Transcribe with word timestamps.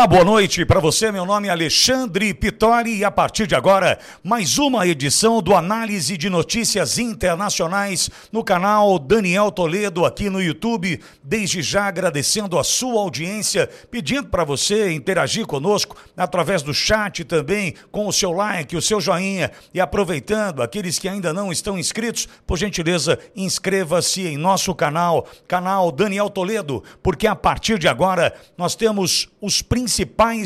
Olá, 0.00 0.06
boa 0.06 0.24
noite 0.24 0.64
para 0.64 0.80
você. 0.80 1.12
Meu 1.12 1.26
nome 1.26 1.48
é 1.48 1.50
Alexandre 1.50 2.32
Pitori 2.32 2.96
e 2.96 3.04
a 3.04 3.10
partir 3.10 3.46
de 3.46 3.54
agora, 3.54 3.98
mais 4.24 4.56
uma 4.56 4.86
edição 4.86 5.42
do 5.42 5.54
Análise 5.54 6.16
de 6.16 6.30
Notícias 6.30 6.98
Internacionais 6.98 8.08
no 8.32 8.42
canal 8.42 8.98
Daniel 8.98 9.52
Toledo 9.52 10.06
aqui 10.06 10.30
no 10.30 10.40
YouTube. 10.40 10.98
Desde 11.22 11.60
já 11.60 11.84
agradecendo 11.84 12.58
a 12.58 12.64
sua 12.64 12.98
audiência, 12.98 13.68
pedindo 13.90 14.28
para 14.28 14.42
você 14.42 14.90
interagir 14.90 15.46
conosco 15.46 15.94
através 16.16 16.62
do 16.62 16.72
chat 16.72 17.22
também, 17.22 17.74
com 17.92 18.06
o 18.06 18.12
seu 18.12 18.32
like, 18.32 18.74
o 18.74 18.80
seu 18.80 19.02
joinha 19.02 19.50
e 19.74 19.82
aproveitando 19.82 20.62
aqueles 20.62 20.98
que 20.98 21.10
ainda 21.10 21.30
não 21.30 21.52
estão 21.52 21.78
inscritos, 21.78 22.26
por 22.46 22.56
gentileza, 22.56 23.18
inscreva-se 23.36 24.26
em 24.26 24.38
nosso 24.38 24.74
canal, 24.74 25.26
canal 25.46 25.92
Daniel 25.92 26.30
Toledo, 26.30 26.82
porque 27.02 27.26
a 27.26 27.36
partir 27.36 27.78
de 27.78 27.86
agora 27.86 28.34
nós 28.56 28.74
temos 28.74 29.28
os 29.42 29.60
principais 29.60 29.89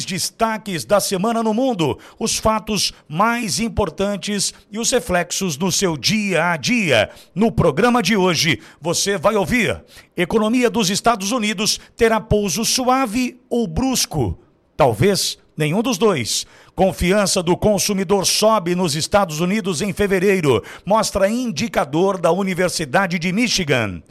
destaques 0.05 0.85
da 0.85 1.01
semana 1.01 1.43
no 1.43 1.53
mundo, 1.53 1.99
os 2.19 2.37
fatos 2.37 2.93
mais 3.09 3.61
importantes 3.61 4.55
e 4.71 4.79
os 4.79 4.91
reflexos 4.91 5.59
no 5.59 5.71
seu 5.71 5.97
dia 5.97 6.53
a 6.53 6.57
dia. 6.57 7.11
No 7.35 7.51
programa 7.51 8.03
de 8.03 8.17
hoje, 8.17 8.61
você 8.81 9.19
vai 9.19 9.35
ouvir: 9.37 9.83
economia 10.17 10.71
dos 10.71 10.91
Estados 10.91 11.33
Unidos 11.33 11.81
terá 11.97 12.21
pouso 12.21 12.65
suave 12.65 13.41
ou 13.49 13.67
brusco? 13.67 14.39
Talvez 14.77 15.39
nenhum 15.57 15.83
dos 15.83 15.99
dois. 15.99 16.47
Confiança 16.75 17.43
do 17.43 17.57
consumidor 17.57 18.27
sobe 18.27 18.75
nos 18.75 18.97
Estados 18.97 19.41
Unidos 19.41 19.81
em 19.81 19.93
fevereiro, 19.93 20.63
mostra 20.85 21.31
indicador 21.31 22.21
da 22.21 22.33
Universidade 22.33 23.19
de 23.19 23.33
Michigan. 23.33 24.03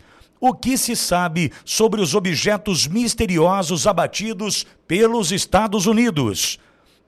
O 0.45 0.53
que 0.53 0.77
se 0.77 0.94
sabe 0.94 1.53
sobre 1.63 2.02
os 2.02 2.13
objetos 2.13 2.86
misteriosos 2.86 3.88
abatidos 3.88 4.67
pelos 4.86 5.31
Estados 5.31 5.86
Unidos? 5.86 6.59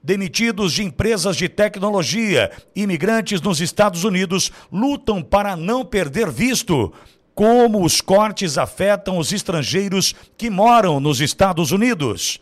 Demitidos 0.01 0.71
de 0.71 0.83
empresas 0.83 1.35
de 1.35 1.49
tecnologia, 1.49 2.49
imigrantes 2.73 3.41
nos 3.41 3.59
Estados 3.59 4.05
Unidos 4.05 4.53
lutam 4.71 5.21
para 5.21 5.57
não 5.57 5.83
perder 5.83 6.31
visto. 6.31 6.93
Como 7.33 7.83
os 7.83 7.99
cortes 7.99 8.57
afetam 8.57 9.17
os 9.17 9.33
estrangeiros 9.33 10.15
que 10.37 10.49
moram 10.49 11.01
nos 11.01 11.19
Estados 11.19 11.73
Unidos? 11.73 12.39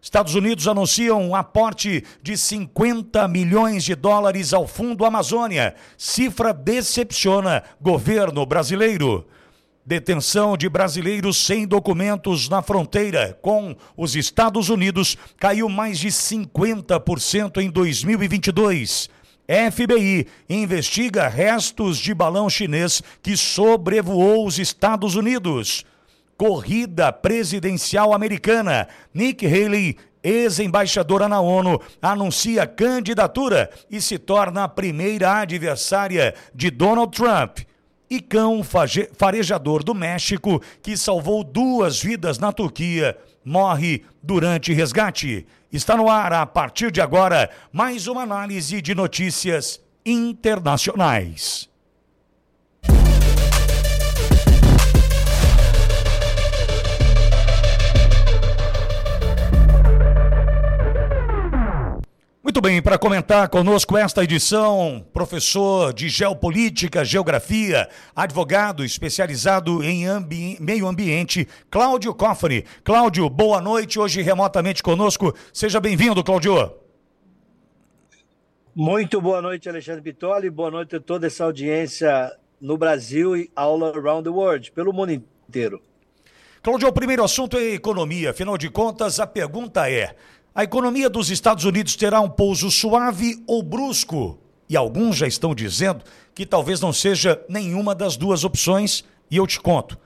Estados 0.00 0.34
Unidos 0.34 0.66
anunciam 0.66 1.22
um 1.22 1.34
aporte 1.34 2.02
de 2.22 2.34
50 2.34 3.28
milhões 3.28 3.84
de 3.84 3.94
dólares 3.94 4.54
ao 4.54 4.66
Fundo 4.66 5.04
Amazônia. 5.04 5.74
Cifra 5.98 6.54
decepciona 6.54 7.62
governo 7.78 8.46
brasileiro. 8.46 9.26
Detenção 9.88 10.54
de 10.54 10.68
brasileiros 10.68 11.38
sem 11.46 11.66
documentos 11.66 12.46
na 12.46 12.60
fronteira 12.60 13.38
com 13.40 13.74
os 13.96 14.14
Estados 14.14 14.68
Unidos 14.68 15.16
caiu 15.38 15.66
mais 15.66 15.98
de 15.98 16.08
50% 16.08 17.56
em 17.56 17.70
2022. 17.70 19.08
FBI 19.72 20.26
investiga 20.46 21.26
restos 21.26 21.96
de 21.96 22.12
balão 22.12 22.50
chinês 22.50 23.02
que 23.22 23.34
sobrevoou 23.34 24.46
os 24.46 24.58
Estados 24.58 25.14
Unidos. 25.14 25.86
Corrida 26.36 27.10
presidencial 27.10 28.12
americana. 28.12 28.88
Nick 29.14 29.46
Haley, 29.46 29.96
ex-embaixadora 30.22 31.30
na 31.30 31.40
ONU, 31.40 31.80
anuncia 32.02 32.66
candidatura 32.66 33.70
e 33.90 34.02
se 34.02 34.18
torna 34.18 34.64
a 34.64 34.68
primeira 34.68 35.40
adversária 35.40 36.34
de 36.54 36.70
Donald 36.70 37.10
Trump 37.16 37.60
e 38.10 38.20
cão 38.20 38.62
farejador 39.16 39.84
do 39.84 39.94
México, 39.94 40.62
que 40.82 40.96
salvou 40.96 41.44
duas 41.44 42.00
vidas 42.00 42.38
na 42.38 42.52
Turquia, 42.52 43.16
morre 43.44 44.04
durante 44.22 44.72
resgate. 44.72 45.46
Está 45.72 45.96
no 45.96 46.08
ar, 46.08 46.32
a 46.32 46.46
partir 46.46 46.90
de 46.90 47.00
agora, 47.00 47.50
mais 47.72 48.06
uma 48.06 48.22
análise 48.22 48.80
de 48.80 48.94
notícias 48.94 49.80
internacionais. 50.04 51.67
Muito 62.48 62.62
bem, 62.62 62.80
para 62.80 62.96
comentar 62.96 63.46
conosco 63.50 63.94
esta 63.94 64.24
edição, 64.24 65.04
professor 65.12 65.92
de 65.92 66.08
Geopolítica, 66.08 67.04
Geografia, 67.04 67.86
advogado 68.16 68.82
especializado 68.82 69.84
em 69.84 70.06
ambi 70.06 70.56
meio 70.58 70.88
ambiente, 70.88 71.46
Cláudio 71.70 72.14
Cofre. 72.14 72.64
Cláudio, 72.82 73.28
boa 73.28 73.60
noite, 73.60 74.00
hoje 74.00 74.22
remotamente 74.22 74.82
conosco. 74.82 75.34
Seja 75.52 75.78
bem-vindo, 75.78 76.24
Cláudio. 76.24 76.72
Muito 78.74 79.20
boa 79.20 79.42
noite, 79.42 79.68
Alexandre 79.68 80.00
Bitoli. 80.00 80.48
Boa 80.48 80.70
noite 80.70 80.96
a 80.96 81.00
toda 81.00 81.26
essa 81.26 81.44
audiência 81.44 82.34
no 82.58 82.78
Brasil 82.78 83.36
e 83.36 83.50
all 83.54 83.84
around 83.84 84.24
the 84.24 84.30
world, 84.30 84.72
pelo 84.72 84.90
mundo 84.90 85.12
inteiro. 85.12 85.82
Cláudio, 86.60 86.88
o 86.88 86.92
primeiro 86.92 87.22
assunto 87.22 87.56
é 87.56 87.74
economia. 87.74 88.30
Afinal 88.30 88.58
de 88.58 88.68
contas, 88.68 89.20
a 89.20 89.26
pergunta 89.26 89.88
é: 89.88 90.16
a 90.58 90.64
economia 90.64 91.08
dos 91.08 91.30
Estados 91.30 91.64
Unidos 91.64 91.94
terá 91.94 92.20
um 92.20 92.28
pouso 92.28 92.68
suave 92.68 93.40
ou 93.46 93.62
brusco? 93.62 94.40
E 94.68 94.76
alguns 94.76 95.14
já 95.14 95.24
estão 95.24 95.54
dizendo 95.54 96.02
que 96.34 96.44
talvez 96.44 96.80
não 96.80 96.92
seja 96.92 97.40
nenhuma 97.48 97.94
das 97.94 98.16
duas 98.16 98.42
opções, 98.42 99.04
e 99.30 99.36
eu 99.36 99.46
te 99.46 99.60
conto. 99.60 99.96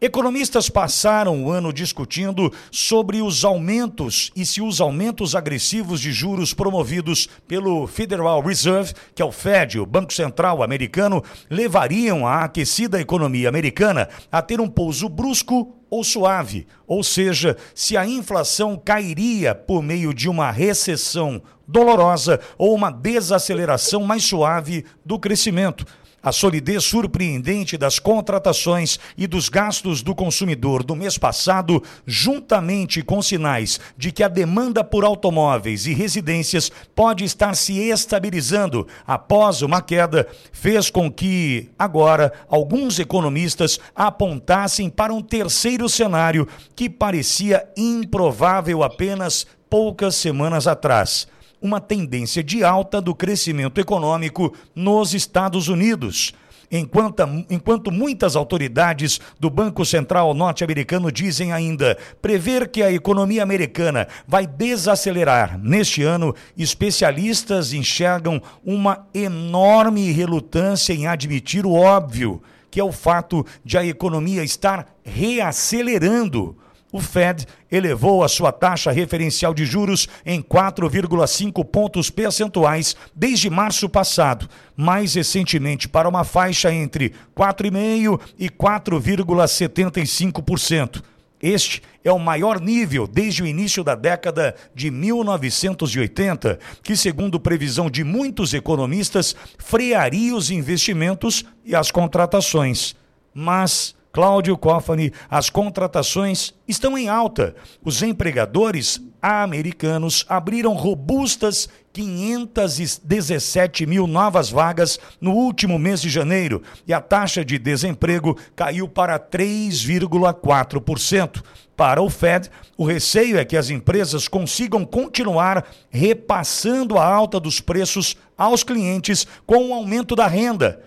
Economistas 0.00 0.68
passaram 0.68 1.44
o 1.44 1.50
ano 1.50 1.72
discutindo 1.72 2.52
sobre 2.70 3.22
os 3.22 3.44
aumentos 3.44 4.32
e 4.34 4.44
se 4.44 4.60
os 4.60 4.80
aumentos 4.80 5.34
agressivos 5.36 6.00
de 6.00 6.12
juros 6.12 6.52
promovidos 6.52 7.28
pelo 7.46 7.86
Federal 7.86 8.42
Reserve, 8.42 8.92
que 9.14 9.22
é 9.22 9.24
o 9.24 9.30
Fed, 9.32 9.78
o 9.78 9.86
Banco 9.86 10.12
Central 10.12 10.62
americano, 10.62 11.22
levariam 11.48 12.26
a 12.26 12.44
aquecida 12.44 13.00
economia 13.00 13.48
americana 13.48 14.08
a 14.30 14.42
ter 14.42 14.60
um 14.60 14.68
pouso 14.68 15.08
brusco 15.08 15.74
ou 15.88 16.02
suave, 16.02 16.66
ou 16.88 17.04
seja, 17.04 17.56
se 17.72 17.96
a 17.96 18.04
inflação 18.04 18.76
cairia 18.76 19.54
por 19.54 19.80
meio 19.80 20.12
de 20.12 20.28
uma 20.28 20.50
recessão 20.50 21.40
dolorosa 21.68 22.40
ou 22.58 22.74
uma 22.74 22.90
desaceleração 22.90 24.02
mais 24.02 24.24
suave 24.24 24.84
do 25.04 25.20
crescimento. 25.20 25.86
A 26.24 26.32
solidez 26.32 26.82
surpreendente 26.84 27.76
das 27.76 27.98
contratações 27.98 28.98
e 29.14 29.26
dos 29.26 29.50
gastos 29.50 30.02
do 30.02 30.14
consumidor 30.14 30.82
do 30.82 30.96
mês 30.96 31.18
passado, 31.18 31.82
juntamente 32.06 33.02
com 33.02 33.20
sinais 33.20 33.78
de 33.94 34.10
que 34.10 34.22
a 34.22 34.28
demanda 34.28 34.82
por 34.82 35.04
automóveis 35.04 35.86
e 35.86 35.92
residências 35.92 36.72
pode 36.94 37.24
estar 37.24 37.54
se 37.54 37.78
estabilizando 37.78 38.88
após 39.06 39.60
uma 39.60 39.82
queda, 39.82 40.26
fez 40.50 40.88
com 40.88 41.12
que, 41.12 41.68
agora, 41.78 42.32
alguns 42.48 42.98
economistas 42.98 43.78
apontassem 43.94 44.88
para 44.88 45.12
um 45.12 45.20
terceiro 45.20 45.90
cenário 45.90 46.48
que 46.74 46.88
parecia 46.88 47.68
improvável 47.76 48.82
apenas 48.82 49.46
poucas 49.68 50.14
semanas 50.14 50.66
atrás 50.66 51.28
uma 51.64 51.80
tendência 51.80 52.44
de 52.44 52.62
alta 52.62 53.00
do 53.00 53.14
crescimento 53.14 53.80
econômico 53.80 54.54
nos 54.74 55.14
Estados 55.14 55.66
Unidos. 55.66 56.34
Enquanto, 56.70 57.22
enquanto 57.48 57.90
muitas 57.90 58.36
autoridades 58.36 59.18
do 59.40 59.48
Banco 59.48 59.82
Central 59.82 60.34
norte-americano 60.34 61.10
dizem 61.10 61.54
ainda 61.54 61.96
prever 62.20 62.68
que 62.68 62.82
a 62.82 62.92
economia 62.92 63.42
americana 63.42 64.06
vai 64.28 64.46
desacelerar 64.46 65.58
neste 65.58 66.02
ano, 66.02 66.34
especialistas 66.54 67.72
enxergam 67.72 68.42
uma 68.62 69.06
enorme 69.14 70.12
relutância 70.12 70.92
em 70.92 71.06
admitir 71.06 71.64
o 71.64 71.72
óbvio, 71.72 72.42
que 72.70 72.78
é 72.78 72.84
o 72.84 72.92
fato 72.92 73.46
de 73.64 73.78
a 73.78 73.86
economia 73.86 74.44
estar 74.44 74.86
reacelerando 75.02 76.58
o 76.94 77.00
Fed 77.00 77.44
elevou 77.72 78.22
a 78.22 78.28
sua 78.28 78.52
taxa 78.52 78.92
referencial 78.92 79.52
de 79.52 79.66
juros 79.66 80.06
em 80.24 80.40
4,5 80.40 81.64
pontos 81.64 82.08
percentuais 82.08 82.94
desde 83.12 83.50
março 83.50 83.88
passado, 83.88 84.48
mais 84.76 85.14
recentemente 85.14 85.88
para 85.88 86.08
uma 86.08 86.22
faixa 86.22 86.72
entre 86.72 87.12
4,5% 87.36 88.20
e 88.38 88.48
4,75%. 88.48 91.02
Este 91.42 91.82
é 92.04 92.12
o 92.12 92.18
maior 92.20 92.60
nível 92.60 93.08
desde 93.08 93.42
o 93.42 93.46
início 93.46 93.82
da 93.82 93.96
década 93.96 94.54
de 94.72 94.88
1980, 94.88 96.60
que, 96.80 96.96
segundo 96.96 97.40
previsão 97.40 97.90
de 97.90 98.04
muitos 98.04 98.54
economistas, 98.54 99.34
frearia 99.58 100.36
os 100.36 100.48
investimentos 100.48 101.44
e 101.64 101.74
as 101.74 101.90
contratações. 101.90 102.94
Mas 103.34 103.96
Cláudio 104.14 104.56
Cofani, 104.56 105.12
as 105.28 105.50
contratações 105.50 106.54
estão 106.68 106.96
em 106.96 107.08
alta. 107.08 107.56
Os 107.84 108.00
empregadores 108.00 109.02
americanos 109.20 110.24
abriram 110.28 110.72
robustas 110.72 111.68
517 111.92 113.86
mil 113.86 114.06
novas 114.06 114.50
vagas 114.50 115.00
no 115.20 115.32
último 115.32 115.80
mês 115.80 116.00
de 116.00 116.08
janeiro 116.08 116.62
e 116.86 116.92
a 116.92 117.00
taxa 117.00 117.44
de 117.44 117.58
desemprego 117.58 118.38
caiu 118.54 118.86
para 118.86 119.18
3,4%. 119.18 121.42
Para 121.76 122.00
o 122.00 122.08
Fed, 122.08 122.48
o 122.76 122.84
receio 122.84 123.36
é 123.36 123.44
que 123.44 123.56
as 123.56 123.68
empresas 123.68 124.28
consigam 124.28 124.84
continuar 124.84 125.66
repassando 125.90 126.98
a 126.98 127.04
alta 127.04 127.40
dos 127.40 127.60
preços 127.60 128.16
aos 128.38 128.62
clientes 128.62 129.26
com 129.44 129.70
o 129.70 129.74
aumento 129.74 130.14
da 130.14 130.28
renda. 130.28 130.84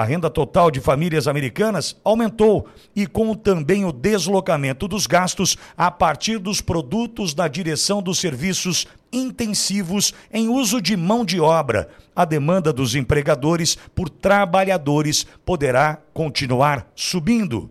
A 0.00 0.04
renda 0.04 0.30
total 0.30 0.70
de 0.70 0.80
famílias 0.80 1.28
americanas 1.28 1.94
aumentou 2.02 2.66
e 2.96 3.06
com 3.06 3.34
também 3.34 3.84
o 3.84 3.92
deslocamento 3.92 4.88
dos 4.88 5.06
gastos 5.06 5.58
a 5.76 5.90
partir 5.90 6.38
dos 6.38 6.62
produtos 6.62 7.34
da 7.34 7.46
direção 7.46 8.00
dos 8.00 8.18
serviços 8.18 8.86
intensivos 9.12 10.14
em 10.32 10.48
uso 10.48 10.80
de 10.80 10.96
mão 10.96 11.22
de 11.22 11.38
obra. 11.38 11.90
A 12.16 12.24
demanda 12.24 12.72
dos 12.72 12.94
empregadores 12.94 13.76
por 13.94 14.08
trabalhadores 14.08 15.26
poderá 15.44 15.98
continuar 16.14 16.90
subindo. 16.96 17.70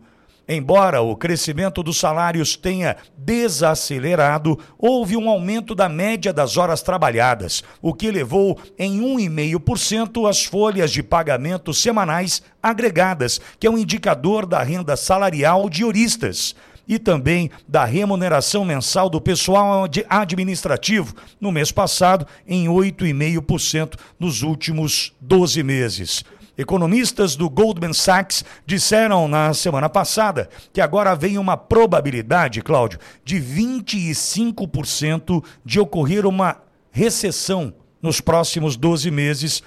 Embora 0.52 1.00
o 1.00 1.16
crescimento 1.16 1.84
dos 1.84 2.00
salários 2.00 2.56
tenha 2.56 2.98
desacelerado, 3.16 4.58
houve 4.80 5.16
um 5.16 5.30
aumento 5.30 5.76
da 5.76 5.88
média 5.88 6.34
das 6.34 6.58
horas 6.58 6.82
trabalhadas, 6.82 7.64
o 7.80 7.94
que 7.94 8.10
levou 8.10 8.58
em 8.76 9.00
1,5% 9.00 10.28
as 10.28 10.44
folhas 10.44 10.90
de 10.90 11.04
pagamento 11.04 11.72
semanais 11.72 12.42
agregadas, 12.64 13.40
que 13.60 13.68
é 13.68 13.70
um 13.70 13.78
indicador 13.78 14.48
da 14.48 14.64
renda 14.64 14.98
salarial 14.98 15.70
de 15.70 15.82
juristas 15.82 16.56
e 16.88 16.98
também 16.98 17.52
da 17.68 17.86
remuneração 17.86 18.66
mensal 18.66 19.08
do 19.08 19.22
pessoal 19.22 19.86
administrativo 20.10 21.14
no 21.40 21.52
mês 21.52 21.72
passado 21.72 22.26
em 22.48 22.66
8,5% 22.66 24.00
nos 24.20 24.42
últimos 24.42 25.14
12 25.22 25.62
meses. 25.62 26.24
Economistas 26.60 27.36
do 27.38 27.50
Goldman 27.50 27.94
Sachs 27.94 28.44
disseram 28.66 29.30
na 29.30 29.54
semana 29.54 29.88
passada 29.88 30.50
que 30.74 30.82
agora 30.82 31.16
vem 31.16 31.38
uma 31.38 31.56
probabilidade, 31.56 32.62
Cláudio, 32.62 33.00
de 33.24 33.38
25% 33.38 35.42
de 35.64 35.80
ocorrer 35.80 36.26
uma 36.26 36.58
recessão 36.92 37.74
nos 38.02 38.20
próximos 38.20 38.76
12 38.76 39.10
meses, 39.10 39.64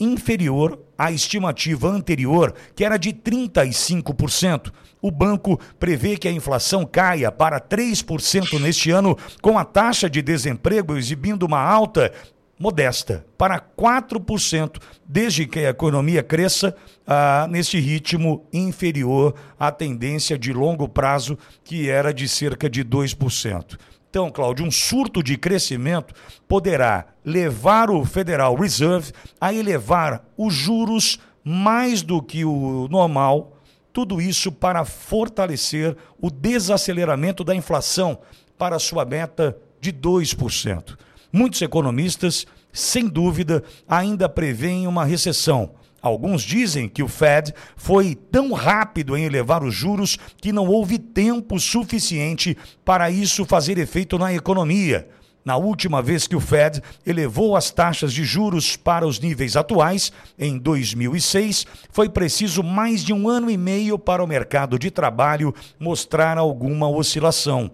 inferior 0.00 0.78
à 0.96 1.12
estimativa 1.12 1.88
anterior, 1.88 2.54
que 2.74 2.82
era 2.82 2.96
de 2.96 3.12
35%. 3.12 4.72
O 5.02 5.10
banco 5.10 5.60
prevê 5.78 6.16
que 6.16 6.28
a 6.28 6.32
inflação 6.32 6.86
caia 6.86 7.30
para 7.30 7.60
3% 7.60 8.58
neste 8.58 8.90
ano, 8.90 9.18
com 9.42 9.58
a 9.58 9.66
taxa 9.66 10.08
de 10.08 10.22
desemprego 10.22 10.96
exibindo 10.96 11.42
uma 11.42 11.60
alta 11.60 12.10
modesta, 12.58 13.24
para 13.36 13.60
4%, 13.60 14.80
desde 15.04 15.46
que 15.46 15.60
a 15.60 15.70
economia 15.70 16.22
cresça 16.22 16.74
ah, 17.06 17.46
nesse 17.50 17.78
ritmo 17.78 18.46
inferior 18.52 19.34
à 19.58 19.70
tendência 19.70 20.38
de 20.38 20.52
longo 20.52 20.88
prazo, 20.88 21.38
que 21.62 21.88
era 21.88 22.12
de 22.12 22.26
cerca 22.28 22.68
de 22.68 22.84
2%. 22.84 23.78
Então, 24.08 24.30
Cláudio, 24.30 24.64
um 24.64 24.70
surto 24.70 25.22
de 25.22 25.36
crescimento 25.36 26.14
poderá 26.48 27.06
levar 27.24 27.90
o 27.90 28.04
Federal 28.04 28.54
Reserve 28.54 29.12
a 29.38 29.52
elevar 29.52 30.24
os 30.36 30.54
juros 30.54 31.18
mais 31.44 32.00
do 32.00 32.22
que 32.22 32.44
o 32.44 32.88
normal, 32.88 33.58
tudo 33.92 34.20
isso 34.20 34.50
para 34.50 34.84
fortalecer 34.84 35.96
o 36.20 36.30
desaceleramento 36.30 37.44
da 37.44 37.54
inflação 37.54 38.18
para 38.56 38.78
sua 38.78 39.04
meta 39.04 39.56
de 39.80 39.92
2%. 39.92 40.96
Muitos 41.32 41.62
economistas, 41.62 42.46
sem 42.72 43.08
dúvida, 43.08 43.62
ainda 43.88 44.28
preveem 44.28 44.86
uma 44.86 45.04
recessão. 45.04 45.70
Alguns 46.00 46.42
dizem 46.42 46.88
que 46.88 47.02
o 47.02 47.08
Fed 47.08 47.52
foi 47.76 48.14
tão 48.14 48.52
rápido 48.52 49.16
em 49.16 49.24
elevar 49.24 49.64
os 49.64 49.74
juros 49.74 50.16
que 50.36 50.52
não 50.52 50.66
houve 50.66 50.98
tempo 50.98 51.58
suficiente 51.58 52.56
para 52.84 53.10
isso 53.10 53.44
fazer 53.44 53.76
efeito 53.78 54.18
na 54.18 54.32
economia. 54.32 55.08
Na 55.44 55.56
última 55.56 56.02
vez 56.02 56.26
que 56.26 56.34
o 56.34 56.40
Fed 56.40 56.82
elevou 57.06 57.56
as 57.56 57.70
taxas 57.70 58.12
de 58.12 58.24
juros 58.24 58.76
para 58.76 59.06
os 59.06 59.20
níveis 59.20 59.56
atuais, 59.56 60.12
em 60.36 60.58
2006, 60.58 61.66
foi 61.90 62.08
preciso 62.08 62.64
mais 62.64 63.04
de 63.04 63.12
um 63.12 63.28
ano 63.28 63.48
e 63.48 63.56
meio 63.56 63.96
para 63.96 64.24
o 64.24 64.26
mercado 64.26 64.76
de 64.76 64.90
trabalho 64.90 65.54
mostrar 65.78 66.36
alguma 66.36 66.88
oscilação. 66.88 67.70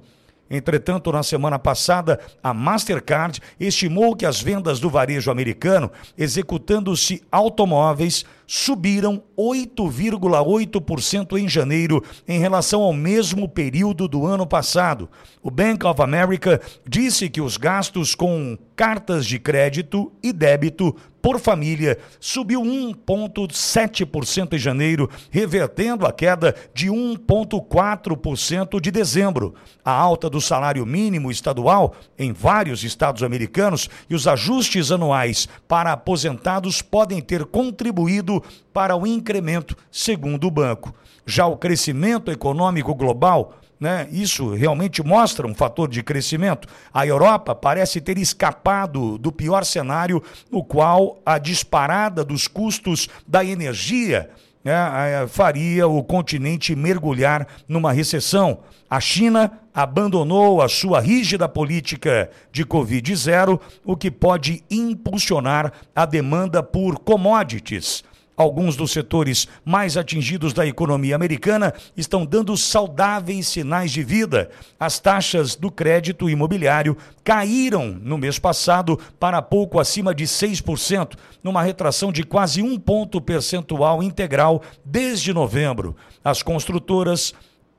Entretanto, 0.52 1.10
na 1.10 1.22
semana 1.22 1.58
passada, 1.58 2.20
a 2.42 2.52
Mastercard 2.52 3.40
estimou 3.58 4.14
que 4.14 4.26
as 4.26 4.38
vendas 4.38 4.78
do 4.78 4.90
varejo 4.90 5.30
americano, 5.30 5.90
executando-se 6.16 7.22
automóveis, 7.32 8.26
subiram 8.54 9.22
8,8% 9.34 11.38
em 11.38 11.48
janeiro 11.48 12.04
em 12.28 12.38
relação 12.38 12.82
ao 12.82 12.92
mesmo 12.92 13.48
período 13.48 14.06
do 14.06 14.26
ano 14.26 14.46
passado. 14.46 15.08
O 15.42 15.50
Bank 15.50 15.86
of 15.86 16.02
America 16.02 16.60
disse 16.86 17.30
que 17.30 17.40
os 17.40 17.56
gastos 17.56 18.14
com 18.14 18.58
cartas 18.76 19.24
de 19.24 19.38
crédito 19.38 20.12
e 20.22 20.34
débito 20.34 20.94
por 21.22 21.38
família 21.38 21.96
subiu 22.18 22.60
1,7% 22.62 24.54
em 24.54 24.58
janeiro, 24.58 25.08
revertendo 25.30 26.04
a 26.04 26.12
queda 26.12 26.54
de 26.74 26.88
1,4% 26.88 28.80
de 28.80 28.90
dezembro. 28.90 29.54
A 29.84 29.92
alta 29.92 30.28
do 30.28 30.40
salário 30.40 30.84
mínimo 30.84 31.30
estadual 31.30 31.94
em 32.18 32.32
vários 32.32 32.82
estados 32.82 33.22
americanos 33.22 33.88
e 34.10 34.16
os 34.16 34.26
ajustes 34.26 34.90
anuais 34.90 35.48
para 35.68 35.92
aposentados 35.92 36.82
podem 36.82 37.20
ter 37.20 37.44
contribuído 37.44 38.41
para 38.72 38.96
o 38.96 39.06
incremento, 39.06 39.76
segundo 39.90 40.46
o 40.46 40.50
banco. 40.50 40.94
Já 41.24 41.46
o 41.46 41.56
crescimento 41.56 42.30
econômico 42.30 42.94
global 42.94 43.54
né? 43.82 44.06
Isso 44.12 44.54
realmente 44.54 45.02
mostra 45.02 45.44
um 45.44 45.56
fator 45.56 45.88
de 45.88 46.04
crescimento. 46.04 46.68
A 46.94 47.04
Europa 47.04 47.52
parece 47.52 48.00
ter 48.00 48.16
escapado 48.16 49.18
do 49.18 49.32
pior 49.32 49.64
cenário, 49.64 50.22
no 50.48 50.62
qual 50.62 51.20
a 51.26 51.36
disparada 51.36 52.24
dos 52.24 52.46
custos 52.46 53.08
da 53.26 53.44
energia 53.44 54.30
né, 54.62 55.26
faria 55.26 55.88
o 55.88 56.00
continente 56.04 56.76
mergulhar 56.76 57.48
numa 57.66 57.90
recessão. 57.90 58.60
A 58.88 59.00
China 59.00 59.50
abandonou 59.74 60.62
a 60.62 60.68
sua 60.68 61.00
rígida 61.00 61.48
política 61.48 62.30
de 62.52 62.64
Covid-0, 62.64 63.58
o 63.84 63.96
que 63.96 64.12
pode 64.12 64.62
impulsionar 64.70 65.72
a 65.92 66.06
demanda 66.06 66.62
por 66.62 67.00
commodities. 67.00 68.04
Alguns 68.42 68.74
dos 68.74 68.90
setores 68.90 69.46
mais 69.64 69.96
atingidos 69.96 70.52
da 70.52 70.66
economia 70.66 71.14
americana 71.14 71.72
estão 71.96 72.26
dando 72.26 72.56
saudáveis 72.56 73.46
sinais 73.46 73.92
de 73.92 74.02
vida. 74.02 74.50
As 74.80 74.98
taxas 74.98 75.54
do 75.54 75.70
crédito 75.70 76.28
imobiliário 76.28 76.96
caíram 77.22 77.96
no 78.02 78.18
mês 78.18 78.40
passado 78.40 78.98
para 79.20 79.40
pouco 79.40 79.78
acima 79.78 80.12
de 80.12 80.24
6%, 80.24 81.12
numa 81.40 81.62
retração 81.62 82.10
de 82.10 82.24
quase 82.24 82.60
um 82.60 82.80
ponto 82.80 83.20
percentual 83.20 84.02
integral 84.02 84.60
desde 84.84 85.32
novembro. 85.32 85.94
As 86.24 86.42
construtoras 86.42 87.32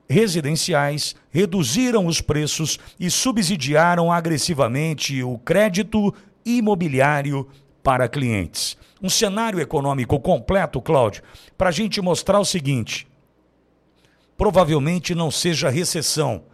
residenciais 0.08 1.14
reduziram 1.30 2.06
os 2.06 2.22
preços 2.22 2.78
e 2.98 3.10
subsidiaram 3.10 4.10
agressivamente 4.10 5.22
o 5.22 5.36
crédito 5.36 6.14
imobiliário 6.42 7.46
para 7.82 8.08
clientes 8.08 8.78
um 9.04 9.10
cenário 9.10 9.60
econômico 9.60 10.18
completo, 10.18 10.80
Cláudio, 10.80 11.22
para 11.58 11.68
a 11.68 11.72
gente 11.72 12.00
mostrar 12.00 12.40
o 12.40 12.44
seguinte: 12.44 13.06
provavelmente 14.34 15.14
não 15.14 15.30
seja 15.30 15.68
recessão. 15.68 16.44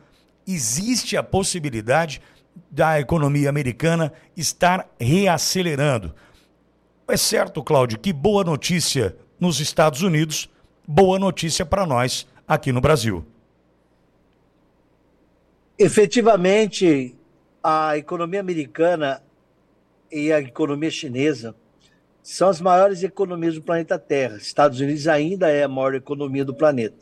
Existe 0.44 1.16
a 1.16 1.22
possibilidade 1.22 2.20
da 2.68 2.98
economia 2.98 3.48
americana 3.48 4.12
estar 4.36 4.90
reacelerando. 4.98 6.12
É 7.06 7.16
certo, 7.16 7.62
Cláudio, 7.62 8.00
que 8.00 8.12
boa 8.12 8.42
notícia 8.42 9.16
nos 9.38 9.60
Estados 9.60 10.02
Unidos, 10.02 10.50
boa 10.84 11.20
notícia 11.20 11.64
para 11.64 11.86
nós 11.86 12.26
aqui 12.48 12.72
no 12.72 12.80
Brasil. 12.80 13.24
Efetivamente, 15.78 17.14
a 17.62 17.96
economia 17.96 18.40
americana 18.40 19.22
e 20.10 20.32
a 20.32 20.40
economia 20.40 20.90
chinesa 20.90 21.54
são 22.22 22.48
as 22.48 22.60
maiores 22.60 23.02
economias 23.02 23.54
do 23.54 23.62
planeta 23.62 23.98
Terra. 23.98 24.36
Estados 24.36 24.80
Unidos 24.80 25.08
ainda 25.08 25.48
é 25.48 25.62
a 25.62 25.68
maior 25.68 25.94
economia 25.94 26.44
do 26.44 26.54
planeta. 26.54 26.96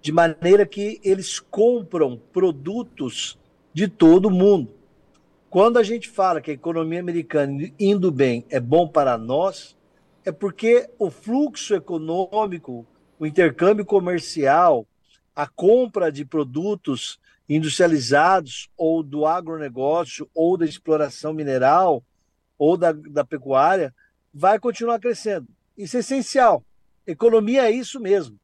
De 0.00 0.12
maneira 0.12 0.66
que 0.66 1.00
eles 1.02 1.40
compram 1.40 2.20
produtos 2.32 3.38
de 3.72 3.88
todo 3.88 4.26
o 4.26 4.30
mundo. 4.30 4.74
Quando 5.48 5.78
a 5.78 5.82
gente 5.82 6.08
fala 6.08 6.40
que 6.40 6.50
a 6.50 6.54
economia 6.54 7.00
americana 7.00 7.70
indo 7.78 8.10
bem 8.10 8.44
é 8.50 8.60
bom 8.60 8.86
para 8.88 9.16
nós, 9.16 9.76
é 10.24 10.32
porque 10.32 10.88
o 10.98 11.10
fluxo 11.10 11.74
econômico, 11.74 12.86
o 13.18 13.26
intercâmbio 13.26 13.84
comercial, 13.84 14.86
a 15.34 15.46
compra 15.46 16.10
de 16.10 16.24
produtos 16.24 17.18
industrializados 17.48 18.68
ou 18.76 19.02
do 19.02 19.26
agronegócio 19.26 20.28
ou 20.34 20.56
da 20.56 20.64
exploração 20.64 21.32
mineral 21.32 22.02
ou 22.58 22.76
da, 22.76 22.92
da 22.92 23.24
pecuária 23.24 23.94
vai 24.34 24.58
continuar 24.58 24.98
crescendo. 24.98 25.46
Isso 25.78 25.96
é 25.96 26.00
essencial. 26.00 26.64
Economia 27.06 27.68
é 27.68 27.70
isso 27.70 28.00
mesmo. 28.00 28.36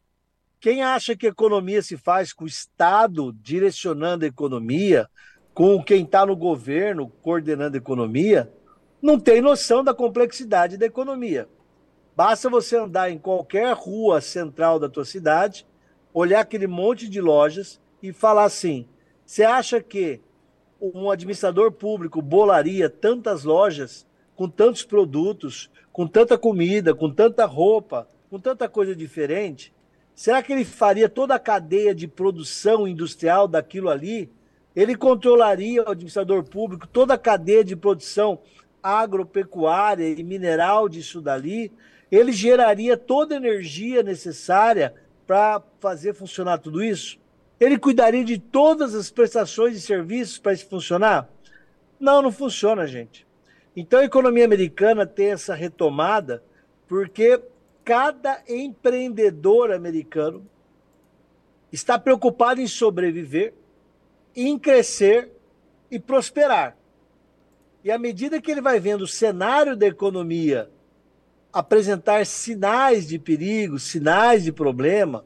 Quem 0.60 0.82
acha 0.82 1.16
que 1.16 1.26
economia 1.26 1.82
se 1.82 1.96
faz 1.96 2.32
com 2.32 2.44
o 2.44 2.48
Estado 2.48 3.32
direcionando 3.40 4.24
a 4.24 4.28
economia, 4.28 5.08
com 5.52 5.82
quem 5.82 6.04
está 6.04 6.24
no 6.24 6.36
governo 6.36 7.08
coordenando 7.22 7.76
a 7.76 7.78
economia, 7.78 8.52
não 9.02 9.18
tem 9.18 9.40
noção 9.40 9.82
da 9.82 9.94
complexidade 9.94 10.76
da 10.76 10.86
economia. 10.86 11.48
Basta 12.14 12.50
você 12.50 12.76
andar 12.76 13.10
em 13.10 13.18
qualquer 13.18 13.74
rua 13.74 14.20
central 14.20 14.78
da 14.78 14.88
tua 14.88 15.04
cidade, 15.04 15.66
olhar 16.12 16.40
aquele 16.40 16.66
monte 16.66 17.08
de 17.08 17.20
lojas 17.20 17.80
e 18.02 18.12
falar 18.12 18.44
assim: 18.44 18.86
você 19.24 19.42
acha 19.42 19.80
que 19.80 20.20
um 20.80 21.10
administrador 21.10 21.72
público 21.72 22.20
bolaria 22.20 22.90
tantas 22.90 23.44
lojas 23.44 24.06
com 24.40 24.48
tantos 24.48 24.82
produtos, 24.82 25.70
com 25.92 26.06
tanta 26.06 26.38
comida, 26.38 26.94
com 26.94 27.10
tanta 27.12 27.44
roupa, 27.44 28.08
com 28.30 28.40
tanta 28.40 28.70
coisa 28.70 28.96
diferente? 28.96 29.70
Será 30.14 30.42
que 30.42 30.50
ele 30.50 30.64
faria 30.64 31.10
toda 31.10 31.34
a 31.34 31.38
cadeia 31.38 31.94
de 31.94 32.08
produção 32.08 32.88
industrial 32.88 33.46
daquilo 33.46 33.90
ali? 33.90 34.30
Ele 34.74 34.96
controlaria 34.96 35.82
o 35.82 35.90
administrador 35.90 36.42
público, 36.42 36.86
toda 36.86 37.12
a 37.12 37.18
cadeia 37.18 37.62
de 37.62 37.76
produção 37.76 38.38
agropecuária 38.82 40.08
e 40.08 40.24
mineral 40.24 40.88
disso 40.88 41.20
dali? 41.20 41.70
Ele 42.10 42.32
geraria 42.32 42.96
toda 42.96 43.34
a 43.34 43.36
energia 43.36 44.02
necessária 44.02 44.94
para 45.26 45.62
fazer 45.80 46.14
funcionar 46.14 46.56
tudo 46.56 46.82
isso? 46.82 47.18
Ele 47.60 47.78
cuidaria 47.78 48.24
de 48.24 48.38
todas 48.38 48.94
as 48.94 49.10
prestações 49.10 49.76
e 49.76 49.82
serviços 49.82 50.38
para 50.38 50.54
isso 50.54 50.66
funcionar? 50.66 51.28
Não, 52.00 52.22
não 52.22 52.32
funciona, 52.32 52.86
gente. 52.86 53.28
Então 53.76 54.00
a 54.00 54.04
economia 54.04 54.44
americana 54.44 55.06
tem 55.06 55.30
essa 55.30 55.54
retomada 55.54 56.42
porque 56.88 57.40
cada 57.84 58.42
empreendedor 58.48 59.72
americano 59.72 60.46
está 61.72 61.98
preocupado 61.98 62.60
em 62.60 62.66
sobreviver, 62.66 63.54
em 64.34 64.58
crescer 64.58 65.30
e 65.90 65.98
prosperar. 65.98 66.76
E 67.82 67.90
à 67.90 67.98
medida 67.98 68.40
que 68.40 68.50
ele 68.50 68.60
vai 68.60 68.78
vendo 68.80 69.02
o 69.02 69.08
cenário 69.08 69.76
da 69.76 69.86
economia 69.86 70.70
apresentar 71.52 72.26
sinais 72.26 73.06
de 73.06 73.18
perigo, 73.18 73.78
sinais 73.78 74.44
de 74.44 74.52
problema, 74.52 75.24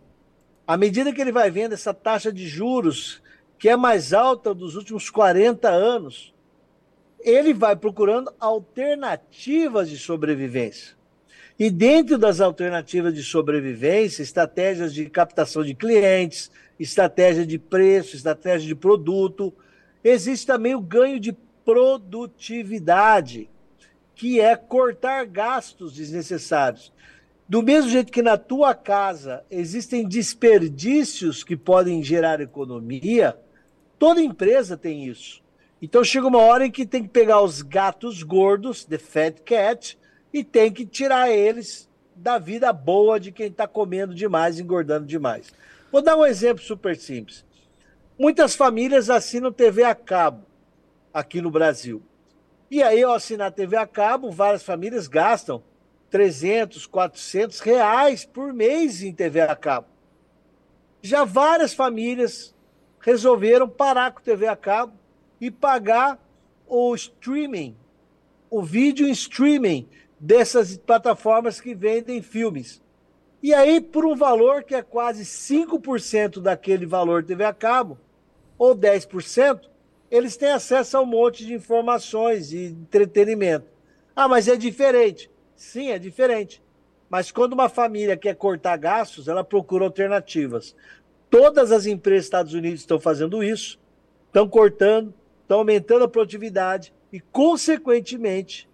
à 0.66 0.76
medida 0.76 1.12
que 1.12 1.20
ele 1.20 1.32
vai 1.32 1.50
vendo 1.50 1.72
essa 1.72 1.92
taxa 1.92 2.32
de 2.32 2.46
juros 2.46 3.22
que 3.58 3.68
é 3.68 3.76
mais 3.76 4.12
alta 4.12 4.54
dos 4.54 4.76
últimos 4.76 5.08
40 5.10 5.68
anos, 5.68 6.33
ele 7.25 7.54
vai 7.54 7.75
procurando 7.75 8.33
alternativas 8.38 9.88
de 9.88 9.97
sobrevivência. 9.97 10.95
E 11.59 11.71
dentro 11.71 12.19
das 12.19 12.40
alternativas 12.40 13.14
de 13.14 13.23
sobrevivência, 13.23 14.23
estratégias 14.23 14.93
de 14.93 15.09
captação 15.09 15.64
de 15.64 15.75
clientes, 15.75 16.50
estratégia 16.78 17.47
de 17.47 17.59
preço, 17.59 18.14
estratégia 18.16 18.69
de 18.69 18.75
produto, 18.75 19.54
existe 20.02 20.47
também 20.47 20.75
o 20.75 20.81
ganho 20.81 21.19
de 21.19 21.33
produtividade, 21.64 23.49
que 24.14 24.40
é 24.40 24.54
cortar 24.57 25.25
gastos 25.26 25.95
desnecessários. 25.95 26.93
Do 27.49 27.62
mesmo 27.62 27.90
jeito 27.90 28.12
que 28.12 28.23
na 28.23 28.37
tua 28.37 28.75
casa 28.75 29.45
existem 29.50 30.07
desperdícios 30.07 31.45
que 31.45 31.57
podem 31.57 32.02
gerar 32.02 32.40
economia, 32.40 33.37
toda 33.99 34.21
empresa 34.21 34.76
tem 34.76 35.07
isso. 35.07 35.43
Então 35.84 36.02
chega 36.02 36.26
uma 36.26 36.38
hora 36.38 36.64
em 36.64 36.70
que 36.70 36.86
tem 36.86 37.02
que 37.02 37.10
pegar 37.10 37.42
os 37.42 37.60
gatos 37.60 38.22
gordos, 38.22 38.86
the 38.86 38.96
fat 38.96 39.42
cat, 39.42 39.98
e 40.32 40.42
tem 40.42 40.72
que 40.72 40.86
tirar 40.86 41.30
eles 41.30 41.90
da 42.16 42.38
vida 42.38 42.72
boa 42.72 43.20
de 43.20 43.30
quem 43.30 43.48
está 43.48 43.68
comendo 43.68 44.14
demais, 44.14 44.58
engordando 44.58 45.04
demais. 45.04 45.52
Vou 45.92 46.00
dar 46.00 46.16
um 46.16 46.24
exemplo 46.24 46.64
super 46.64 46.96
simples. 46.96 47.44
Muitas 48.18 48.56
famílias 48.56 49.10
assinam 49.10 49.52
TV 49.52 49.84
a 49.84 49.94
cabo 49.94 50.46
aqui 51.12 51.42
no 51.42 51.50
Brasil. 51.50 52.02
E 52.70 52.82
aí, 52.82 53.02
ao 53.02 53.12
assinar 53.12 53.52
TV 53.52 53.76
a 53.76 53.86
cabo, 53.86 54.30
várias 54.30 54.62
famílias 54.62 55.06
gastam 55.06 55.62
300, 56.08 56.86
400 56.86 57.60
reais 57.60 58.24
por 58.24 58.54
mês 58.54 59.02
em 59.02 59.12
TV 59.12 59.42
a 59.42 59.54
cabo. 59.54 59.88
Já 61.02 61.24
várias 61.24 61.74
famílias 61.74 62.54
resolveram 63.00 63.68
parar 63.68 64.12
com 64.12 64.22
TV 64.22 64.46
a 64.46 64.56
cabo 64.56 65.03
e 65.44 65.50
pagar 65.50 66.18
o 66.66 66.94
streaming, 66.94 67.76
o 68.48 68.62
vídeo 68.62 69.06
streaming 69.08 69.86
dessas 70.18 70.74
plataformas 70.74 71.60
que 71.60 71.74
vendem 71.74 72.22
filmes. 72.22 72.80
E 73.42 73.52
aí, 73.52 73.78
por 73.78 74.06
um 74.06 74.16
valor 74.16 74.62
que 74.62 74.74
é 74.74 74.80
quase 74.80 75.22
5% 75.22 76.40
daquele 76.40 76.86
valor 76.86 77.22
TV 77.22 77.44
a 77.44 77.52
cabo, 77.52 77.98
ou 78.56 78.74
10%, 78.74 79.68
eles 80.10 80.34
têm 80.34 80.50
acesso 80.50 80.96
a 80.96 81.02
um 81.02 81.06
monte 81.06 81.44
de 81.44 81.52
informações 81.52 82.50
e 82.50 82.68
entretenimento. 82.68 83.66
Ah, 84.16 84.26
mas 84.26 84.48
é 84.48 84.56
diferente. 84.56 85.30
Sim, 85.54 85.90
é 85.90 85.98
diferente. 85.98 86.62
Mas 87.10 87.30
quando 87.30 87.52
uma 87.52 87.68
família 87.68 88.16
quer 88.16 88.34
cortar 88.34 88.78
gastos, 88.78 89.28
ela 89.28 89.44
procura 89.44 89.84
alternativas. 89.84 90.74
Todas 91.28 91.70
as 91.70 91.84
empresas 91.84 92.22
dos 92.22 92.26
Estados 92.28 92.54
Unidos 92.54 92.80
estão 92.80 92.98
fazendo 92.98 93.44
isso, 93.44 93.78
estão 94.28 94.48
cortando, 94.48 95.12
estão 95.44 95.58
aumentando 95.58 96.04
a 96.04 96.08
produtividade 96.08 96.92
e, 97.12 97.20
consequentemente, 97.20 98.68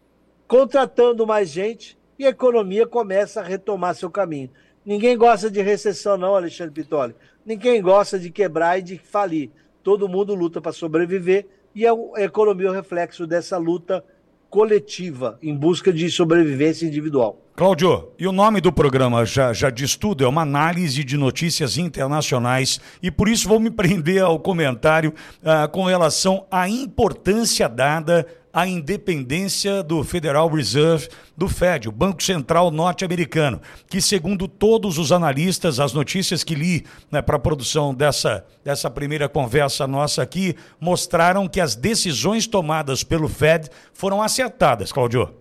contratando 0.49 1.27
mais 1.27 1.51
gente 1.51 1.99
e 2.19 2.25
a 2.25 2.31
economia 2.31 2.87
começa 2.87 3.41
a 3.41 3.45
retomar 3.45 3.95
seu 3.95 4.11
caminho. 4.11 4.51
Ninguém 4.85 5.17
gosta 5.17 5.51
de 5.51 5.61
recessão, 5.61 6.17
não, 6.17 6.35
Alexandre 6.35 6.73
Pitoli. 6.73 7.15
Ninguém 7.45 7.83
gosta 7.83 8.19
de 8.19 8.31
quebrar 8.31 8.79
e 8.79 8.83
de 8.83 8.99
falir. 8.99 9.51
Todo 9.83 10.09
mundo 10.09 10.35
luta 10.35 10.61
para 10.61 10.73
sobreviver 10.73 11.47
e 11.75 11.87
a 11.87 11.93
economia 12.19 12.69
é 12.69 12.71
o 12.71 12.75
reflexo 12.75 13.27
dessa 13.27 13.59
luta 13.59 14.05
coletiva 14.51 15.39
em 15.41 15.55
busca 15.55 15.93
de 15.93 16.11
sobrevivência 16.11 16.85
individual. 16.85 17.41
Cláudio, 17.55 18.09
e 18.19 18.27
o 18.27 18.33
nome 18.33 18.61
do 18.61 18.73
programa 18.73 19.25
já, 19.25 19.53
já 19.53 19.69
diz 19.71 19.95
tudo, 19.95 20.25
é 20.25 20.29
uma 20.29 20.43
análise 20.43 21.05
de 21.05 21.17
notícias 21.17 21.77
internacionais 21.79 22.81
e 23.03 23.11
por 23.11 23.29
isso 23.29 23.47
vou 23.49 23.61
me 23.61 23.69
prender 23.71 24.23
ao 24.23 24.39
comentário 24.39 25.15
ah, 25.45 25.69
com 25.69 25.85
relação 25.85 26.47
à 26.51 26.69
importância 26.69 27.69
dada 27.69 28.27
à 28.53 28.67
independência 28.67 29.83
do 29.83 30.03
Federal 30.03 30.49
Reserve, 30.49 31.09
do 31.37 31.49
Fed, 31.49 31.89
o 31.89 31.93
Banco 31.93 32.23
Central 32.23 32.71
norte-americano, 32.71 33.61
que 33.89 34.01
segundo 34.01 34.49
todos 34.49 34.99
os 34.99 35.13
analistas, 35.13 35.79
as 35.79 35.93
notícias 35.93 36.43
que 36.43 36.55
li 36.55 36.85
né, 37.11 37.23
para 37.23 37.37
a 37.37 37.41
produção 37.41 37.95
dessa, 37.95 38.45
dessa 38.65 38.91
primeira 38.91 39.29
conversa 39.29 39.87
nossa 39.87 40.23
aqui, 40.23 40.57
mostraram 40.81 41.49
que 41.49 41.61
as 41.61 41.75
decisões 41.75 42.47
tomadas 42.47 43.05
pelo 43.05 43.29
Fed 43.29 43.69
foram 43.93 44.23
acertadas, 44.23 44.93
Cláudio. 44.93 45.35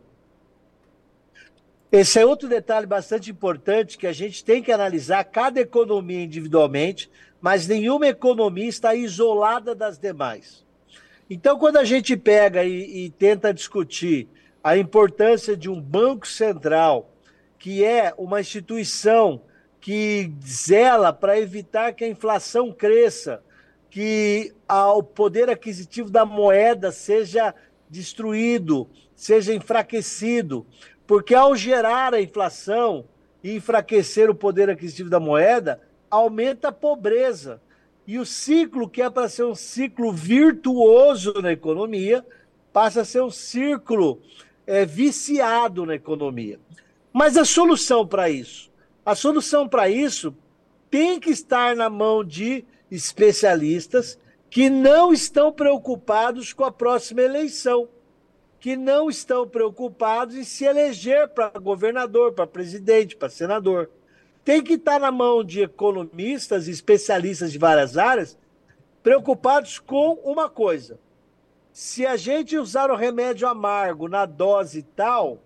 Esse 1.92 2.20
é 2.20 2.26
outro 2.26 2.48
detalhe 2.48 2.86
bastante 2.86 3.32
importante 3.32 3.98
que 3.98 4.06
a 4.06 4.14
gente 4.14 4.46
tem 4.46 4.62
que 4.62 4.72
analisar 4.72 5.24
cada 5.24 5.60
economia 5.60 6.24
individualmente, 6.24 7.10
mas 7.42 7.68
nenhuma 7.68 8.08
economia 8.08 8.70
está 8.70 8.94
isolada 8.94 9.74
das 9.74 9.98
demais. 9.98 10.64
Então, 11.30 11.60
quando 11.60 11.78
a 11.78 11.84
gente 11.84 12.18
pega 12.18 12.64
e, 12.64 13.06
e 13.06 13.10
tenta 13.12 13.54
discutir 13.54 14.28
a 14.64 14.76
importância 14.78 15.56
de 15.56 15.70
um 15.70 15.80
banco 15.80 16.28
central, 16.28 17.14
que 17.60 17.84
é 17.84 18.14
uma 18.18 18.42
instituição 18.42 19.42
que 19.80 20.34
zela 20.44 21.14
para 21.14 21.40
evitar 21.40 21.94
que 21.94 22.04
a 22.04 22.08
inflação 22.08 22.72
cresça, 22.72 23.44
que 23.90 24.54
o 24.68 25.04
poder 25.04 25.50
aquisitivo 25.50 26.10
da 26.10 26.26
moeda 26.26 26.92
seja 26.92 27.54
destruído, 27.90 28.90
seja 29.16 29.54
enfraquecido, 29.54 30.66
porque 31.06 31.36
ao 31.36 31.56
gerar 31.56 32.14
a 32.14 32.22
inflação 32.22 33.06
e 33.44 33.56
enfraquecer 33.56 34.30
o 34.30 34.36
poder 34.36 34.70
aquisitivo 34.70 35.10
da 35.10 35.20
moeda, 35.20 35.80
aumenta 36.10 36.70
a 36.70 36.72
pobreza. 36.72 37.62
E 38.10 38.18
o 38.18 38.26
ciclo, 38.26 38.90
que 38.90 39.04
é 39.04 39.08
para 39.08 39.30
ser 39.30 39.44
um 39.44 39.54
ciclo 39.54 40.12
virtuoso 40.12 41.32
na 41.44 41.52
economia, 41.52 42.26
passa 42.74 43.02
a 43.02 43.06
ser 43.06 43.22
um 43.22 43.30
círculo 43.30 44.20
é, 44.66 44.84
viciado 44.84 45.86
na 45.86 45.94
economia. 45.94 46.60
Mas 47.14 47.38
a 47.38 47.46
solução 47.46 48.08
para 48.08 48.28
isso? 48.28 48.72
A 49.06 49.14
solução 49.14 49.70
para 49.70 49.88
isso 49.90 50.36
tem 50.90 51.20
que 51.20 51.30
estar 51.30 51.76
na 51.76 51.88
mão 51.88 52.24
de 52.24 52.66
especialistas 52.90 54.18
que 54.50 54.72
não 54.72 55.14
estão 55.14 55.52
preocupados 55.52 56.52
com 56.52 56.64
a 56.64 56.72
próxima 56.72 57.22
eleição 57.22 57.88
que 58.60 58.76
não 58.76 59.08
estão 59.08 59.48
preocupados 59.48 60.36
em 60.36 60.44
se 60.44 60.66
eleger 60.66 61.30
para 61.30 61.50
governador, 61.60 62.34
para 62.34 62.48
presidente, 62.48 63.16
para 63.16 63.30
senador. 63.30 63.88
Tem 64.50 64.64
que 64.64 64.74
estar 64.74 65.00
na 65.00 65.12
mão 65.12 65.44
de 65.44 65.62
economistas 65.62 66.68
e 66.68 66.72
especialistas 66.72 67.52
de 67.52 67.60
várias 67.60 68.00
áreas 68.00 68.36
preocupados 69.04 69.78
com 69.78 70.14
uma 70.24 70.50
coisa. 70.50 71.00
Se 71.72 72.04
a 72.04 72.18
gente 72.18 72.58
usar 72.58 72.90
o 72.90 72.96
remédio 72.96 73.48
amargo 73.48 74.08
na 74.08 74.26
dose 74.26 74.82
tal, 74.82 75.38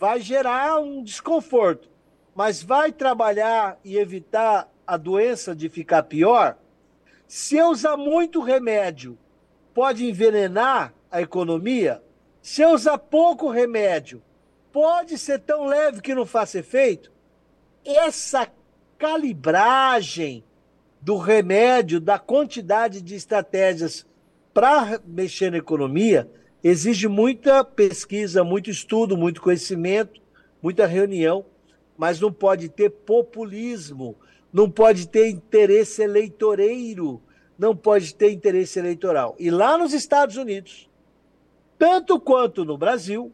vai 0.00 0.20
gerar 0.20 0.80
um 0.80 1.04
desconforto. 1.04 1.88
mas 2.34 2.60
vai 2.60 2.90
trabalhar 2.90 3.78
e 3.84 3.96
evitar 3.96 4.68
a 4.84 4.96
doença 4.96 5.54
de 5.54 5.68
ficar 5.68 6.02
pior? 6.02 6.58
Se 7.28 7.56
eu 7.56 7.68
usar 7.68 7.96
muito 7.96 8.40
remédio, 8.40 9.16
pode 9.72 10.04
envenenar 10.04 10.92
a 11.08 11.22
economia? 11.22 12.02
Se 12.40 12.62
eu 12.62 12.70
usar 12.70 12.98
pouco 12.98 13.48
remédio, 13.48 14.20
pode 14.72 15.16
ser 15.16 15.38
tão 15.38 15.66
leve 15.66 16.00
que 16.00 16.16
não 16.16 16.26
faça 16.26 16.58
efeito? 16.58 17.11
Essa 17.84 18.48
calibragem 18.98 20.44
do 21.00 21.16
remédio, 21.16 22.00
da 22.00 22.18
quantidade 22.18 23.02
de 23.02 23.16
estratégias 23.16 24.06
para 24.54 25.00
mexer 25.04 25.50
na 25.50 25.58
economia, 25.58 26.30
exige 26.62 27.08
muita 27.08 27.64
pesquisa, 27.64 28.44
muito 28.44 28.70
estudo, 28.70 29.16
muito 29.16 29.42
conhecimento, 29.42 30.20
muita 30.62 30.86
reunião, 30.86 31.44
mas 31.96 32.20
não 32.20 32.32
pode 32.32 32.68
ter 32.68 32.90
populismo, 32.90 34.16
não 34.52 34.70
pode 34.70 35.08
ter 35.08 35.28
interesse 35.28 36.02
eleitoreiro, 36.02 37.20
não 37.58 37.74
pode 37.74 38.14
ter 38.14 38.30
interesse 38.30 38.78
eleitoral. 38.78 39.34
E 39.38 39.50
lá 39.50 39.76
nos 39.76 39.92
Estados 39.92 40.36
Unidos, 40.36 40.88
tanto 41.76 42.20
quanto 42.20 42.64
no 42.64 42.78
Brasil, 42.78 43.32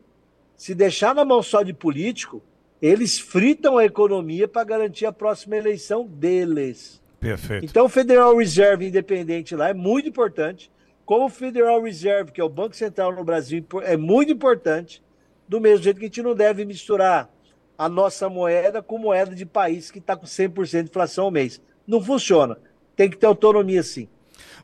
se 0.56 0.74
deixar 0.74 1.14
na 1.14 1.24
mão 1.24 1.42
só 1.42 1.62
de 1.62 1.74
político, 1.74 2.42
eles 2.80 3.18
fritam 3.18 3.76
a 3.76 3.84
economia 3.84 4.46
para 4.46 4.64
garantir 4.64 5.06
a 5.06 5.12
próxima 5.12 5.56
eleição 5.56 6.06
deles. 6.06 7.02
Perfeito. 7.18 7.64
Então, 7.64 7.86
o 7.86 7.88
Federal 7.88 8.36
Reserve 8.36 8.86
independente 8.86 9.56
lá 9.56 9.70
é 9.70 9.74
muito 9.74 10.08
importante. 10.08 10.70
Como 11.04 11.26
o 11.26 11.30
Federal 11.30 11.82
Reserve, 11.82 12.32
que 12.32 12.40
é 12.40 12.44
o 12.44 12.48
Banco 12.48 12.76
Central 12.76 13.14
no 13.14 13.24
Brasil, 13.24 13.64
é 13.82 13.96
muito 13.96 14.32
importante. 14.32 15.02
Do 15.48 15.60
mesmo 15.60 15.82
jeito 15.82 15.98
que 15.98 16.04
a 16.04 16.08
gente 16.08 16.22
não 16.22 16.34
deve 16.34 16.64
misturar 16.64 17.30
a 17.76 17.88
nossa 17.88 18.28
moeda 18.28 18.82
com 18.82 18.98
moeda 18.98 19.34
de 19.34 19.46
país 19.46 19.90
que 19.90 19.98
está 19.98 20.14
com 20.14 20.26
100% 20.26 20.82
de 20.82 20.88
inflação 20.90 21.24
ao 21.24 21.30
mês. 21.30 21.62
Não 21.86 22.02
funciona. 22.02 22.58
Tem 22.94 23.08
que 23.08 23.16
ter 23.16 23.26
autonomia 23.26 23.82
sim. 23.82 24.08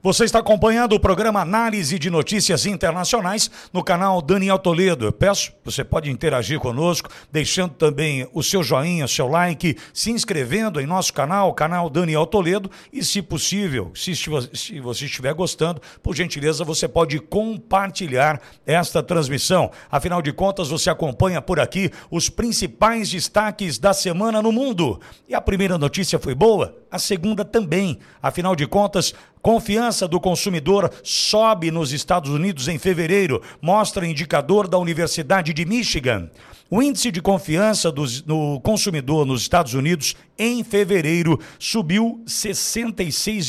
Você 0.04 0.25
está 0.25 0.40
acompanhando 0.40 0.92
o 0.92 1.00
programa 1.00 1.40
Análise 1.40 1.99
de 1.99 2.11
Notícias 2.11 2.66
Internacionais 2.66 3.50
no 3.73 3.82
canal 3.82 4.20
Daniel 4.20 4.58
Toledo. 4.58 5.06
Eu 5.06 5.12
peço, 5.12 5.54
você 5.64 5.82
pode 5.82 6.11
interagir 6.11 6.61
conosco, 6.61 7.08
deixando 7.32 7.73
também 7.73 8.28
o 8.34 8.42
seu 8.42 8.62
joinha, 8.62 9.08
seu 9.08 9.26
like, 9.26 9.78
se 9.94 10.11
inscrevendo 10.11 10.78
em 10.78 10.84
nosso 10.84 11.11
canal, 11.11 11.54
canal 11.54 11.88
Daniel 11.88 12.26
Toledo, 12.26 12.70
e 12.92 13.02
se 13.02 13.23
possível, 13.23 13.92
se, 13.94 14.14
se 14.14 14.78
você 14.78 15.06
estiver 15.06 15.32
gostando, 15.32 15.80
por 16.02 16.14
gentileza, 16.14 16.64
você 16.64 16.87
pode 16.87 17.18
compartilhar 17.18 18.42
esta 18.66 19.02
transmissão. 19.02 19.70
Afinal 19.90 20.20
de 20.20 20.34
contas, 20.34 20.68
você 20.68 20.90
acompanha 20.90 21.40
por 21.40 21.58
aqui 21.58 21.90
os 22.11 22.28
principais 22.28 23.11
destaques 23.11 23.78
da 23.78 23.94
semana 23.94 24.42
no 24.42 24.52
mundo. 24.52 25.00
E 25.26 25.34
a 25.34 25.40
primeira 25.40 25.78
notícia 25.78 26.18
foi 26.18 26.34
boa, 26.34 26.76
a 26.90 26.99
segunda 26.99 27.42
também. 27.42 27.99
Afinal 28.23 28.54
de 28.54 28.66
contas, 28.66 29.14
Confiança 29.44 30.08
do 30.08 30.18
consumidor 30.18 30.90
sobe 31.02 31.70
nos 31.70 31.92
Estados 31.92 32.30
Unidos 32.30 32.66
em 32.66 32.78
fevereiro, 32.78 33.42
mostra 33.60 34.06
indicador 34.06 34.66
da 34.66 34.78
Universidade 34.78 35.52
de 35.52 35.66
Michigan. 35.66 36.30
O 36.70 36.82
índice 36.82 37.10
de 37.10 37.20
confiança 37.20 37.92
do 37.92 38.06
no 38.24 38.58
consumidor 38.62 39.26
nos 39.26 39.42
Estados 39.42 39.74
Unidos 39.74 40.16
em 40.38 40.64
fevereiro 40.64 41.38
subiu 41.58 42.22
66, 42.26 43.48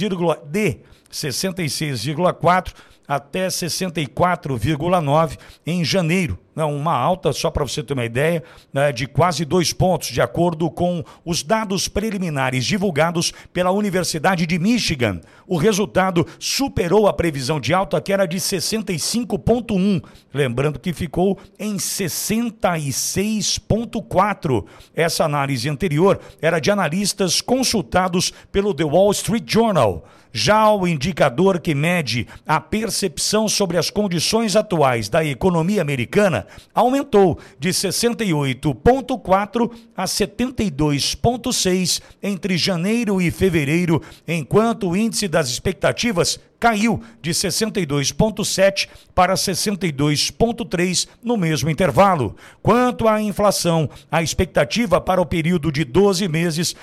de 0.51 0.79
66,4 1.09 2.73
até 3.07 3.47
64,9 3.47 5.37
em 5.65 5.83
janeiro. 5.83 6.37
Né, 6.55 6.63
uma 6.63 6.93
alta, 6.93 7.33
só 7.33 7.51
para 7.51 7.65
você 7.65 7.83
ter 7.83 7.93
uma 7.93 8.05
ideia, 8.05 8.41
né, 8.71 8.93
de 8.93 9.07
quase 9.07 9.43
dois 9.43 9.73
pontos, 9.73 10.07
de 10.07 10.21
acordo 10.21 10.71
com 10.71 11.03
os 11.25 11.43
dados 11.43 11.89
preliminares 11.89 12.65
divulgados 12.65 13.33
pela 13.51 13.71
Universidade 13.71 14.45
de 14.45 14.57
Michigan. 14.57 15.19
O 15.45 15.57
resultado 15.57 16.25
superou 16.39 17.07
a 17.07 17.13
previsão 17.13 17.59
de 17.59 17.73
alta, 17.73 17.99
que 17.99 18.13
era 18.13 18.25
de 18.25 18.37
65,1, 18.37 20.01
lembrando 20.33 20.79
que 20.79 20.93
ficou 20.93 21.37
em 21.59 21.75
66,4. 21.75 24.65
Essa 24.95 25.25
análise 25.25 25.67
anterior 25.67 26.21
era 26.41 26.59
de 26.59 26.71
analistas 26.71 27.41
consultados 27.41 28.31
pelo 28.49 28.73
The 28.73 28.85
Wall 28.85 29.11
Street 29.11 29.43
Journal. 29.45 30.05
Já 30.37 30.69
o 30.69 30.85
indicador 30.85 31.61
que 31.61 31.73
mede 31.73 32.27
a 32.45 32.59
percepção 32.59 33.47
sobre 33.47 33.77
as 33.77 33.89
condições 33.89 34.57
atuais 34.57 35.07
da 35.07 35.23
economia 35.23 35.81
americana 35.81 36.45
aumentou 36.73 37.39
de 37.57 37.69
68,4 37.69 39.71
a 39.95 40.03
72,6 40.03 42.01
entre 42.21 42.57
janeiro 42.57 43.21
e 43.21 43.31
fevereiro, 43.31 44.01
enquanto 44.27 44.89
o 44.89 44.97
índice 44.97 45.29
das 45.29 45.47
expectativas 45.47 46.37
caiu 46.59 47.01
de 47.21 47.31
62,7 47.31 48.89
para 49.13 49.35
62,3 49.35 51.07
no 51.23 51.37
mesmo 51.37 51.69
intervalo. 51.69 52.35
Quanto 52.61 53.07
à 53.07 53.21
inflação, 53.21 53.89
a 54.11 54.21
expectativa 54.21 54.99
para 54.99 55.21
o 55.21 55.25
período 55.25 55.71
de 55.71 55.85
12 55.85 56.27
meses 56.27 56.75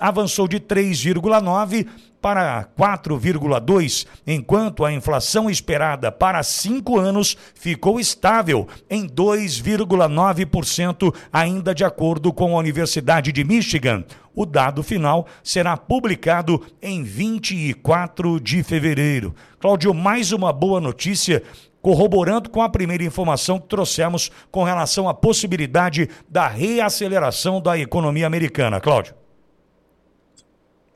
avançou 0.00 0.46
de 0.46 0.60
3,9 0.60 1.88
para 2.24 2.66
4,2, 2.74 4.06
enquanto 4.26 4.82
a 4.82 4.90
inflação 4.90 5.50
esperada 5.50 6.10
para 6.10 6.42
cinco 6.42 6.98
anos 6.98 7.36
ficou 7.54 8.00
estável 8.00 8.66
em 8.88 9.06
2,9%, 9.06 11.14
ainda 11.30 11.74
de 11.74 11.84
acordo 11.84 12.32
com 12.32 12.56
a 12.56 12.58
Universidade 12.58 13.30
de 13.30 13.44
Michigan. 13.44 14.02
O 14.34 14.46
dado 14.46 14.82
final 14.82 15.26
será 15.42 15.76
publicado 15.76 16.62
em 16.80 17.02
24 17.02 18.40
de 18.40 18.62
fevereiro. 18.62 19.34
Cláudio, 19.60 19.92
mais 19.92 20.32
uma 20.32 20.50
boa 20.50 20.80
notícia 20.80 21.42
corroborando 21.82 22.48
com 22.48 22.62
a 22.62 22.70
primeira 22.70 23.04
informação 23.04 23.58
que 23.58 23.68
trouxemos 23.68 24.30
com 24.50 24.64
relação 24.64 25.10
à 25.10 25.12
possibilidade 25.12 26.08
da 26.26 26.48
reaceleração 26.48 27.60
da 27.60 27.76
economia 27.76 28.26
americana. 28.26 28.80
Cláudio. 28.80 29.23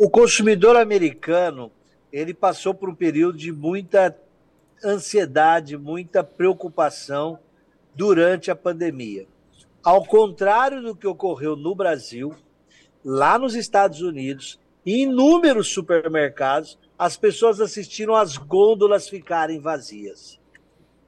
O 0.01 0.09
consumidor 0.09 0.77
americano, 0.77 1.73
ele 2.13 2.33
passou 2.33 2.73
por 2.73 2.89
um 2.89 2.95
período 2.95 3.37
de 3.37 3.51
muita 3.51 4.17
ansiedade, 4.85 5.77
muita 5.77 6.23
preocupação 6.23 7.41
durante 7.97 8.49
a 8.49 8.55
pandemia. 8.55 9.27
Ao 9.83 10.05
contrário 10.05 10.81
do 10.81 10.95
que 10.95 11.05
ocorreu 11.05 11.57
no 11.57 11.75
Brasil, 11.75 12.33
lá 13.05 13.37
nos 13.37 13.57
Estados 13.57 14.01
Unidos, 14.01 14.61
em 14.87 15.03
inúmeros 15.03 15.67
supermercados, 15.67 16.79
as 16.97 17.17
pessoas 17.17 17.61
assistiram 17.61 18.15
as 18.15 18.37
gôndolas 18.37 19.09
ficarem 19.09 19.59
vazias. 19.59 20.39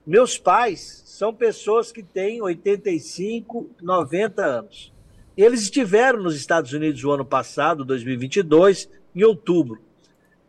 Meus 0.04 0.36
pais 0.36 1.04
são 1.06 1.32
pessoas 1.32 1.92
que 1.92 2.02
têm 2.02 2.42
85, 2.42 3.70
90 3.80 4.44
anos. 4.44 4.92
Eles 5.42 5.62
estiveram 5.62 6.22
nos 6.22 6.36
Estados 6.36 6.70
Unidos 6.74 7.02
o 7.02 7.10
ano 7.10 7.24
passado, 7.24 7.82
2022, 7.82 8.90
em 9.14 9.24
outubro. 9.24 9.82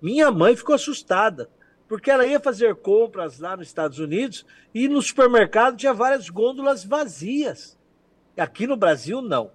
Minha 0.02 0.30
mãe 0.30 0.54
ficou 0.54 0.76
assustada, 0.76 1.50
porque 1.88 2.12
ela 2.12 2.26
ia 2.26 2.42
fazer 2.42 2.76
compras 2.76 3.40
lá 3.40 3.56
nos 3.56 3.68
Estados 3.68 4.00
Unidos 4.00 4.46
e 4.76 4.90
no 4.90 5.02
supermercado 5.02 5.78
tinha 5.78 5.94
várias 5.94 6.30
gôndolas 6.30 6.84
vazias. 6.84 7.80
Aqui 8.36 8.68
no 8.68 8.76
Brasil, 8.76 9.22
não. 9.22 9.52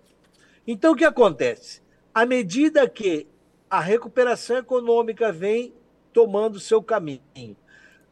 Então, 0.67 0.93
o 0.93 0.97
que 0.97 1.05
acontece? 1.05 1.83
À 2.15 2.25
medida 2.25 2.89
que 2.89 3.27
a 3.69 3.81
recuperação 3.81 4.57
econômica 4.57 5.31
vem 5.33 5.75
tomando 6.15 6.59
seu 6.59 6.83
caminho, 6.83 7.21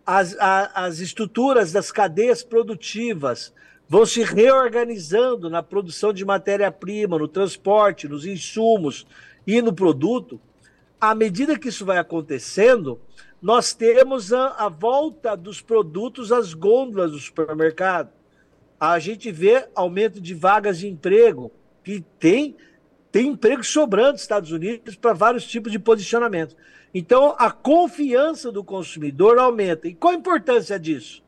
as, 0.05 0.37
a, 0.39 0.85
as 0.85 0.99
estruturas 0.99 1.73
das 1.73 1.91
cadeias 1.91 2.45
produtivas 2.45 3.51
vão 3.89 4.07
se 4.07 4.23
reorganizando 4.23 5.51
na 5.51 5.63
produção 5.63 6.13
de 6.13 6.25
matéria-prima, 6.25 7.19
no 7.19 7.29
transporte, 7.29 8.09
nos 8.09 8.25
insumos 8.25 9.07
e 9.47 9.61
no 9.61 9.73
produto, 9.73 10.41
à 11.01 11.15
medida 11.15 11.59
que 11.59 11.69
isso 11.69 11.85
vai 11.85 11.99
acontecendo, 11.99 13.01
nós 13.41 13.75
temos 13.75 14.33
a, 14.33 14.49
a 14.49 14.69
volta 14.69 15.37
dos 15.37 15.61
produtos 15.61 16.33
às 16.33 16.55
gôndolas 16.55 17.13
do 17.13 17.19
supermercado. 17.19 18.11
A 18.81 18.99
gente 18.99 19.31
vê 19.31 19.69
aumento 19.75 20.21
de 20.21 20.35
vagas 20.35 20.79
de 20.79 20.89
emprego, 20.89 21.53
que 21.83 22.03
tem, 22.19 22.57
tem 23.13 23.29
emprego 23.29 23.63
sobrando 23.63 24.13
nos 24.13 24.23
Estados 24.23 24.51
Unidos 24.51 24.97
para 24.97 25.13
vários 25.13 25.47
tipos 25.47 25.71
de 25.71 25.79
posicionamento. 25.79 26.57
Então, 26.95 27.35
a 27.37 27.51
confiança 27.51 28.53
do 28.53 28.63
consumidor 28.63 29.37
aumenta. 29.39 29.89
E 29.89 29.95
qual 29.95 30.13
a 30.13 30.17
importância 30.17 30.79
disso? 30.79 31.24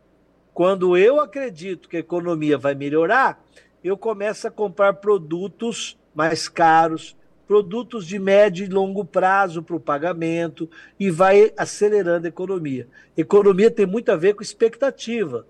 Quando 0.57 0.97
eu 0.97 1.21
acredito 1.21 1.87
que 1.87 1.99
a 1.99 2.01
economia 2.01 2.57
vai 2.57 2.75
melhorar, 2.75 3.45
eu 3.85 3.95
começo 3.95 4.49
a 4.49 4.51
comprar 4.51 4.95
produtos 4.95 5.99
mais 6.15 6.49
caros, 6.49 7.15
produtos 7.47 8.07
de 8.07 8.19
médio 8.19 8.65
e 8.65 8.71
longo 8.71 9.05
prazo 9.05 9.63
para 9.63 9.77
o 9.77 9.81
pagamento 9.81 10.67
e 10.99 11.11
vai 11.11 11.53
acelerando 11.59 12.25
a 12.25 12.31
economia. 12.31 12.89
Economia 13.15 13.71
tem 13.71 13.85
muito 13.85 14.11
a 14.11 14.17
ver 14.17 14.33
com 14.33 14.43
expectativa. 14.43 15.47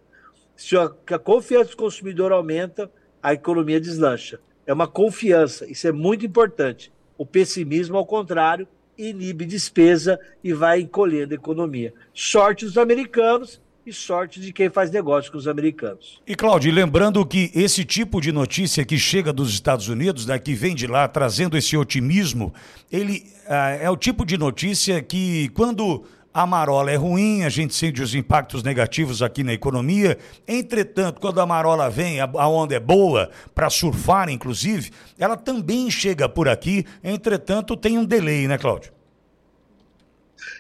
Se 0.57 0.77
a, 0.77 0.89
confiança 1.21 1.71
do 1.71 1.77
consumidor 1.77 2.33
aumenta, 2.33 2.91
a 3.23 3.33
economia 3.33 3.81
deslancha. 3.81 4.41
é 4.67 4.73
uma 4.73 4.89
confiança. 4.89 5.71
Isso 5.71 5.87
é 5.87 5.93
muito 5.93 6.27
importante. 6.27 6.93
O 7.17 7.25
pessimismo, 7.25 7.97
ao 7.97 8.05
contrário, 8.05 8.67
inibe 8.99 9.45
despesa 9.45 10.19
e 10.43 10.53
vai 10.53 10.81
encolhendo 10.81 11.33
a 11.33 11.37
economia. 11.37 11.95
Sorte 12.13 12.65
dos 12.65 12.77
americanos 12.77 13.65
e 13.87 13.93
sorte 13.93 14.41
de 14.41 14.53
quem 14.53 14.69
faz 14.69 14.91
negócio 14.91 15.31
com 15.31 15.39
os 15.39 15.47
americanos. 15.47 16.21
E, 16.27 16.35
Cláudio, 16.35 16.73
lembrando 16.73 17.25
que 17.25 17.53
esse 17.55 17.85
tipo 17.85 18.21
de 18.21 18.33
notícia 18.33 18.85
que 18.85 18.99
chega 18.99 19.33
dos 19.33 19.51
Estados 19.51 19.89
Unidos, 19.89 20.27
né, 20.27 20.39
que 20.41 20.55
vem 20.55 20.75
de 20.75 20.89
lá 20.89 21.07
trazendo 21.07 21.57
esse 21.57 21.77
otimismo, 21.77 22.53
ele 22.91 23.25
ah, 23.49 23.71
é 23.71 23.89
o 23.89 23.97
tipo 23.97 24.27
de 24.27 24.37
notícia 24.37 25.01
que, 25.01 25.49
quando 25.51 26.05
a 26.35 26.45
marola 26.45 26.91
é 26.91 26.97
ruim, 26.97 27.45
a 27.45 27.49
gente 27.49 27.75
sente 27.75 28.03
os 28.03 28.13
impactos 28.13 28.65
negativos 28.65 29.23
aqui 29.23 29.45
na 29.45 29.53
economia. 29.53 30.19
Entretanto, 30.49 31.21
quando 31.21 31.41
a 31.41 31.47
marola 31.47 31.89
vem, 31.89 32.21
a 32.21 32.49
onda 32.49 32.75
é 32.75 32.81
boa, 32.81 33.31
para 33.55 33.71
surfar, 33.71 34.29
inclusive, 34.29 34.91
ela 35.17 35.37
também 35.37 35.89
chega 35.91 36.29
por 36.29 36.49
aqui. 36.49 36.85
Entretanto, 37.05 37.77
tem 37.77 37.97
um 37.97 38.05
delay, 38.05 38.49
né, 38.49 38.59
Cláudio? 38.59 38.96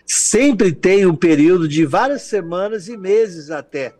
Sempre 0.06 0.72
tem 0.72 1.04
um 1.04 1.16
período 1.16 1.68
de 1.68 1.84
várias 1.84 2.22
semanas 2.22 2.88
e 2.88 2.96
meses 2.96 3.50
até 3.50 3.94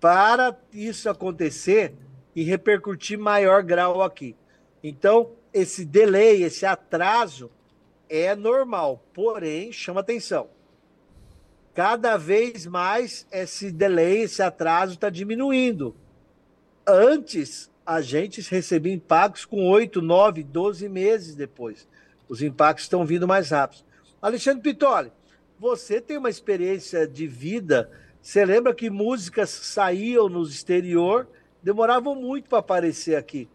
para 0.00 0.56
isso 0.72 1.08
acontecer 1.08 1.94
e 2.34 2.42
repercutir 2.42 3.18
maior 3.18 3.62
grau 3.62 4.02
aqui. 4.02 4.34
Então, 4.82 5.30
esse 5.54 5.84
delay, 5.84 6.42
esse 6.42 6.66
atraso 6.66 7.50
é 8.08 8.34
normal, 8.34 9.04
porém 9.14 9.72
chama 9.72 10.00
atenção 10.00 10.48
cada 11.74 12.16
vez 12.16 12.66
mais 12.66 13.26
esse 13.32 13.70
delay, 13.70 14.22
esse 14.22 14.42
atraso 14.42 14.94
está 14.94 15.08
diminuindo. 15.08 15.94
Antes, 16.86 17.70
a 17.84 18.00
gente 18.00 18.40
recebia 18.48 18.92
impactos 18.92 19.44
com 19.44 19.68
8, 19.68 20.02
9, 20.02 20.42
12 20.42 20.88
meses 20.88 21.34
depois. 21.34 21.88
Os 22.28 22.42
impactos 22.42 22.84
estão 22.84 23.04
vindo 23.04 23.26
mais 23.26 23.50
rápidos. 23.50 23.84
Alexandre 24.20 24.62
Pitoli, 24.62 25.10
você 25.62 26.00
tem 26.00 26.18
uma 26.18 26.28
experiência 26.28 27.06
de 27.06 27.28
vida. 27.28 27.88
Você 28.20 28.44
lembra 28.44 28.74
que 28.74 28.90
músicas 28.90 29.48
saíam 29.48 30.28
no 30.28 30.42
exterior, 30.42 31.28
demoravam 31.62 32.16
muito 32.16 32.48
para 32.48 32.58
aparecer 32.58 33.14
aqui. 33.14 33.48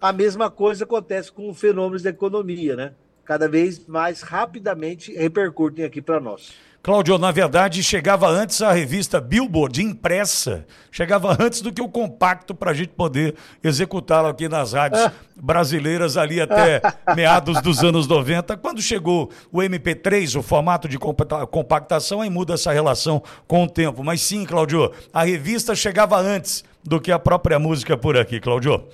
A 0.00 0.10
mesma 0.10 0.50
coisa 0.50 0.84
acontece 0.84 1.30
com 1.30 1.50
os 1.50 1.60
fenômenos 1.60 2.02
da 2.02 2.08
economia, 2.08 2.74
né? 2.74 2.94
Cada 3.26 3.46
vez 3.46 3.86
mais 3.86 4.22
rapidamente 4.22 5.12
repercutem 5.12 5.84
aqui 5.84 6.00
para 6.00 6.18
nós. 6.18 6.54
Cláudio, 6.84 7.16
na 7.16 7.30
verdade, 7.30 7.82
chegava 7.82 8.28
antes 8.28 8.60
a 8.60 8.70
revista 8.70 9.18
Billboard 9.18 9.82
impressa, 9.82 10.66
chegava 10.92 11.34
antes 11.40 11.62
do 11.62 11.72
que 11.72 11.80
o 11.80 11.88
compacto 11.88 12.54
para 12.54 12.72
a 12.72 12.74
gente 12.74 12.90
poder 12.90 13.36
executá-lo 13.62 14.28
aqui 14.28 14.50
nas 14.50 14.74
rádios 14.74 15.10
brasileiras 15.34 16.18
ali 16.18 16.42
até 16.42 16.82
meados 17.16 17.62
dos 17.62 17.82
anos 17.82 18.06
90. 18.06 18.58
Quando 18.58 18.82
chegou 18.82 19.30
o 19.50 19.60
MP3, 19.60 20.38
o 20.38 20.42
formato 20.42 20.86
de 20.86 20.98
compactação, 20.98 22.20
aí 22.20 22.28
muda 22.28 22.52
essa 22.52 22.70
relação 22.70 23.22
com 23.48 23.64
o 23.64 23.70
tempo. 23.70 24.04
Mas 24.04 24.20
sim, 24.20 24.44
Cláudio, 24.44 24.92
a 25.10 25.24
revista 25.24 25.74
chegava 25.74 26.20
antes 26.20 26.62
do 26.84 27.00
que 27.00 27.10
a 27.10 27.18
própria 27.18 27.58
música 27.58 27.96
por 27.96 28.14
aqui, 28.14 28.38
Cláudio. 28.38 28.86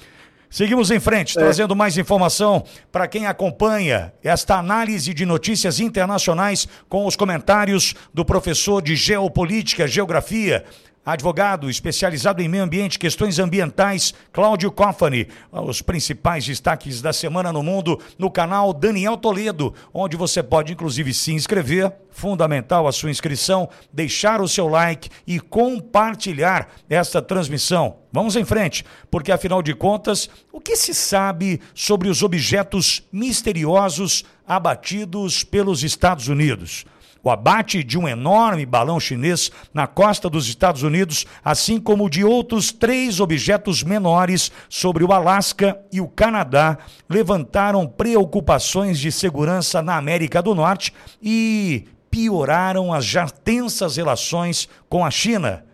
Seguimos 0.51 0.91
em 0.91 0.99
frente, 0.99 1.39
é. 1.39 1.41
trazendo 1.41 1.77
mais 1.77 1.97
informação 1.97 2.65
para 2.91 3.07
quem 3.07 3.25
acompanha 3.25 4.13
esta 4.21 4.57
análise 4.57 5.15
de 5.15 5.25
notícias 5.25 5.79
internacionais 5.79 6.67
com 6.89 7.07
os 7.07 7.15
comentários 7.15 7.95
do 8.13 8.25
professor 8.25 8.83
de 8.83 8.97
Geopolítica, 8.97 9.87
Geografia, 9.87 10.65
advogado 11.05 11.71
especializado 11.71 12.43
em 12.43 12.49
meio 12.49 12.65
ambiente, 12.65 12.99
questões 12.99 13.39
ambientais, 13.39 14.15
Cláudio 14.33 14.71
Coffani. 14.71 15.29
Os 15.51 15.81
principais 15.83 16.47
destaques 16.47 17.01
da 17.01 17.13
semana 17.13 17.53
no 17.53 17.63
mundo 17.63 17.99
no 18.19 18.31
canal 18.31 18.73
Daniel 18.73 19.17
Toledo, 19.17 19.75
onde 19.93 20.17
você 20.17 20.43
pode 20.43 20.73
inclusive 20.73 21.15
se 21.15 21.33
inscrever, 21.33 21.93
fundamental 22.11 22.87
a 22.87 22.93
sua 22.93 23.11
inscrição, 23.11 23.69
deixar 23.93 24.41
o 24.41 24.49
seu 24.49 24.69
like 24.69 25.09
e 25.27 25.41
compartilhar 25.41 26.69
esta 26.89 27.23
transmissão. 27.23 27.97
Vamos 28.13 28.37
em 28.37 28.45
frente, 28.45 28.85
porque 29.11 29.33
afinal 29.33 29.63
de 29.63 29.75
contas, 29.75 30.29
o 30.53 30.61
que 30.61 30.77
se 30.77 30.93
sabe 30.93 31.61
sobre 31.75 32.09
os 32.09 32.23
objetos 32.23 33.03
misteriosos 33.13 34.25
abatidos 34.47 35.45
pelos 35.45 35.83
Estados 35.85 36.29
Unidos? 36.29 36.85
O 37.23 37.31
abate 37.31 37.85
de 37.85 37.99
um 37.99 38.09
enorme 38.09 38.65
balão 38.65 38.99
chinês 38.99 39.51
na 39.75 39.87
costa 39.87 40.29
dos 40.31 40.49
Estados 40.49 40.83
Unidos, 40.83 41.27
assim 41.45 41.79
como 41.79 42.09
de 42.09 42.25
outros 42.25 42.73
três 42.73 43.21
objetos 43.21 43.83
menores 43.83 44.51
sobre 44.69 45.05
o 45.05 45.13
Alasca 45.13 45.79
e 45.93 46.01
o 46.01 46.09
Canadá, 46.09 46.79
levantaram 47.09 47.87
preocupações 47.87 48.99
de 48.99 49.13
segurança 49.13 49.83
na 49.83 49.97
América 49.97 50.43
do 50.43 50.55
Norte 50.55 50.93
e 51.23 51.85
pioraram 52.11 52.93
as 52.93 53.05
já 53.05 53.29
tensas 53.29 53.97
relações 53.97 54.69
com 54.89 55.05
a 55.05 55.11
China. 55.11 55.65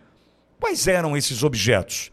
Quais 0.59 0.87
eram 0.87 1.15
esses 1.15 1.43
objetos? 1.43 2.11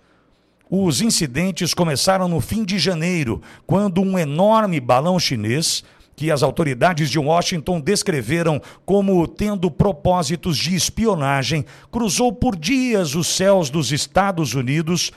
Os 0.70 1.00
incidentes 1.00 1.74
começaram 1.74 2.26
no 2.26 2.40
fim 2.40 2.64
de 2.64 2.78
janeiro, 2.78 3.42
quando 3.66 4.00
um 4.00 4.18
enorme 4.18 4.80
balão 4.80 5.18
chinês 5.18 5.84
que 6.16 6.30
as 6.30 6.42
autoridades 6.42 7.10
de 7.10 7.18
Washington 7.18 7.80
descreveram 7.80 8.60
como 8.84 9.26
tendo 9.26 9.70
propósitos 9.70 10.56
de 10.56 10.74
espionagem, 10.74 11.64
cruzou 11.90 12.32
por 12.32 12.56
dias 12.56 13.14
os 13.14 13.26
céus 13.26 13.70
dos 13.70 13.92
Estados 13.92 14.54
Unidos 14.54 15.10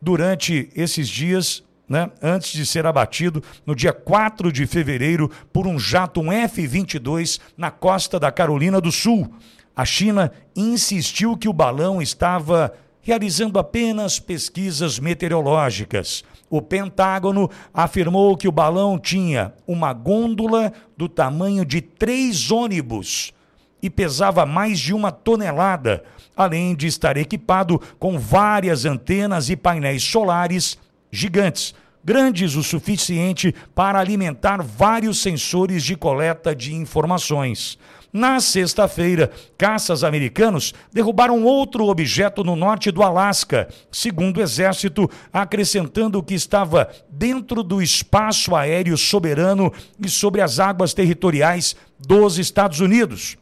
durante 0.00 0.68
esses 0.74 1.08
dias. 1.08 1.62
Né, 1.86 2.10
antes 2.22 2.52
de 2.52 2.64
ser 2.64 2.86
abatido 2.86 3.42
no 3.66 3.74
dia 3.74 3.92
4 3.92 4.50
de 4.50 4.66
fevereiro 4.66 5.30
por 5.52 5.66
um 5.66 5.78
jato 5.78 6.18
um 6.18 6.32
F-22 6.32 7.38
na 7.58 7.70
costa 7.70 8.18
da 8.18 8.32
Carolina 8.32 8.80
do 8.80 8.90
Sul. 8.90 9.30
A 9.76 9.84
China 9.84 10.32
insistiu 10.56 11.36
que 11.36 11.46
o 11.46 11.52
balão 11.52 12.00
estava 12.00 12.72
realizando 13.02 13.58
apenas 13.58 14.18
pesquisas 14.18 14.98
meteorológicas. 14.98 16.24
O 16.54 16.62
Pentágono 16.62 17.50
afirmou 17.72 18.36
que 18.36 18.46
o 18.46 18.52
balão 18.52 18.96
tinha 18.96 19.52
uma 19.66 19.92
gôndola 19.92 20.72
do 20.96 21.08
tamanho 21.08 21.64
de 21.64 21.80
três 21.80 22.48
ônibus 22.48 23.32
e 23.82 23.90
pesava 23.90 24.46
mais 24.46 24.78
de 24.78 24.94
uma 24.94 25.10
tonelada, 25.10 26.04
além 26.36 26.76
de 26.76 26.86
estar 26.86 27.16
equipado 27.16 27.80
com 27.98 28.16
várias 28.20 28.84
antenas 28.84 29.50
e 29.50 29.56
painéis 29.56 30.04
solares 30.04 30.78
gigantes, 31.10 31.74
grandes 32.04 32.54
o 32.54 32.62
suficiente 32.62 33.52
para 33.74 33.98
alimentar 33.98 34.62
vários 34.62 35.18
sensores 35.20 35.82
de 35.82 35.96
coleta 35.96 36.54
de 36.54 36.72
informações. 36.72 37.76
Na 38.16 38.38
sexta-feira, 38.38 39.32
caças 39.58 40.04
americanos 40.04 40.72
derrubaram 40.92 41.42
outro 41.42 41.88
objeto 41.88 42.44
no 42.44 42.54
norte 42.54 42.92
do 42.92 43.02
Alasca, 43.02 43.68
segundo 43.90 44.36
o 44.36 44.40
Exército, 44.40 45.10
acrescentando 45.32 46.22
que 46.22 46.32
estava 46.32 46.88
dentro 47.10 47.60
do 47.64 47.82
espaço 47.82 48.54
aéreo 48.54 48.96
soberano 48.96 49.72
e 49.98 50.08
sobre 50.08 50.40
as 50.40 50.60
águas 50.60 50.94
territoriais 50.94 51.74
dos 51.98 52.38
Estados 52.38 52.78
Unidos. 52.78 53.36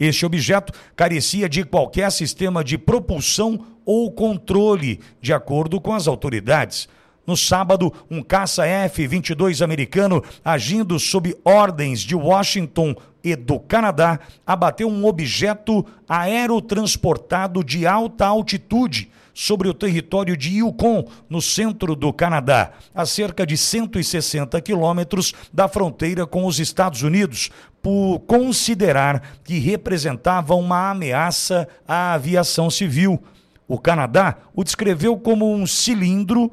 Este 0.00 0.24
objeto 0.24 0.72
carecia 0.96 1.46
de 1.46 1.62
qualquer 1.62 2.10
sistema 2.10 2.64
de 2.64 2.78
propulsão 2.78 3.66
ou 3.84 4.10
controle, 4.10 5.00
de 5.20 5.34
acordo 5.34 5.82
com 5.82 5.92
as 5.92 6.08
autoridades. 6.08 6.88
No 7.26 7.36
sábado, 7.36 7.92
um 8.10 8.22
caça 8.22 8.64
F-22 8.64 9.62
americano, 9.62 10.22
agindo 10.44 10.98
sob 10.98 11.36
ordens 11.44 12.00
de 12.00 12.14
Washington 12.14 12.94
e 13.26 13.34
do 13.34 13.58
Canadá, 13.58 14.20
abateu 14.46 14.88
um 14.88 15.04
objeto 15.04 15.84
aerotransportado 16.08 17.64
de 17.64 17.84
alta 17.84 18.24
altitude 18.24 19.10
sobre 19.34 19.68
o 19.68 19.74
território 19.74 20.36
de 20.36 20.58
Yukon, 20.58 21.08
no 21.28 21.42
centro 21.42 21.96
do 21.96 22.12
Canadá, 22.12 22.70
a 22.94 23.04
cerca 23.04 23.44
de 23.44 23.56
160 23.56 24.60
quilômetros 24.60 25.34
da 25.52 25.66
fronteira 25.66 26.24
com 26.24 26.46
os 26.46 26.60
Estados 26.60 27.02
Unidos, 27.02 27.50
por 27.82 28.20
considerar 28.20 29.20
que 29.42 29.58
representava 29.58 30.54
uma 30.54 30.90
ameaça 30.90 31.66
à 31.86 32.14
aviação 32.14 32.70
civil. 32.70 33.20
O 33.66 33.76
Canadá 33.76 34.36
o 34.54 34.62
descreveu 34.62 35.18
como 35.18 35.52
um 35.52 35.66
cilindro 35.66 36.52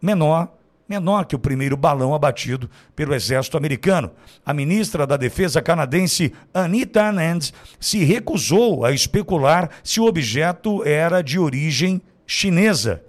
menor, 0.00 0.48
menor 0.90 1.24
que 1.24 1.36
o 1.36 1.38
primeiro 1.38 1.76
balão 1.76 2.12
abatido 2.12 2.68
pelo 2.96 3.14
exército 3.14 3.56
americano. 3.56 4.10
A 4.44 4.52
ministra 4.52 5.06
da 5.06 5.16
Defesa 5.16 5.62
canadense, 5.62 6.32
Anita 6.52 7.04
Anand, 7.04 7.52
se 7.78 8.02
recusou 8.02 8.84
a 8.84 8.90
especular 8.90 9.70
se 9.84 10.00
o 10.00 10.06
objeto 10.06 10.82
era 10.84 11.22
de 11.22 11.38
origem 11.38 12.02
chinesa. 12.26 13.04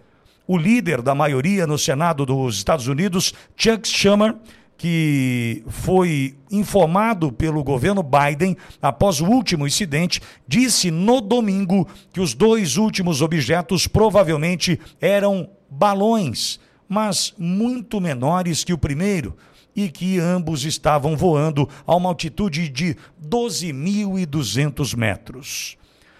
O 0.48 0.56
líder 0.58 1.02
da 1.02 1.16
maioria 1.16 1.66
no 1.66 1.76
Senado 1.76 2.24
dos 2.24 2.58
Estados 2.58 2.88
Unidos, 2.88 3.34
Chuck 3.58 3.88
Schumer, 3.88 4.36
que 4.78 5.64
foi 5.68 6.36
informado 6.52 7.32
pelo 7.32 7.64
governo 7.64 8.04
Biden 8.04 8.56
após 8.80 9.22
o 9.22 9.26
último 9.26 9.66
incidente, 9.66 10.22
disse 10.48 10.92
no 10.92 11.20
domingo 11.20 11.88
que 12.14 12.22
os 12.22 12.36
dois 12.36 12.78
últimos 12.78 13.24
objetos 13.24 13.88
provavelmente 13.88 14.80
eram 15.00 15.50
balões 15.68 16.60
mas 16.92 17.34
muito 17.38 18.02
menores 18.02 18.66
que 18.66 18.74
o 18.74 18.78
primeiro 18.78 19.38
e 19.74 19.90
que 19.90 20.20
ambos 20.20 20.66
estavam 20.66 21.16
voando 21.16 21.70
a 21.88 21.96
uma 21.96 22.10
altitude 22.10 22.68
de 22.68 22.98
12.200 23.26 24.98
metros. 24.98 25.78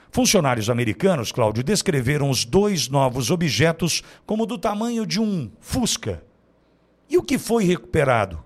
Funcionários 0.10 0.70
americanos, 0.70 1.30
Cláudio, 1.30 1.62
descreveram 1.62 2.30
os 2.30 2.46
dois 2.46 2.88
novos 2.88 3.30
objetos 3.30 4.02
como 4.26 4.46
do 4.46 4.58
tamanho 4.58 5.06
de 5.06 5.20
um 5.20 5.52
Fusca. 5.60 6.24
E 7.10 7.18
o 7.18 7.24
que 7.24 7.38
foi 7.38 7.66
recuperado? 7.66 8.42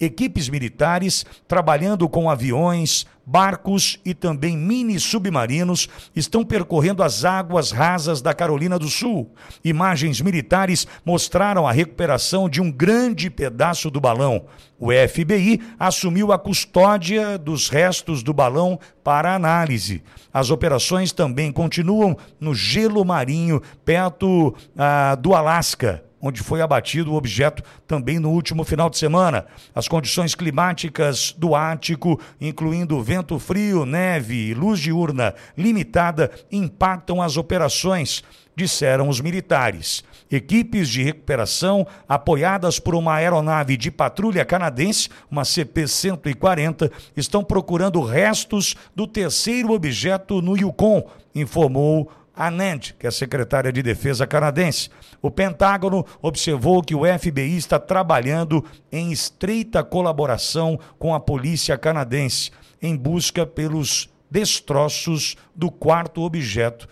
equipes 0.00 0.48
militares 0.48 1.24
trabalhando 1.46 2.08
com 2.08 2.28
aviões, 2.28 3.06
barcos 3.26 3.98
e 4.04 4.14
também 4.14 4.56
mini 4.56 4.98
submarinos 5.00 5.88
estão 6.14 6.44
percorrendo 6.44 7.02
as 7.02 7.24
águas 7.24 7.70
rasas 7.70 8.20
da 8.20 8.34
Carolina 8.34 8.78
do 8.78 8.88
Sul. 8.88 9.32
Imagens 9.64 10.20
militares 10.20 10.86
mostraram 11.04 11.66
a 11.66 11.72
recuperação 11.72 12.48
de 12.48 12.60
um 12.60 12.70
grande 12.70 13.30
pedaço 13.30 13.90
do 13.90 14.00
balão. 14.00 14.44
O 14.78 14.90
FBI 14.90 15.60
assumiu 15.78 16.32
a 16.32 16.38
custódia 16.38 17.38
dos 17.38 17.68
restos 17.68 18.22
do 18.22 18.34
balão 18.34 18.78
para 19.02 19.34
análise. 19.34 20.02
As 20.32 20.50
operações 20.50 21.12
também 21.12 21.52
continuam 21.52 22.16
no 22.40 22.54
gelo 22.54 23.04
marinho, 23.04 23.62
perto 23.84 24.54
ah, 24.76 25.14
do 25.14 25.34
Alasca 25.34 26.02
onde 26.24 26.42
foi 26.42 26.62
abatido 26.62 27.12
o 27.12 27.16
objeto 27.16 27.62
também 27.86 28.18
no 28.18 28.30
último 28.30 28.64
final 28.64 28.88
de 28.88 28.96
semana. 28.96 29.44
As 29.74 29.86
condições 29.86 30.34
climáticas 30.34 31.34
do 31.36 31.54
Ártico, 31.54 32.18
incluindo 32.40 33.02
vento 33.02 33.38
frio, 33.38 33.84
neve 33.84 34.48
e 34.48 34.54
luz 34.54 34.80
diurna 34.80 35.34
limitada, 35.56 36.30
impactam 36.50 37.20
as 37.20 37.36
operações, 37.36 38.24
disseram 38.56 39.10
os 39.10 39.20
militares. 39.20 40.02
Equipes 40.30 40.88
de 40.88 41.02
recuperação, 41.02 41.86
apoiadas 42.08 42.78
por 42.78 42.94
uma 42.94 43.16
aeronave 43.16 43.76
de 43.76 43.90
patrulha 43.90 44.46
canadense, 44.46 45.10
uma 45.30 45.42
CP-140, 45.42 46.90
estão 47.14 47.44
procurando 47.44 48.00
restos 48.00 48.74
do 48.96 49.06
terceiro 49.06 49.72
objeto 49.72 50.40
no 50.40 50.56
Yukon, 50.56 51.06
informou 51.34 52.10
a 52.36 52.50
NAND, 52.50 52.94
que 52.98 53.06
é 53.06 53.08
a 53.08 53.12
secretária 53.12 53.72
de 53.72 53.82
Defesa 53.82 54.26
canadense. 54.26 54.90
O 55.22 55.30
Pentágono 55.30 56.04
observou 56.20 56.82
que 56.82 56.94
o 56.94 57.02
FBI 57.18 57.56
está 57.56 57.78
trabalhando 57.78 58.64
em 58.90 59.12
estreita 59.12 59.84
colaboração 59.84 60.78
com 60.98 61.14
a 61.14 61.20
polícia 61.20 61.78
canadense 61.78 62.50
em 62.82 62.96
busca 62.96 63.46
pelos 63.46 64.10
destroços 64.30 65.36
do 65.54 65.70
quarto 65.70 66.22
objeto 66.22 66.88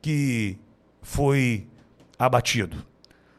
que 0.00 0.58
foi 1.00 1.66
abatido. 2.18 2.84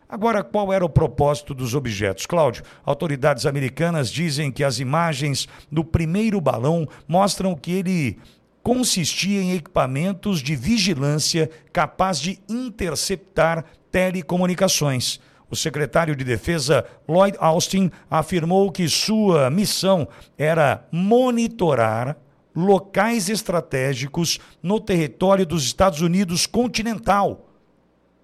Agora, 0.09 0.43
qual 0.43 0.71
era 0.71 0.85
o 0.85 0.89
propósito 0.89 1.53
dos 1.53 1.73
objetos? 1.73 2.25
Cláudio, 2.25 2.63
autoridades 2.85 3.45
americanas 3.45 4.11
dizem 4.11 4.51
que 4.51 4.63
as 4.63 4.79
imagens 4.79 5.47
do 5.71 5.83
primeiro 5.83 6.39
balão 6.39 6.87
mostram 7.07 7.55
que 7.55 7.71
ele 7.71 8.19
consistia 8.63 9.41
em 9.41 9.53
equipamentos 9.53 10.39
de 10.39 10.55
vigilância 10.55 11.49
capaz 11.73 12.19
de 12.19 12.39
interceptar 12.49 13.65
telecomunicações. 13.91 15.19
O 15.49 15.55
secretário 15.55 16.15
de 16.15 16.23
Defesa 16.23 16.83
Lloyd 17.07 17.37
Austin 17.39 17.91
afirmou 18.09 18.71
que 18.71 18.87
sua 18.87 19.51
missão 19.51 20.07
era 20.37 20.87
monitorar 20.91 22.17
locais 22.55 23.29
estratégicos 23.29 24.39
no 24.63 24.79
território 24.79 25.45
dos 25.45 25.63
Estados 25.63 26.01
Unidos 26.01 26.47
continental. 26.47 27.49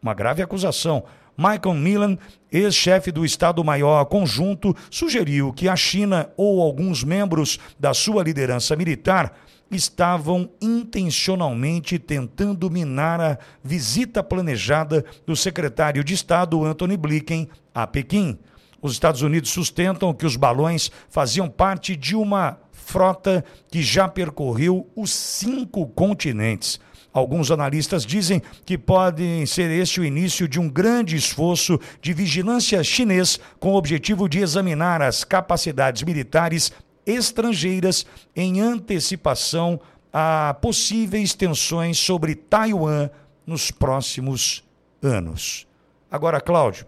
Uma 0.02 0.13
grave 0.13 0.41
acusação. 0.41 1.04
Michael 1.38 1.75
Millan, 1.75 2.17
ex-chefe 2.52 3.12
do 3.12 3.23
Estado-Maior 3.23 4.06
Conjunto, 4.06 4.75
sugeriu 4.89 5.54
que 5.54 5.69
a 5.69 5.75
China 5.75 6.30
ou 6.36 6.62
alguns 6.62 7.04
membros 7.04 7.60
da 7.80 7.93
sua 7.93 8.23
liderança 8.23 8.75
militar 8.75 9.34
estavam 9.71 10.49
intencionalmente 10.62 11.99
tentando 11.99 12.69
minar 12.69 13.21
a 13.21 13.38
visita 13.63 14.23
planejada 14.23 15.05
do 15.25 15.36
secretário 15.36 16.03
de 16.03 16.13
Estado 16.13 16.63
Anthony 16.63 16.97
Blinken 16.97 17.49
a 17.73 17.86
Pequim. 17.86 18.38
Os 18.82 18.93
Estados 18.93 19.21
Unidos 19.21 19.49
sustentam 19.49 20.13
que 20.13 20.25
os 20.25 20.36
balões 20.36 20.89
faziam 21.10 21.49
parte 21.49 21.95
de 21.95 22.15
uma 22.15 22.58
frota 22.71 23.43
que 23.69 23.84
já 23.84 24.08
percorreu 24.08 24.89
os 24.95 25.12
cinco 25.12 25.86
continentes. 25.88 26.79
Alguns 27.12 27.49
analistas 27.49 28.05
dizem 28.05 28.41
que 28.65 28.77
pode 28.77 29.45
ser 29.47 29.69
este 29.71 29.99
o 29.99 30.05
início 30.05 30.47
de 30.47 30.60
um 30.60 30.69
grande 30.69 31.15
esforço 31.15 31.79
de 32.01 32.13
vigilância 32.13 32.84
chinês 32.84 33.39
com 33.60 33.73
o 33.73 33.75
objetivo 33.75 34.29
de 34.29 34.39
examinar 34.39 35.01
as 35.01 35.23
capacidades 35.23 36.03
militares 36.03 36.71
estrangeiras 37.10 38.06
em 38.36 38.62
antecipação 38.62 39.80
a 40.12 40.56
possíveis 40.62 41.34
tensões 41.34 41.98
sobre 41.98 42.36
Taiwan 42.36 43.10
nos 43.45 43.72
próximos 43.72 44.63
anos. 45.02 45.67
Agora, 46.10 46.41
Cláudio, 46.41 46.86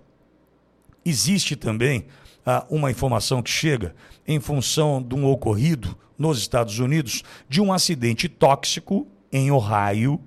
existe 1.05 1.55
também 1.55 2.05
ah, 2.45 2.65
uma 2.69 2.89
informação 2.89 3.41
que 3.41 3.49
chega 3.49 3.95
em 4.27 4.39
função 4.39 5.01
de 5.01 5.15
um 5.15 5.25
ocorrido 5.25 5.97
nos 6.17 6.39
Estados 6.39 6.79
Unidos 6.79 7.23
de 7.49 7.61
um 7.61 7.73
acidente 7.73 8.27
tóxico 8.29 9.07
em 9.31 9.51
Ohio 9.51 10.19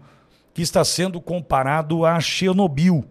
que 0.52 0.62
está 0.62 0.84
sendo 0.84 1.20
comparado 1.20 2.06
a 2.06 2.20
Chernobyl. 2.20 3.04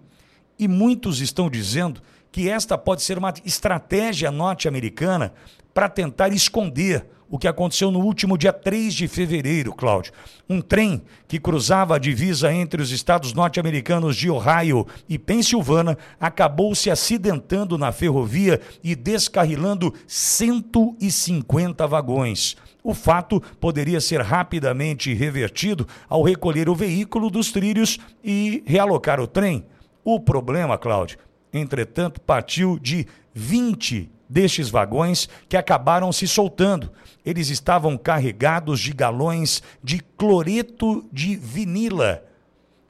E 0.57 0.67
muitos 0.67 1.19
estão 1.19 1.49
dizendo 1.49 2.01
que 2.31 2.49
esta 2.49 2.77
pode 2.77 3.01
ser 3.01 3.17
uma 3.17 3.33
estratégia 3.45 4.31
norte-americana 4.31 5.33
para 5.73 5.89
tentar 5.89 6.29
esconder 6.29 7.05
o 7.33 7.39
que 7.39 7.47
aconteceu 7.47 7.89
no 7.89 7.99
último 7.99 8.37
dia 8.37 8.53
3 8.53 8.93
de 8.93 9.07
fevereiro, 9.07 9.73
Cláudio. 9.73 10.13
Um 10.47 10.61
trem 10.61 11.01
que 11.27 11.39
cruzava 11.39 11.95
a 11.95 11.99
divisa 11.99 12.53
entre 12.53 12.79
os 12.79 12.91
estados 12.91 13.33
norte-americanos 13.33 14.15
de 14.15 14.29
Ohio 14.29 14.85
e 15.09 15.17
Pensilvânia 15.17 15.97
acabou 16.19 16.75
se 16.75 16.91
acidentando 16.91 17.75
na 17.75 17.91
ferrovia 17.91 18.61
e 18.83 18.95
descarrilando 18.95 19.91
150 20.05 21.87
vagões. 21.87 22.55
O 22.83 22.93
fato 22.93 23.41
poderia 23.59 23.99
ser 23.99 24.21
rapidamente 24.21 25.11
revertido 25.11 25.87
ao 26.07 26.21
recolher 26.21 26.69
o 26.69 26.75
veículo 26.75 27.31
dos 27.31 27.51
trilhos 27.51 27.97
e 28.23 28.61
realocar 28.63 29.19
o 29.19 29.25
trem. 29.25 29.65
O 30.03 30.19
problema, 30.19 30.77
Cláudio, 30.77 31.17
entretanto, 31.51 32.21
partiu 32.21 32.77
de 32.77 33.07
20 33.33 34.12
destes 34.33 34.67
vagões 34.67 35.29
que 35.47 35.55
acabaram 35.55 36.11
se 36.11 36.27
soltando. 36.27 36.91
Eles 37.23 37.49
estavam 37.49 37.95
carregados 37.95 38.79
de 38.79 38.91
galões 38.91 39.61
de 39.81 39.99
cloreto 40.17 41.05
de 41.11 41.35
vinila, 41.35 42.25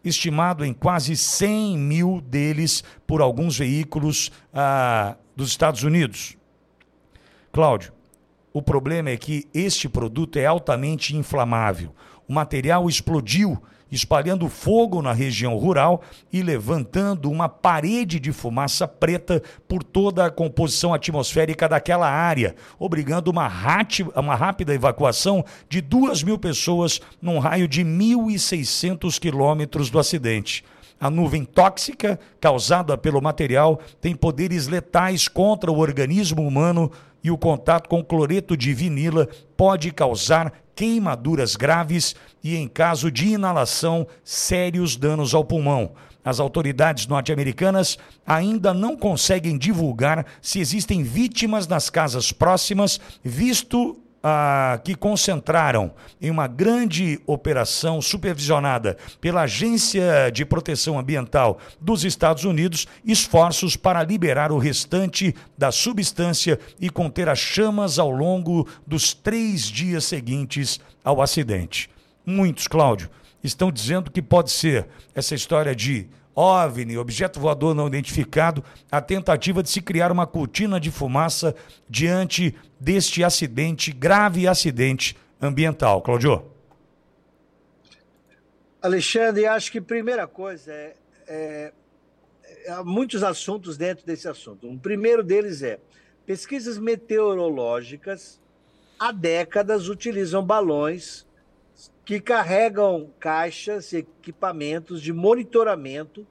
estimado 0.04 0.64
em 0.64 0.74
quase 0.74 1.18
100 1.18 1.78
mil 1.78 2.22
deles 2.22 2.82
por 3.06 3.22
alguns 3.22 3.58
veículos 3.58 4.32
ah, 4.54 5.18
dos 5.36 5.50
Estados 5.50 5.84
Unidos. 5.84 6.38
Cláudio, 7.52 7.92
o 8.54 8.62
problema 8.62 9.10
é 9.10 9.18
que 9.18 9.46
este 9.54 9.90
produto 9.90 10.40
é 10.40 10.46
altamente 10.46 11.16
inflamável. 11.16 11.94
O 12.26 12.34
material 12.34 12.88
explodiu 12.88 13.62
espalhando 13.94 14.50
fogo 14.50 15.02
na 15.02 15.14
região 15.14 15.56
rural 15.56 16.02
e 16.32 16.42
levantando 16.42 17.30
uma 17.30 17.48
parede 17.48 18.20
de 18.20 18.32
fumaça 18.32 18.88
preta 18.88 19.42
por 19.68 19.84
toda 19.84 20.26
a 20.26 20.32
composição 20.32 20.94
atmosférica 20.94 21.70
daquela 21.70 22.10
área, 22.10 22.56
obrigando 22.80 23.30
uma, 23.30 23.50
uma 24.16 24.36
rápida 24.36 24.74
evacuação 24.74 25.46
de 25.70 25.80
duas 25.80 26.24
mil 26.24 26.40
pessoas 26.40 27.00
num 27.22 27.38
raio 27.38 27.68
de 27.68 27.84
1.600 27.84 29.20
quilômetros 29.20 29.90
do 29.90 30.00
acidente. 30.00 30.64
A 31.00 31.10
nuvem 31.10 31.44
tóxica 31.44 32.20
causada 32.40 32.98
pelo 32.98 33.22
material 33.22 33.80
tem 34.02 34.16
poderes 34.16 34.68
letais 34.68 35.28
contra 35.28 35.72
o 35.72 35.78
organismo 35.78 36.42
humano 36.48 36.92
e 37.24 37.30
o 37.30 37.38
contato 37.38 37.88
com 37.88 38.04
cloreto 38.04 38.58
de 38.58 38.74
vinila 38.74 39.28
pode 39.56 39.92
causar 39.92 40.52
queimaduras 40.76 41.56
graves 41.56 42.16
e, 42.44 42.56
em 42.56 42.68
caso 42.68 43.12
de 43.12 43.30
inalação, 43.30 44.08
sérios 44.24 44.96
danos 44.96 45.34
ao 45.34 45.46
pulmão. 45.46 45.92
As 46.26 46.40
autoridades 46.40 47.06
norte-americanas 47.06 47.98
ainda 48.26 48.74
não 48.74 48.96
conseguem 48.96 49.58
divulgar 49.58 50.26
se 50.42 50.60
existem 50.60 51.04
vítimas 51.04 51.68
nas 51.68 51.90
casas 51.90 52.32
próximas, 52.32 53.00
visto 53.24 53.98
ah, 54.24 54.80
que 54.82 54.96
concentraram 54.96 55.92
em 56.22 56.32
uma 56.32 56.48
grande 56.48 57.20
operação 57.28 58.02
supervisionada 58.02 58.98
pela 59.20 59.42
Agência 59.42 60.32
de 60.32 60.46
Proteção 60.46 60.98
Ambiental 60.98 61.60
dos 61.82 62.06
Estados 62.06 62.46
Unidos 62.46 62.88
esforços 63.04 63.76
para 63.76 64.02
liberar 64.02 64.52
o 64.54 64.58
restante 64.58 65.36
da 65.58 65.74
substância 65.74 66.58
e 66.80 66.90
conter 66.90 67.28
as 67.28 67.40
chamas 67.40 68.00
ao 68.00 68.10
longo 68.10 68.66
dos 68.88 69.14
três 69.14 69.64
dias 69.64 70.06
seguintes 70.06 70.80
ao 71.04 71.22
acidente. 71.22 71.90
Muitos, 72.26 72.68
Cláudio, 72.68 73.10
estão 73.44 73.70
dizendo 73.70 74.10
que 74.10 74.22
pode 74.22 74.52
ser 74.52 74.88
essa 75.14 75.36
história 75.36 75.76
de 75.76 76.08
OVNI, 76.36 76.98
objeto 76.98 77.40
voador 77.40 77.76
não 77.76 77.88
identificado, 77.88 78.64
a 78.92 79.00
tentativa 79.02 79.62
de 79.62 79.70
se 79.70 79.82
criar 79.82 80.12
uma 80.12 80.26
cortina 80.26 80.80
de 80.80 80.90
fumaça 80.90 81.56
diante 81.90 82.56
deste 82.80 83.24
acidente, 83.24 83.92
grave 83.92 84.48
acidente 84.48 85.16
ambiental. 85.42 86.02
Claudio. 86.02 86.46
Alexandre, 88.82 89.46
acho 89.46 89.72
que 89.72 89.80
primeira 89.80 90.28
coisa 90.28 90.74
é, 90.74 90.96
é, 91.28 91.74
é, 92.66 92.72
há 92.72 92.84
muitos 92.84 93.24
assuntos 93.24 93.78
dentro 93.78 94.06
desse 94.06 94.28
assunto. 94.28 94.68
Um 94.68 94.78
primeiro 94.78 95.24
deles 95.24 95.62
é 95.62 95.80
pesquisas 96.26 96.78
meteorológicas 96.78 98.42
há 99.00 99.12
décadas 99.12 99.90
utilizam 99.90 100.44
balões 100.44 101.26
que 102.06 102.20
carregam 102.20 103.10
caixas 103.20 103.94
e 103.94 103.98
equipamentos 103.98 105.02
de 105.02 105.14
monitoramento 105.14 106.28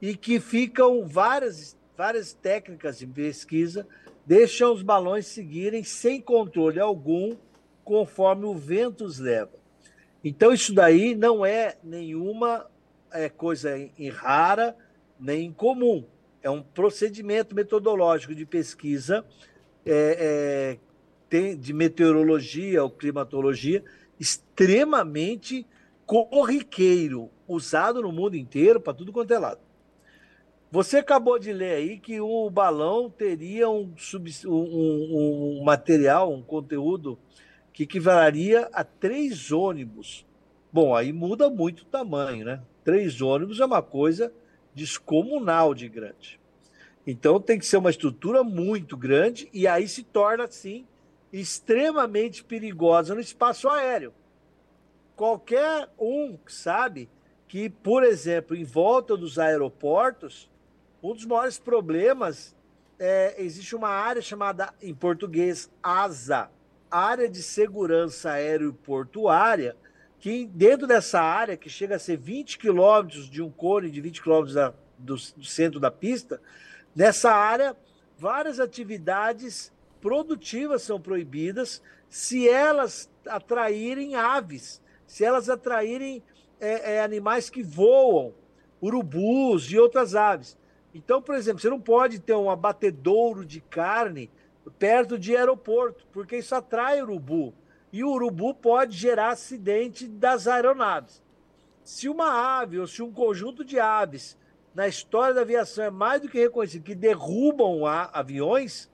e 0.00 0.16
que 0.16 0.40
ficam 0.40 1.06
várias, 1.06 1.76
várias 1.96 2.32
técnicas 2.32 2.98
de 2.98 3.06
pesquisa 3.06 3.86
deixam 4.26 4.72
os 4.72 4.82
balões 4.82 5.26
seguirem 5.26 5.84
sem 5.84 6.20
controle 6.20 6.80
algum 6.80 7.36
conforme 7.84 8.46
o 8.46 8.54
vento 8.54 9.04
os 9.04 9.18
leva. 9.18 9.52
Então 10.24 10.52
isso 10.52 10.74
daí 10.74 11.14
não 11.14 11.44
é 11.44 11.76
nenhuma 11.84 12.66
é, 13.12 13.28
coisa 13.28 13.78
em 13.78 14.08
rara 14.08 14.74
nem 15.20 15.46
incomum. 15.46 16.04
É 16.42 16.48
um 16.48 16.62
procedimento 16.62 17.54
metodológico 17.54 18.34
de 18.34 18.46
pesquisa 18.46 19.24
é, 19.84 20.78
é, 21.30 21.54
de 21.56 21.72
meteorologia 21.72 22.82
ou 22.82 22.90
climatologia 22.90 23.84
extremamente 24.18 25.66
corriqueiro, 26.06 27.30
usado 27.48 28.02
no 28.02 28.12
mundo 28.12 28.36
inteiro 28.36 28.80
para 28.80 28.94
tudo 28.94 29.12
quanto 29.12 29.32
é 29.32 29.38
lado. 29.38 29.60
Você 30.70 30.98
acabou 30.98 31.38
de 31.38 31.52
ler 31.52 31.76
aí 31.76 31.98
que 31.98 32.20
o 32.20 32.50
balão 32.50 33.08
teria 33.08 33.68
um, 33.70 33.94
um, 34.44 35.58
um 35.60 35.62
material, 35.64 36.32
um 36.32 36.42
conteúdo 36.42 37.18
que 37.72 37.84
equivaleria 37.84 38.68
a 38.72 38.82
três 38.82 39.52
ônibus. 39.52 40.26
Bom, 40.72 40.94
aí 40.94 41.12
muda 41.12 41.48
muito 41.48 41.82
o 41.82 41.86
tamanho, 41.86 42.44
né? 42.44 42.60
Três 42.82 43.20
ônibus 43.20 43.60
é 43.60 43.64
uma 43.64 43.82
coisa 43.82 44.32
descomunal 44.74 45.74
de 45.74 45.88
grande. 45.88 46.40
Então 47.06 47.40
tem 47.40 47.58
que 47.58 47.66
ser 47.66 47.76
uma 47.76 47.90
estrutura 47.90 48.42
muito 48.42 48.96
grande 48.96 49.48
e 49.52 49.68
aí 49.68 49.86
se 49.86 50.02
torna, 50.02 50.44
assim, 50.44 50.84
extremamente 51.40 52.44
perigosa 52.44 53.14
no 53.14 53.20
espaço 53.20 53.68
aéreo. 53.68 54.14
Qualquer 55.16 55.88
um 55.98 56.38
sabe 56.46 57.10
que, 57.48 57.68
por 57.68 58.04
exemplo, 58.04 58.56
em 58.56 58.64
volta 58.64 59.16
dos 59.16 59.38
aeroportos, 59.38 60.50
um 61.02 61.12
dos 61.12 61.26
maiores 61.26 61.58
problemas 61.58 62.54
é 62.98 63.34
existe 63.42 63.74
uma 63.74 63.88
área 63.88 64.22
chamada, 64.22 64.72
em 64.80 64.94
português, 64.94 65.68
ASA, 65.82 66.48
Área 66.88 67.28
de 67.28 67.42
Segurança 67.42 68.30
Aeroportuária, 68.30 69.76
que 70.20 70.46
dentro 70.46 70.86
dessa 70.86 71.20
área, 71.20 71.56
que 71.56 71.68
chega 71.68 71.96
a 71.96 71.98
ser 71.98 72.16
20 72.16 72.58
quilômetros 72.58 73.28
de 73.28 73.42
um 73.42 73.50
cone 73.50 73.90
de 73.90 74.00
20 74.00 74.22
quilômetros 74.22 74.54
do, 74.96 75.16
do 75.16 75.44
centro 75.44 75.80
da 75.80 75.90
pista, 75.90 76.40
nessa 76.94 77.32
área, 77.32 77.76
várias 78.16 78.60
atividades 78.60 79.73
produtivas 80.04 80.82
são 80.82 81.00
proibidas 81.00 81.80
se 82.10 82.46
elas 82.46 83.10
atraírem 83.26 84.16
aves 84.16 84.84
se 85.06 85.24
elas 85.24 85.48
atraírem 85.48 86.22
é, 86.60 86.96
é, 86.96 87.02
animais 87.02 87.48
que 87.48 87.62
voam, 87.62 88.34
urubus 88.80 89.70
e 89.70 89.78
outras 89.78 90.14
aves. 90.14 90.58
Então, 90.94 91.22
por 91.22 91.34
exemplo, 91.34 91.60
você 91.60 91.70
não 91.70 91.80
pode 91.80 92.18
ter 92.18 92.34
um 92.34 92.50
abatedouro 92.50 93.44
de 93.44 93.60
carne 93.60 94.30
perto 94.78 95.18
de 95.18 95.36
aeroporto, 95.36 96.06
porque 96.12 96.36
isso 96.36 96.54
atrai 96.54 97.00
urubu. 97.02 97.54
E 97.92 98.02
o 98.02 98.10
urubu 98.10 98.54
pode 98.54 98.96
gerar 98.96 99.28
acidente 99.28 100.08
das 100.08 100.48
aeronaves. 100.48 101.22
Se 101.84 102.08
uma 102.08 102.58
ave 102.60 102.78
ou 102.78 102.86
se 102.86 103.02
um 103.02 103.12
conjunto 103.12 103.64
de 103.64 103.78
aves 103.78 104.36
na 104.74 104.88
história 104.88 105.34
da 105.34 105.42
aviação 105.42 105.84
é 105.84 105.90
mais 105.90 106.20
do 106.20 106.28
que 106.28 106.40
reconhecido 106.40 106.82
que 106.82 106.94
derrubam 106.94 107.86
aviões 107.86 108.90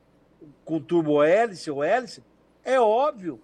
com 0.65 0.81
turbo 0.81 1.23
hélice 1.23 1.71
ou 1.71 1.83
hélice, 1.83 2.23
é 2.65 2.81
óbvio 2.81 3.41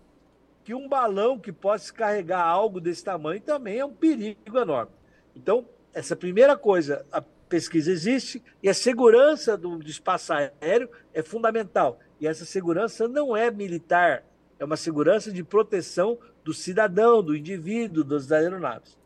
que 0.65 0.75
um 0.75 0.89
balão 0.89 1.39
que 1.39 1.53
possa 1.53 1.93
carregar 1.93 2.45
algo 2.45 2.81
desse 2.81 3.05
tamanho 3.05 3.41
também 3.41 3.79
é 3.79 3.85
um 3.85 3.93
perigo 3.93 4.59
enorme. 4.59 4.91
Então, 5.35 5.67
essa 5.95 6.17
primeira 6.17 6.57
coisa, 6.57 7.07
a 7.13 7.23
pesquisa 7.49 7.91
existe 7.91 8.43
e 8.63 8.69
a 8.69 8.75
segurança 8.75 9.57
do, 9.57 9.79
do 9.79 9.89
espaço 9.89 10.33
aéreo 10.33 10.91
é 11.15 11.23
fundamental. 11.23 12.01
E 12.21 12.27
essa 12.27 12.45
segurança 12.45 13.07
não 13.07 13.37
é 13.37 13.51
militar, 13.51 14.25
é 14.59 14.65
uma 14.65 14.77
segurança 14.77 15.31
de 15.31 15.45
proteção 15.45 16.19
do 16.43 16.53
cidadão, 16.53 17.23
do 17.23 17.37
indivíduo, 17.37 18.03
das 18.03 18.33
aeronaves. 18.33 18.97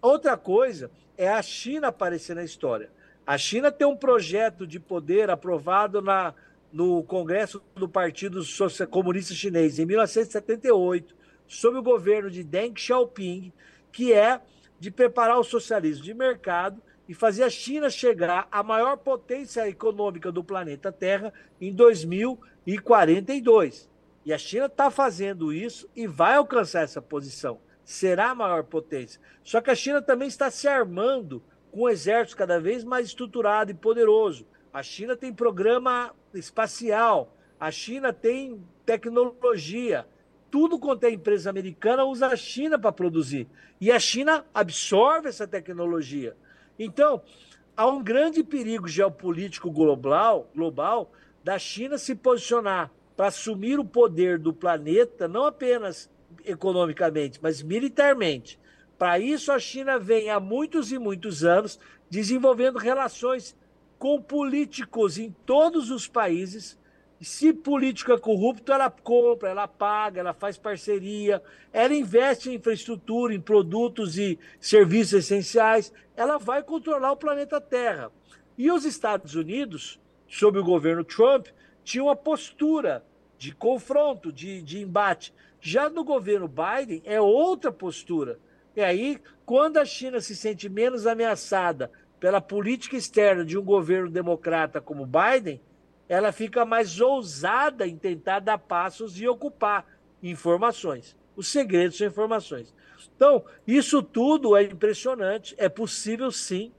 Outra 0.00 0.36
coisa 0.36 0.90
é 1.16 1.28
a 1.28 1.42
China 1.42 1.88
aparecer 1.88 2.34
na 2.34 2.44
história. 2.44 2.90
A 3.26 3.38
China 3.38 3.72
tem 3.72 3.86
um 3.86 3.96
projeto 3.96 4.66
de 4.66 4.78
poder 4.78 5.30
aprovado 5.30 6.02
na 6.02 6.34
no 6.74 7.02
Congresso 7.04 7.62
do 7.76 7.88
Partido 7.88 8.42
Comunista 8.90 9.32
Chinês 9.32 9.78
em 9.78 9.86
1978, 9.86 11.14
sob 11.46 11.78
o 11.78 11.82
governo 11.82 12.28
de 12.28 12.42
Deng 12.42 12.74
Xiaoping, 12.76 13.52
que 13.92 14.12
é 14.12 14.40
de 14.80 14.90
preparar 14.90 15.38
o 15.38 15.44
socialismo 15.44 16.02
de 16.02 16.12
mercado 16.12 16.82
e 17.08 17.14
fazer 17.14 17.44
a 17.44 17.50
China 17.50 17.88
chegar 17.88 18.48
à 18.50 18.60
maior 18.64 18.96
potência 18.96 19.68
econômica 19.68 20.32
do 20.32 20.42
planeta 20.42 20.90
Terra 20.90 21.32
em 21.60 21.72
2042. 21.72 23.88
E 24.24 24.32
a 24.32 24.38
China 24.38 24.66
está 24.66 24.90
fazendo 24.90 25.52
isso 25.52 25.88
e 25.94 26.08
vai 26.08 26.34
alcançar 26.34 26.82
essa 26.82 27.00
posição. 27.00 27.60
Será 27.84 28.30
a 28.30 28.34
maior 28.34 28.64
potência. 28.64 29.20
Só 29.44 29.60
que 29.60 29.70
a 29.70 29.76
China 29.76 30.02
também 30.02 30.26
está 30.26 30.50
se 30.50 30.66
armando 30.66 31.40
com 31.70 31.82
um 31.82 31.88
exército 31.88 32.36
cada 32.36 32.58
vez 32.58 32.82
mais 32.82 33.06
estruturado 33.06 33.70
e 33.70 33.74
poderoso. 33.74 34.44
A 34.74 34.82
China 34.82 35.16
tem 35.16 35.32
programa 35.32 36.12
espacial, 36.34 37.32
a 37.60 37.70
China 37.70 38.12
tem 38.12 38.60
tecnologia. 38.84 40.04
Tudo 40.50 40.80
quanto 40.80 41.04
é 41.04 41.12
empresa 41.12 41.48
americana 41.48 42.04
usa 42.04 42.26
a 42.26 42.34
China 42.34 42.76
para 42.76 42.90
produzir. 42.90 43.46
E 43.80 43.92
a 43.92 44.00
China 44.00 44.44
absorve 44.52 45.28
essa 45.28 45.46
tecnologia. 45.46 46.36
Então, 46.76 47.22
há 47.76 47.86
um 47.86 48.02
grande 48.02 48.42
perigo 48.42 48.88
geopolítico 48.88 49.70
global, 49.70 50.50
global 50.52 51.12
da 51.44 51.56
China 51.56 51.96
se 51.96 52.16
posicionar 52.16 52.90
para 53.16 53.28
assumir 53.28 53.78
o 53.78 53.84
poder 53.84 54.40
do 54.40 54.52
planeta, 54.52 55.28
não 55.28 55.46
apenas 55.46 56.10
economicamente, 56.44 57.38
mas 57.40 57.62
militarmente. 57.62 58.58
Para 58.98 59.20
isso, 59.20 59.52
a 59.52 59.58
China 59.60 60.00
vem 60.00 60.30
há 60.30 60.40
muitos 60.40 60.90
e 60.90 60.98
muitos 60.98 61.44
anos 61.44 61.78
desenvolvendo 62.10 62.76
relações 62.76 63.56
com 63.98 64.20
políticos 64.20 65.18
em 65.18 65.30
todos 65.44 65.90
os 65.90 66.06
países. 66.06 66.78
Se 67.20 67.52
político 67.54 68.12
é 68.12 68.18
corrupto, 68.18 68.72
ela 68.72 68.90
compra, 68.90 69.48
ela 69.48 69.66
paga, 69.66 70.20
ela 70.20 70.34
faz 70.34 70.58
parceria, 70.58 71.42
ela 71.72 71.94
investe 71.94 72.50
em 72.50 72.54
infraestrutura, 72.54 73.34
em 73.34 73.40
produtos 73.40 74.18
e 74.18 74.38
serviços 74.60 75.14
essenciais, 75.24 75.92
ela 76.16 76.38
vai 76.38 76.62
controlar 76.62 77.12
o 77.12 77.16
planeta 77.16 77.60
Terra. 77.60 78.10
E 78.58 78.70
os 78.70 78.84
Estados 78.84 79.34
Unidos, 79.34 79.98
sob 80.28 80.58
o 80.58 80.64
governo 80.64 81.02
Trump, 81.02 81.46
tinham 81.82 82.06
uma 82.06 82.16
postura 82.16 83.04
de 83.38 83.54
confronto, 83.54 84.32
de, 84.32 84.62
de 84.62 84.80
embate. 84.80 85.32
Já 85.60 85.88
no 85.88 86.04
governo 86.04 86.48
Biden, 86.48 87.02
é 87.04 87.20
outra 87.20 87.72
postura. 87.72 88.38
E 88.76 88.80
aí, 88.80 89.20
quando 89.46 89.78
a 89.78 89.84
China 89.84 90.20
se 90.20 90.34
sente 90.34 90.68
menos 90.68 91.06
ameaçada 91.06 91.90
pela 92.24 92.40
política 92.40 92.96
externa 92.96 93.44
de 93.44 93.58
um 93.58 93.62
governo 93.62 94.08
democrata 94.08 94.80
como 94.80 95.06
Biden, 95.06 95.60
ela 96.08 96.32
fica 96.32 96.64
mais 96.64 96.98
ousada 96.98 97.86
em 97.86 97.98
tentar 97.98 98.40
dar 98.40 98.56
passos 98.56 99.20
e 99.20 99.28
ocupar 99.28 99.86
informações. 100.22 101.14
Os 101.36 101.48
segredos 101.48 101.98
são 101.98 102.06
informações. 102.06 102.74
Então, 103.14 103.44
isso 103.66 104.02
tudo 104.02 104.56
é 104.56 104.62
impressionante, 104.62 105.54
é 105.58 105.68
possível 105.68 106.30
sim. 106.30 106.72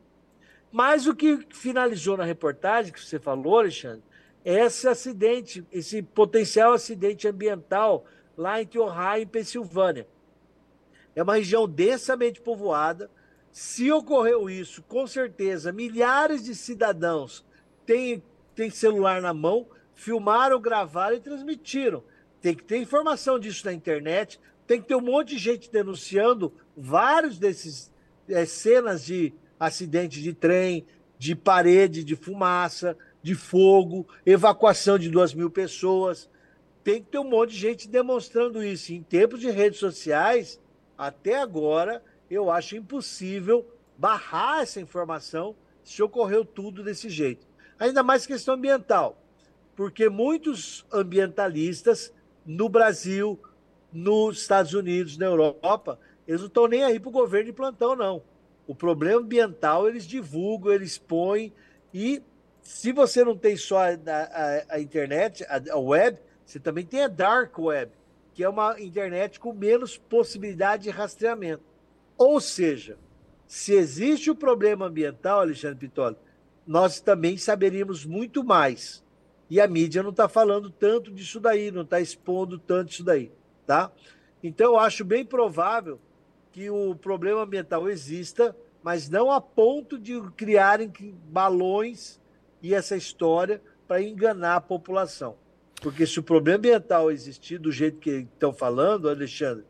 Mas 0.72 1.06
o 1.06 1.14
que 1.14 1.46
finalizou 1.52 2.18
na 2.18 2.24
reportagem 2.24 2.92
que 2.92 3.00
você 3.00 3.20
falou, 3.20 3.60
Alexandre, 3.60 4.02
é 4.44 4.66
esse 4.66 4.88
acidente, 4.88 5.64
esse 5.72 6.02
potencial 6.02 6.74
acidente 6.74 7.28
ambiental 7.28 8.04
lá 8.36 8.60
em 8.60 8.68
Ohio, 8.80 9.22
em 9.22 9.28
Pensilvânia. 9.28 10.08
É 11.16 11.22
uma 11.22 11.36
região 11.36 11.70
densamente 11.70 12.42
povoada, 12.42 13.12
se 13.56 13.90
ocorreu 13.90 14.50
isso, 14.50 14.84
com 14.84 15.08
certeza, 15.08 15.72
milhares 15.72 16.44
de 16.44 16.54
cidadãos 16.54 17.46
têm, 17.86 18.22
têm 18.54 18.70
celular 18.70 19.22
na 19.22 19.34
mão, 19.34 19.66
filmaram, 19.94 20.60
gravaram 20.60 21.16
e 21.16 21.22
transmitiram. 21.22 22.04
Tem 22.42 22.54
que 22.54 22.66
ter 22.66 22.80
informação 22.80 23.40
disso 23.40 23.66
na 23.66 23.72
internet, 23.72 24.42
tem 24.68 24.82
que 24.82 24.90
ter 24.90 24.96
um 24.96 25.02
monte 25.02 25.30
de 25.30 25.38
gente 25.38 25.72
denunciando 25.72 26.52
vários 26.76 27.40
desses 27.40 27.90
é, 28.28 28.46
cenas 28.46 29.06
de 29.06 29.34
acidente 29.58 30.22
de 30.22 30.34
trem, 30.34 30.86
de 31.18 31.34
parede 31.34 32.04
de 32.04 32.18
fumaça, 32.18 32.98
de 33.24 33.36
fogo, 33.36 34.06
evacuação 34.26 35.00
de 35.00 35.10
duas 35.10 35.34
mil 35.34 35.50
pessoas. 35.50 36.30
Tem 36.84 37.02
que 37.02 37.10
ter 37.10 37.20
um 37.20 37.30
monte 37.30 37.52
de 37.52 37.60
gente 37.60 37.88
demonstrando 37.88 38.62
isso. 38.62 38.92
Em 38.92 39.02
tempos 39.02 39.40
de 39.40 39.50
redes 39.50 39.80
sociais, 39.80 40.60
até 40.98 41.40
agora, 41.40 42.04
eu 42.30 42.52
acho 42.52 42.76
impossível 42.76 43.66
barrar 43.98 44.62
essa 44.62 44.82
informação 44.82 45.56
se 45.84 46.02
ocorreu 46.02 46.44
tudo 46.44 46.84
desse 46.84 47.10
jeito. 47.10 47.48
Ainda 47.80 48.04
mais 48.04 48.26
questão 48.26 48.56
ambiental, 48.56 49.22
porque 49.76 50.10
muitos 50.10 50.86
ambientalistas 50.92 52.14
no 52.46 52.70
Brasil, 52.70 53.40
nos 53.92 54.42
Estados 54.42 54.74
Unidos, 54.74 55.18
na 55.18 55.26
Europa, 55.26 56.00
eles 56.28 56.42
não 56.42 56.48
estão 56.48 56.68
nem 56.68 56.84
aí 56.84 57.00
para 57.00 57.10
o 57.10 57.12
governo 57.12 57.48
de 57.48 57.54
plantão, 57.54 57.96
não. 57.96 58.24
O 58.68 58.74
problema 58.74 59.22
ambiental 59.22 59.88
eles 59.88 60.06
divulgam, 60.08 60.74
eles 60.74 60.98
põem, 60.98 61.54
e 61.94 62.22
se 62.62 62.92
você 62.92 63.24
não 63.24 63.38
tem 63.38 63.56
só 63.56 63.80
a, 63.80 63.90
a, 63.90 64.76
a 64.76 64.80
internet, 64.80 65.44
a, 65.46 65.62
a 65.74 65.80
web, 65.80 66.18
você 66.46 66.60
também 66.60 66.86
tem 66.86 67.04
a 67.04 67.08
dark 67.08 67.58
web, 67.60 67.92
que 68.34 68.44
é 68.44 68.50
uma 68.50 68.80
internet 68.82 69.40
com 69.40 69.54
menos 69.54 69.98
possibilidade 69.98 70.84
de 70.84 70.90
rastreamento. 70.90 71.64
Ou 72.18 72.40
seja, 72.40 72.98
se 73.48 73.74
existe 73.74 74.30
o 74.32 74.36
problema 74.36 74.88
ambiental, 74.88 75.40
Alexandre 75.40 75.78
Pitoli, 75.78 76.16
nós 76.66 77.00
também 77.00 77.38
saberíamos 77.38 78.06
muito 78.06 78.44
mais. 78.44 79.04
E 79.50 79.62
a 79.62 79.68
mídia 79.68 80.02
não 80.02 80.10
está 80.10 80.28
falando 80.28 80.70
tanto 80.70 81.12
disso 81.12 81.40
daí, 81.40 81.70
não 81.70 81.84
está 81.84 82.02
expondo 82.02 82.58
tanto 82.58 82.92
isso 82.92 83.04
daí, 83.04 83.32
tá? 83.66 83.92
Então, 84.42 84.74
eu 84.74 84.80
acho 84.80 85.06
bem 85.06 85.24
provável 85.24 86.00
que 86.52 86.70
o 86.70 86.96
problema 86.96 87.44
ambiental 87.44 87.90
exista, 87.90 88.56
mas 88.82 89.10
não 89.10 89.32
a 89.32 89.40
ponto 89.40 90.00
de 90.00 90.20
criarem 90.36 90.92
balões 91.28 92.20
e 92.62 92.74
essa 92.74 92.96
história 92.96 93.62
para 93.88 94.02
enganar 94.02 94.56
a 94.56 94.62
população. 94.62 95.36
Porque 95.82 96.08
se 96.08 96.20
o 96.20 96.24
problema 96.24 96.58
ambiental 96.58 97.12
existir 97.12 97.60
do 97.60 97.72
jeito 97.72 98.00
que 98.00 98.10
estão 98.10 98.54
falando, 98.54 99.10
Alexandre, 99.10 99.66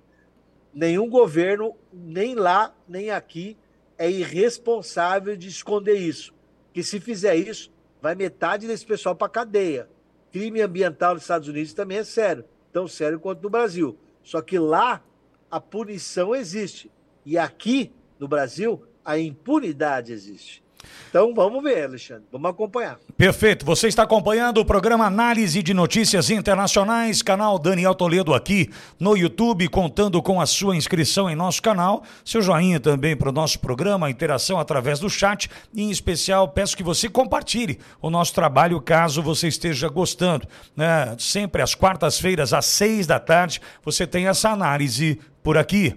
nenhum 0.75 1.09
governo, 1.09 1.73
nem 1.93 2.35
lá, 2.35 2.75
nem 2.85 3.09
aqui, 3.09 3.57
é 3.97 4.11
irresponsável 4.11 5.37
de 5.37 5.47
esconder 5.47 5.95
isso. 5.95 6.33
Que 6.73 6.83
se 6.83 6.99
fizer 6.99 7.37
isso, 7.37 7.71
vai 8.01 8.13
metade 8.13 8.67
desse 8.67 8.85
pessoal 8.85 9.15
para 9.15 9.29
cadeia. 9.29 9.89
Crime 10.33 10.59
ambiental 10.59 11.13
nos 11.13 11.23
Estados 11.23 11.47
Unidos 11.47 11.73
também 11.73 11.99
é 11.99 12.03
sério, 12.03 12.43
tão 12.73 12.89
sério 12.89 13.21
quanto 13.21 13.41
no 13.41 13.49
Brasil. 13.49 13.97
Só 14.21 14.41
que 14.41 14.59
lá 14.59 15.01
a 15.49 15.61
punição 15.61 16.35
existe 16.35 16.91
e 17.25 17.37
aqui 17.37 17.93
no 18.19 18.27
Brasil 18.27 18.83
a 19.05 19.17
impunidade 19.17 20.11
existe. 20.11 20.61
Então 21.09 21.33
vamos 21.33 21.63
ver, 21.63 21.85
Alexandre, 21.85 22.23
vamos 22.31 22.49
acompanhar. 22.49 22.97
Perfeito. 23.17 23.65
Você 23.65 23.87
está 23.87 24.03
acompanhando 24.03 24.59
o 24.59 24.65
programa 24.65 25.05
Análise 25.05 25.63
de 25.63 25.73
Notícias 25.73 26.29
Internacionais, 26.29 27.21
canal 27.21 27.57
Daniel 27.57 27.95
Toledo 27.95 28.33
aqui 28.33 28.69
no 28.99 29.15
YouTube, 29.15 29.67
contando 29.69 30.21
com 30.21 30.41
a 30.41 30.45
sua 30.45 30.75
inscrição 30.75 31.29
em 31.29 31.35
nosso 31.35 31.61
canal, 31.61 32.03
seu 32.23 32.41
joinha 32.41 32.79
também 32.79 33.15
para 33.15 33.29
o 33.29 33.31
nosso 33.31 33.59
programa, 33.59 34.09
interação 34.09 34.59
através 34.59 34.99
do 34.99 35.09
chat 35.09 35.49
e, 35.73 35.83
em 35.83 35.89
especial, 35.89 36.49
peço 36.49 36.75
que 36.75 36.83
você 36.83 37.07
compartilhe 37.09 37.79
o 38.01 38.09
nosso 38.09 38.33
trabalho 38.33 38.81
caso 38.81 39.21
você 39.21 39.47
esteja 39.47 39.87
gostando. 39.89 40.47
Né? 40.75 41.15
Sempre 41.17 41.61
às 41.61 41.73
quartas-feiras, 41.73 42.53
às 42.53 42.65
seis 42.65 43.07
da 43.07 43.19
tarde, 43.19 43.61
você 43.83 44.05
tem 44.05 44.27
essa 44.27 44.49
análise 44.49 45.19
por 45.43 45.57
aqui. 45.57 45.95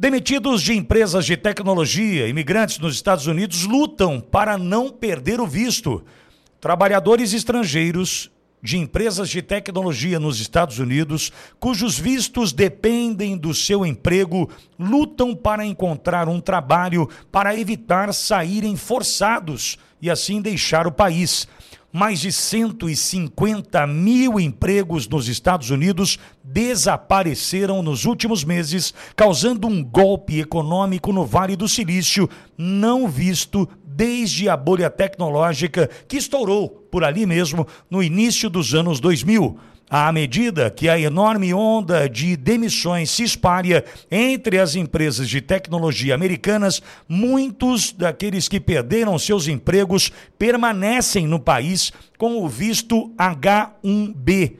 Demitidos 0.00 0.62
de 0.62 0.72
empresas 0.72 1.26
de 1.26 1.36
tecnologia, 1.36 2.26
imigrantes 2.26 2.78
nos 2.78 2.94
Estados 2.94 3.26
Unidos 3.26 3.64
lutam 3.64 4.18
para 4.18 4.56
não 4.56 4.88
perder 4.88 5.42
o 5.42 5.46
visto. 5.46 6.02
Trabalhadores 6.58 7.34
estrangeiros 7.34 8.30
de 8.62 8.78
empresas 8.78 9.28
de 9.28 9.42
tecnologia 9.42 10.18
nos 10.18 10.40
Estados 10.40 10.78
Unidos, 10.78 11.30
cujos 11.58 11.98
vistos 11.98 12.50
dependem 12.50 13.36
do 13.36 13.52
seu 13.52 13.84
emprego, 13.84 14.48
lutam 14.78 15.36
para 15.36 15.66
encontrar 15.66 16.30
um 16.30 16.40
trabalho 16.40 17.06
para 17.30 17.54
evitar 17.54 18.14
saírem 18.14 18.76
forçados 18.76 19.76
e 20.00 20.08
assim 20.08 20.40
deixar 20.40 20.86
o 20.86 20.92
país 20.92 21.46
mais 21.92 22.20
de 22.20 22.30
150 22.32 23.86
mil 23.86 24.38
empregos 24.38 25.08
nos 25.08 25.28
Estados 25.28 25.70
Unidos 25.70 26.18
desapareceram 26.42 27.82
nos 27.82 28.04
últimos 28.04 28.44
meses, 28.44 28.94
causando 29.16 29.66
um 29.66 29.82
golpe 29.82 30.40
econômico 30.40 31.12
no 31.12 31.24
Vale 31.24 31.56
do 31.56 31.68
Silício 31.68 32.28
não 32.56 33.08
visto 33.08 33.68
desde 33.84 34.48
a 34.48 34.56
bolha 34.56 34.88
tecnológica 34.88 35.90
que 36.08 36.16
estourou 36.16 36.68
por 36.68 37.04
ali 37.04 37.26
mesmo 37.26 37.66
no 37.90 38.02
início 38.02 38.48
dos 38.48 38.74
anos 38.74 39.00
2000. 39.00 39.58
À 39.92 40.12
medida 40.12 40.70
que 40.70 40.88
a 40.88 41.00
enorme 41.00 41.52
onda 41.52 42.08
de 42.08 42.36
demissões 42.36 43.10
se 43.10 43.24
espalha 43.24 43.84
entre 44.08 44.56
as 44.56 44.76
empresas 44.76 45.28
de 45.28 45.40
tecnologia 45.40 46.14
americanas, 46.14 46.80
muitos 47.08 47.90
daqueles 47.90 48.46
que 48.46 48.60
perderam 48.60 49.18
seus 49.18 49.48
empregos 49.48 50.12
permanecem 50.38 51.26
no 51.26 51.40
país 51.40 51.92
com 52.16 52.40
o 52.40 52.48
visto 52.48 53.10
H1B 53.18 54.58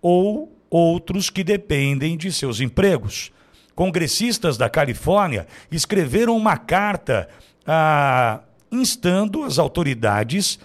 ou 0.00 0.50
outros 0.70 1.28
que 1.28 1.44
dependem 1.44 2.16
de 2.16 2.32
seus 2.32 2.58
empregos. 2.58 3.30
Congressistas 3.74 4.56
da 4.56 4.70
Califórnia 4.70 5.46
escreveram 5.70 6.34
uma 6.34 6.56
carta 6.56 7.28
ah, 7.66 8.40
instando 8.72 9.44
as 9.44 9.58
autoridades 9.58 10.58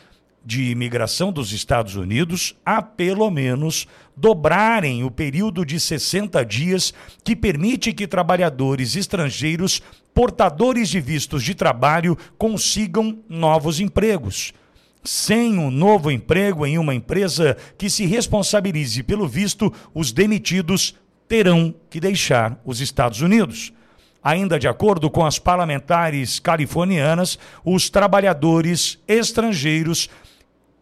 de 0.46 0.70
imigração 0.70 1.32
dos 1.32 1.52
Estados 1.52 1.96
Unidos 1.96 2.56
a 2.64 2.82
pelo 2.82 3.32
menos 3.32 3.88
dobrarem 4.16 5.04
o 5.04 5.12
período 5.12 5.66
de 5.66 5.80
60 5.80 6.44
dias 6.46 6.94
que 7.24 7.36
permite 7.36 7.94
que 7.94 8.08
trabalhadores 8.08 8.96
estrangeiros 8.96 9.82
portadores 10.14 10.90
de 10.90 11.02
vistos 11.02 11.44
de 11.44 11.54
trabalho 11.54 12.18
consigam 12.38 13.20
novos 13.28 13.80
empregos. 13.80 14.54
Sem 15.04 15.60
um 15.60 15.70
novo 15.70 16.10
emprego 16.10 16.66
em 16.66 16.78
uma 16.78 16.96
empresa 16.96 17.58
que 17.78 17.90
se 17.90 18.06
responsabilize 18.06 19.04
pelo 19.04 19.28
visto, 19.28 19.72
os 19.94 20.12
demitidos 20.12 20.96
terão 21.28 21.76
que 21.90 22.00
deixar 22.00 22.60
os 22.66 22.80
Estados 22.80 23.22
Unidos. 23.22 23.74
Ainda 24.24 24.58
de 24.58 24.68
acordo 24.68 25.08
com 25.10 25.24
as 25.24 25.38
parlamentares 25.38 26.40
californianas, 26.40 27.38
os 27.64 27.90
trabalhadores 27.92 28.98
estrangeiros 29.08 30.10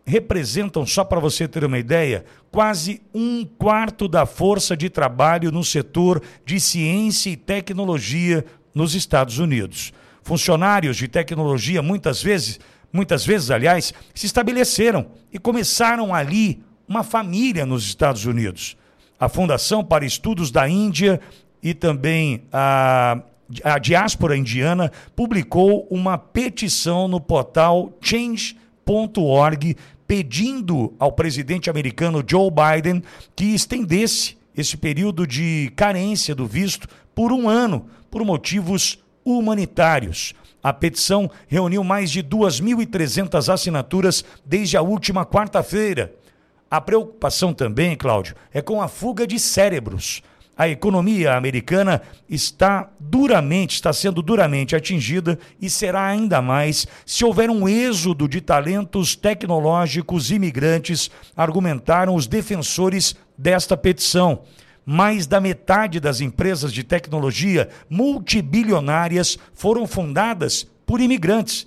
representam, 0.05 0.85
só 0.85 1.03
para 1.03 1.19
você 1.19 1.47
ter 1.47 1.63
uma 1.63 1.79
ideia, 1.79 2.25
quase 2.51 3.01
um 3.13 3.45
quarto 3.45 4.07
da 4.07 4.25
força 4.25 4.75
de 4.75 4.89
trabalho 4.89 5.51
no 5.51 5.63
setor 5.63 6.21
de 6.45 6.59
ciência 6.59 7.29
e 7.29 7.37
tecnologia 7.37 8.45
nos 8.75 8.95
Estados 8.95 9.39
Unidos. 9.39 9.93
Funcionários 10.21 10.97
de 10.97 11.07
tecnologia 11.07 11.81
muitas 11.81 12.21
vezes, 12.21 12.59
muitas 12.91 13.25
vezes, 13.25 13.49
aliás, 13.49 13.93
se 14.13 14.25
estabeleceram 14.25 15.07
e 15.31 15.39
começaram 15.39 16.13
ali 16.13 16.61
uma 16.87 17.03
família 17.03 17.65
nos 17.65 17.85
Estados 17.85 18.25
Unidos. 18.25 18.77
A 19.19 19.29
Fundação 19.29 19.83
para 19.83 20.05
Estudos 20.05 20.51
da 20.51 20.67
Índia 20.67 21.19
e 21.61 21.73
também 21.73 22.43
a, 22.51 23.21
a 23.63 23.79
diáspora 23.79 24.35
indiana 24.35 24.91
publicou 25.15 25.87
uma 25.89 26.17
petição 26.17 27.07
no 27.07 27.21
portal 27.21 27.97
change.org 28.85 29.75
pedindo 30.05 30.93
ao 30.99 31.11
presidente 31.11 31.69
americano 31.69 32.23
Joe 32.25 32.49
Biden 32.51 33.01
que 33.35 33.45
estendesse 33.45 34.37
esse 34.55 34.77
período 34.77 35.25
de 35.25 35.71
carência 35.75 36.35
do 36.35 36.45
visto 36.45 36.87
por 37.15 37.31
um 37.31 37.49
ano, 37.49 37.87
por 38.11 38.23
motivos 38.23 38.99
humanitários. 39.25 40.33
A 40.61 40.71
petição 40.71 41.29
reuniu 41.47 41.83
mais 41.83 42.11
de 42.11 42.23
2.300 42.23 43.51
assinaturas 43.51 44.23
desde 44.45 44.77
a 44.77 44.81
última 44.81 45.25
quarta-feira. 45.25 46.13
A 46.69 46.79
preocupação 46.79 47.53
também, 47.53 47.95
Cláudio, 47.95 48.35
é 48.51 48.61
com 48.61 48.81
a 48.81 48.87
fuga 48.87 49.25
de 49.25 49.39
cérebros 49.39 50.21
a 50.57 50.69
economia 50.69 51.35
americana 51.35 52.01
está 52.29 52.89
duramente, 52.99 53.75
está 53.75 53.91
sendo 53.91 54.21
duramente 54.21 54.75
atingida 54.75 55.39
e 55.59 55.69
será 55.69 56.05
ainda 56.05 56.41
mais 56.41 56.87
se 57.05 57.25
houver 57.25 57.49
um 57.49 57.67
êxodo 57.67 58.27
de 58.27 58.39
talentos 58.39 59.15
tecnológicos 59.15 60.31
imigrantes, 60.31 61.09
argumentaram 61.35 62.15
os 62.15 62.27
defensores 62.27 63.15
desta 63.37 63.75
petição. 63.75 64.41
Mais 64.85 65.25
da 65.25 65.39
metade 65.39 65.99
das 65.99 66.19
empresas 66.21 66.71
de 66.71 66.83
tecnologia 66.83 67.69
multibilionárias 67.89 69.39
foram 69.53 69.87
fundadas 69.87 70.67
por 70.85 70.99
imigrantes. 70.99 71.65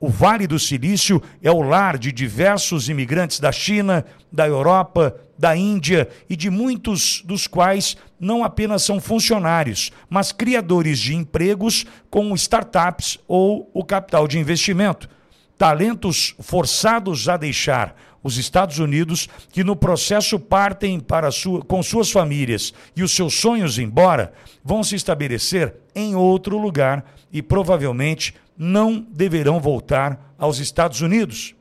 O 0.00 0.08
Vale 0.08 0.46
do 0.46 0.60
Silício 0.60 1.20
é 1.42 1.50
o 1.50 1.60
lar 1.60 1.98
de 1.98 2.12
diversos 2.12 2.88
imigrantes 2.88 3.40
da 3.40 3.50
China, 3.50 4.04
da 4.30 4.46
Europa, 4.46 5.16
da 5.36 5.56
Índia 5.56 6.08
e 6.30 6.36
de 6.36 6.48
muitos 6.50 7.22
dos 7.24 7.48
quais 7.48 7.96
não 8.18 8.44
apenas 8.44 8.84
são 8.84 9.00
funcionários, 9.00 9.90
mas 10.08 10.30
criadores 10.30 11.00
de 11.00 11.16
empregos 11.16 11.84
com 12.08 12.32
startups 12.34 13.18
ou 13.26 13.68
o 13.74 13.84
capital 13.84 14.28
de 14.28 14.38
investimento. 14.38 15.08
Talentos 15.56 16.36
forçados 16.38 17.28
a 17.28 17.36
deixar 17.36 17.96
os 18.22 18.36
Estados 18.36 18.78
Unidos, 18.78 19.28
que 19.50 19.64
no 19.64 19.74
processo 19.74 20.38
partem 20.38 21.00
para 21.00 21.30
sua, 21.32 21.62
com 21.62 21.82
suas 21.82 22.10
famílias 22.10 22.72
e 22.94 23.02
os 23.02 23.12
seus 23.12 23.34
sonhos 23.34 23.78
embora, 23.78 24.32
vão 24.62 24.84
se 24.84 24.94
estabelecer 24.94 25.74
em 25.94 26.14
outro 26.14 26.56
lugar 26.56 27.04
e 27.32 27.42
provavelmente 27.42 28.34
não 28.58 29.06
deverão 29.10 29.60
voltar 29.60 30.34
aos 30.36 30.58
Estados 30.58 31.00
Unidos. 31.00 31.54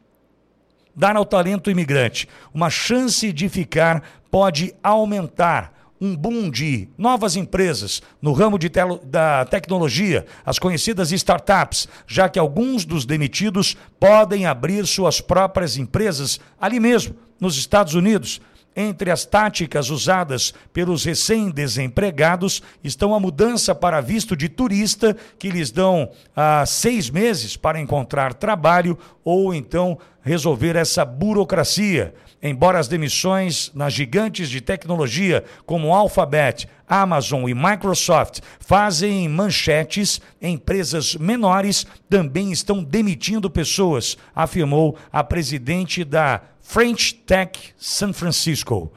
Dar 0.96 1.16
ao 1.16 1.26
talento 1.26 1.70
imigrante 1.70 2.28
uma 2.54 2.72
chance 2.72 3.32
de 3.32 3.48
ficar 3.48 4.04
pode 4.32 4.74
aumentar 4.82 5.78
um 6.00 6.16
boom 6.16 6.50
de 6.50 6.90
novas 6.98 7.36
empresas 7.36 8.02
no 8.22 8.32
ramo 8.32 8.58
de 8.58 8.70
da 9.04 9.46
tecnologia, 9.46 10.26
as 10.46 10.60
conhecidas 10.60 11.12
startups, 11.12 11.88
já 12.06 12.30
que 12.30 12.38
alguns 12.38 12.86
dos 12.86 13.06
demitidos 13.06 13.76
podem 14.00 14.46
abrir 14.46 14.86
suas 14.86 15.20
próprias 15.22 15.78
empresas 15.78 16.40
ali 16.60 16.80
mesmo, 16.80 17.16
nos 17.40 17.58
Estados 17.58 17.94
Unidos. 17.94 18.40
Entre 18.80 19.10
as 19.10 19.26
táticas 19.26 19.90
usadas 19.90 20.54
pelos 20.72 21.04
recém-desempregados 21.04 22.62
estão 22.84 23.16
a 23.16 23.20
mudança 23.20 23.74
para 23.74 24.00
visto 24.02 24.36
de 24.36 24.48
turista, 24.48 25.18
que 25.40 25.50
lhes 25.50 25.72
dão 25.72 26.12
ah, 26.36 26.64
seis 26.64 27.10
meses 27.10 27.58
para 27.58 27.82
encontrar 27.82 28.36
trabalho 28.36 28.96
ou 29.24 29.52
então 29.52 29.98
resolver 30.22 30.76
essa 30.76 31.04
burocracia. 31.04 32.14
Embora 32.42 32.78
as 32.78 32.88
demissões 32.88 33.72
nas 33.74 33.94
gigantes 33.94 34.48
de 34.50 34.62
tecnologia 34.62 35.44
como 35.66 35.94
Alphabet, 35.94 36.68
Amazon 36.88 37.50
e 37.50 37.54
Microsoft 37.54 38.42
fazem 38.60 39.28
manchetes, 39.28 40.22
empresas 40.42 41.16
menores 41.16 41.86
também 42.08 42.52
estão 42.52 42.84
demitindo 42.84 43.50
pessoas, 43.50 44.18
afirmou 44.36 44.96
a 45.12 45.24
presidente 45.24 46.04
da 46.04 46.42
French 46.62 47.16
Tech 47.16 47.74
San 47.76 48.14
Francisco. 48.14 48.92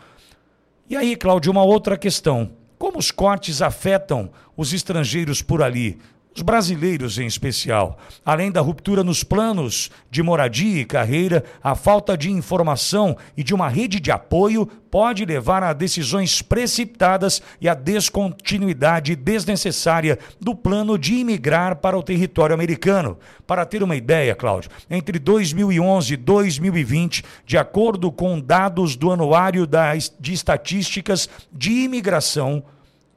E 0.88 0.96
aí, 0.96 1.16
Cláudio, 1.16 1.50
uma 1.50 1.62
outra 1.62 1.96
questão. 1.96 2.52
Como 2.78 2.98
os 2.98 3.10
cortes 3.10 3.62
afetam 3.62 4.30
os 4.56 4.72
estrangeiros 4.72 5.40
por 5.40 5.62
ali? 5.62 5.98
Os 6.34 6.42
brasileiros 6.42 7.18
em 7.18 7.26
especial. 7.26 7.98
Além 8.24 8.50
da 8.50 8.60
ruptura 8.60 9.02
nos 9.02 9.24
planos 9.24 9.90
de 10.10 10.22
moradia 10.22 10.80
e 10.80 10.84
carreira, 10.84 11.44
a 11.62 11.74
falta 11.74 12.16
de 12.16 12.30
informação 12.30 13.16
e 13.36 13.42
de 13.42 13.54
uma 13.54 13.68
rede 13.68 13.98
de 13.98 14.10
apoio 14.10 14.66
pode 14.90 15.24
levar 15.24 15.62
a 15.62 15.72
decisões 15.72 16.42
precipitadas 16.42 17.40
e 17.60 17.68
a 17.68 17.74
descontinuidade 17.74 19.14
desnecessária 19.14 20.18
do 20.40 20.54
plano 20.54 20.98
de 20.98 21.14
imigrar 21.14 21.76
para 21.76 21.98
o 21.98 22.02
território 22.02 22.54
americano. 22.54 23.18
Para 23.46 23.64
ter 23.64 23.82
uma 23.82 23.96
ideia, 23.96 24.34
Cláudio, 24.34 24.70
entre 24.90 25.18
2011 25.18 26.14
e 26.14 26.16
2020, 26.16 27.24
de 27.46 27.56
acordo 27.56 28.10
com 28.10 28.40
dados 28.40 28.96
do 28.96 29.10
Anuário 29.10 29.68
de 30.18 30.32
Estatísticas 30.32 31.28
de 31.52 31.70
Imigração, 31.70 32.64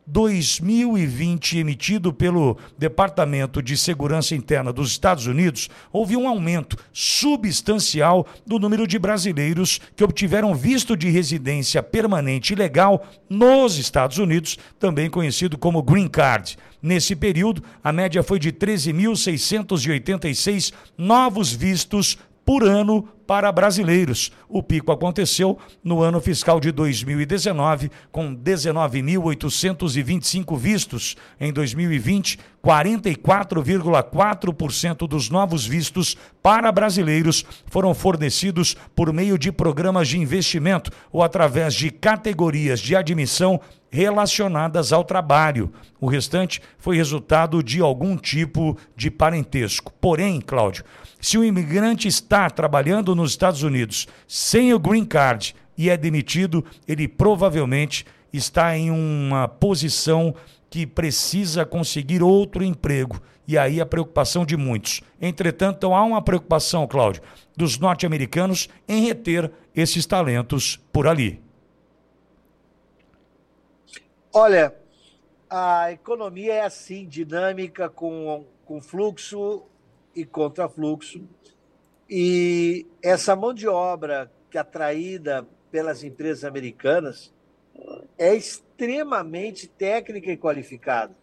2020 0.06 1.60
emitido 1.60 2.14
pelo 2.14 2.58
Departamento 2.78 3.62
de 3.62 3.78
Segurança 3.78 4.36
Interna 4.36 4.74
dos 4.74 4.91
Estados 4.91 5.28
Unidos, 5.28 5.70
houve 5.91 6.18
um 6.18 6.28
aumento 6.28 6.76
substancial 6.91 8.28
do 8.45 8.60
número 8.60 8.86
de 8.86 8.99
brasileiros 8.99 9.80
que 9.95 10.04
obtiveram 10.04 10.54
visto 10.54 10.97
de 10.97 11.10
residência 11.10 11.82
permanente 11.82 12.54
legal 12.56 13.08
nos 13.30 13.78
Estados 13.78 14.18
Unidos, 14.18 14.58
também 14.80 15.10
conhecido 15.10 15.58
como 15.58 15.82
Green 15.82 16.08
Card. 16.08 16.58
Nesse 16.82 17.16
período, 17.16 17.64
a 17.82 17.93
média 17.93 18.22
foi 18.22 18.39
de 18.39 18.51
13.686 18.51 20.74
novos 20.97 21.54
vistos 21.54 22.18
por 22.46 22.64
ano 22.64 23.10
para 23.26 23.52
brasileiros. 23.52 24.32
O 24.50 24.62
pico 24.62 24.91
aconteceu 24.91 25.58
no 25.84 26.04
ano 26.04 26.22
fiscal 26.22 26.60
de 26.60 26.72
2019, 26.72 27.89
com 28.12 28.36
19.825 28.36 30.56
vistos. 30.58 31.16
Em 31.39 31.54
2020, 31.54 32.38
44,4% 32.64 35.08
dos 35.08 35.30
novos 35.30 35.66
vistos 35.66 36.18
para 36.41 36.72
brasileiros 36.72 37.46
foram 37.66 37.94
fornecidos 37.94 38.78
por 38.96 39.12
meio 39.12 39.38
de 39.38 39.52
programas 39.52 40.08
de 40.08 40.18
investimento 40.20 40.89
ou 41.12 41.22
através 41.24 41.74
de 41.74 41.89
categorias 41.89 42.80
de 42.80 42.96
admissão 42.96 43.60
relacionadas 43.89 44.91
ao 44.91 45.04
trabalho. 45.04 45.74
O 46.02 46.08
restante 46.08 46.60
foi 46.80 46.98
resultado 46.98 47.62
de 47.62 47.80
algum 47.80 48.18
tipo 48.18 48.76
de 48.96 49.12
parentesco. 49.12 49.94
Porém, 50.02 50.41
Cláudio, 50.41 50.84
se 51.24 51.38
o 51.38 51.43
imigrante 51.45 52.05
está 52.05 52.49
trabalhando 52.49 53.15
nos 53.15 53.32
Estados 53.32 53.63
Unidos 53.63 54.09
sem 54.28 54.74
o 54.74 54.78
green 54.78 55.05
card 55.05 55.55
e 55.78 55.89
é 55.89 55.95
demitido, 55.95 56.65
ele 56.86 57.07
provavelmente 57.07 58.05
está 58.34 58.78
em 58.78 58.91
uma 58.91 59.47
posição 59.47 60.36
que 60.69 60.86
precisa 60.86 61.65
conseguir 61.65 62.21
outro 62.21 62.61
emprego. 62.61 63.21
E 63.47 63.57
aí 63.57 63.80
a 63.80 63.86
preocupação 63.86 64.45
de 64.45 64.57
muitos. 64.57 64.99
Entretanto, 65.21 65.93
há 65.93 66.03
uma 66.03 66.21
preocupação, 66.21 66.86
Cláudio, 66.86 67.24
dos 67.55 67.78
norte-americanos 67.78 68.67
em 68.86 69.05
reter 69.05 69.49
esses 69.74 70.05
talentos 70.05 70.78
por 70.91 71.07
ali. 71.07 71.41
Olha, 74.34 74.76
a 75.49 75.89
economia 75.89 76.55
é 76.55 76.65
assim, 76.65 77.07
dinâmica, 77.07 77.88
com, 77.88 78.45
com 78.65 78.82
fluxo 78.82 79.63
e 80.16 80.26
contrafluxo. 80.26 81.28
E 82.09 82.86
essa 83.01 83.36
mão 83.36 83.53
de 83.53 83.68
obra 83.68 84.32
que 84.49 84.57
é 84.57 84.61
atraída 84.61 85.47
pelas 85.72 86.03
empresas 86.03 86.43
americanas 86.43 87.34
é 88.18 88.36
extremamente 88.36 89.68
técnica 89.68 90.32
e 90.32 90.38
qualificada. 90.38 91.16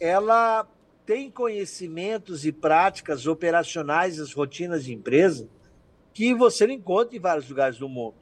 Ela 0.00 0.66
tem 1.04 1.30
conhecimentos 1.30 2.44
e 2.44 2.52
práticas 2.52 3.26
operacionais 3.26 4.16
das 4.16 4.32
rotinas 4.32 4.84
de 4.84 4.92
empresa 4.92 5.48
que 6.12 6.34
você 6.34 6.66
não 6.66 6.74
encontra 6.74 7.16
em 7.16 7.20
vários 7.20 7.48
lugares 7.48 7.78
do 7.78 7.88
mundo. 7.88 8.16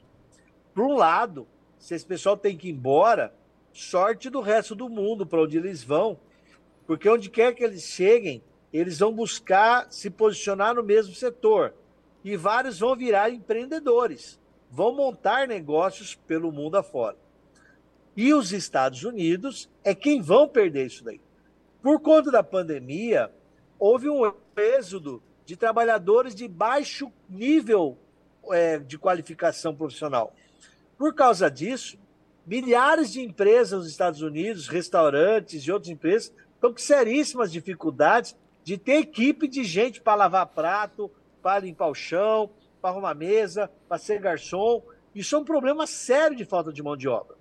Por 0.75 0.85
um 0.85 0.95
lado, 0.97 1.47
se 1.79 1.95
esse 1.95 2.05
pessoal 2.05 2.37
tem 2.37 2.57
que 2.57 2.69
ir 2.69 2.73
embora, 2.73 3.33
sorte 3.73 4.29
do 4.29 4.41
resto 4.41 4.75
do 4.75 4.89
mundo 4.89 5.25
para 5.25 5.43
onde 5.43 5.57
eles 5.57 5.85
vão, 5.85 6.19
porque 6.87 7.09
onde 7.09 7.31
quer 7.31 7.55
que 7.55 7.63
eles 7.63 7.85
cheguem, 7.85 8.43
eles 8.75 8.99
vão 8.99 9.13
buscar 9.13 9.87
se 9.89 10.11
posicionar 10.11 10.75
no 10.75 10.83
mesmo 10.83 11.15
setor. 11.15 11.73
E 12.25 12.37
vários 12.37 12.81
vão 12.81 12.97
virar 12.97 13.31
empreendedores, 13.31 14.41
vão 14.69 14.93
montar 14.93 15.47
negócios 15.47 16.17
pelo 16.17 16.51
mundo 16.51 16.77
afora. 16.77 17.17
E 18.17 18.35
os 18.35 18.53
Estados 18.53 19.05
Unidos 19.05 19.71
é 19.85 19.95
quem 19.95 20.21
vão 20.21 20.49
perder 20.49 20.87
isso 20.87 21.05
daí. 21.05 21.21
Por 21.81 22.01
conta 22.01 22.33
da 22.33 22.43
pandemia, 22.43 23.31
houve 23.79 24.09
um 24.09 24.33
êxodo 24.57 25.23
de 25.45 25.57
trabalhadores 25.57 26.35
de 26.35 26.49
baixo 26.49 27.13
nível 27.29 27.97
é, 28.51 28.79
de 28.79 28.99
qualificação 28.99 29.75
profissional. 29.75 30.35
Por 30.99 31.15
causa 31.15 31.49
disso, 31.51 31.97
milhares 32.45 33.13
de 33.13 33.21
empresas 33.21 33.81
nos 33.81 33.89
Estados 33.89 34.23
Unidos, 34.23 34.67
restaurantes 34.67 35.63
e 35.63 35.71
outras 35.71 35.91
empresas, 35.91 36.33
estão 36.55 36.73
com 36.73 36.79
seríssimas 36.79 37.53
dificuldades 37.53 38.35
de 38.65 38.79
ter 38.79 38.95
equipe 38.95 39.47
de 39.47 39.63
gente 39.63 40.01
para 40.01 40.15
lavar 40.15 40.47
prato, 40.47 41.11
para 41.43 41.61
limpar 41.61 41.89
o 41.89 41.95
chão, 41.95 42.51
para 42.81 42.91
arrumar 42.91 43.15
mesa, 43.15 43.71
para 43.87 43.99
ser 43.99 44.19
garçom. 44.19 44.83
Isso 45.15 45.37
é 45.37 45.39
um 45.39 45.45
problema 45.45 45.87
sério 45.87 46.37
de 46.37 46.45
falta 46.45 46.73
de 46.73 46.83
mão 46.83 46.97
de 46.97 47.07
obra. 47.07 47.37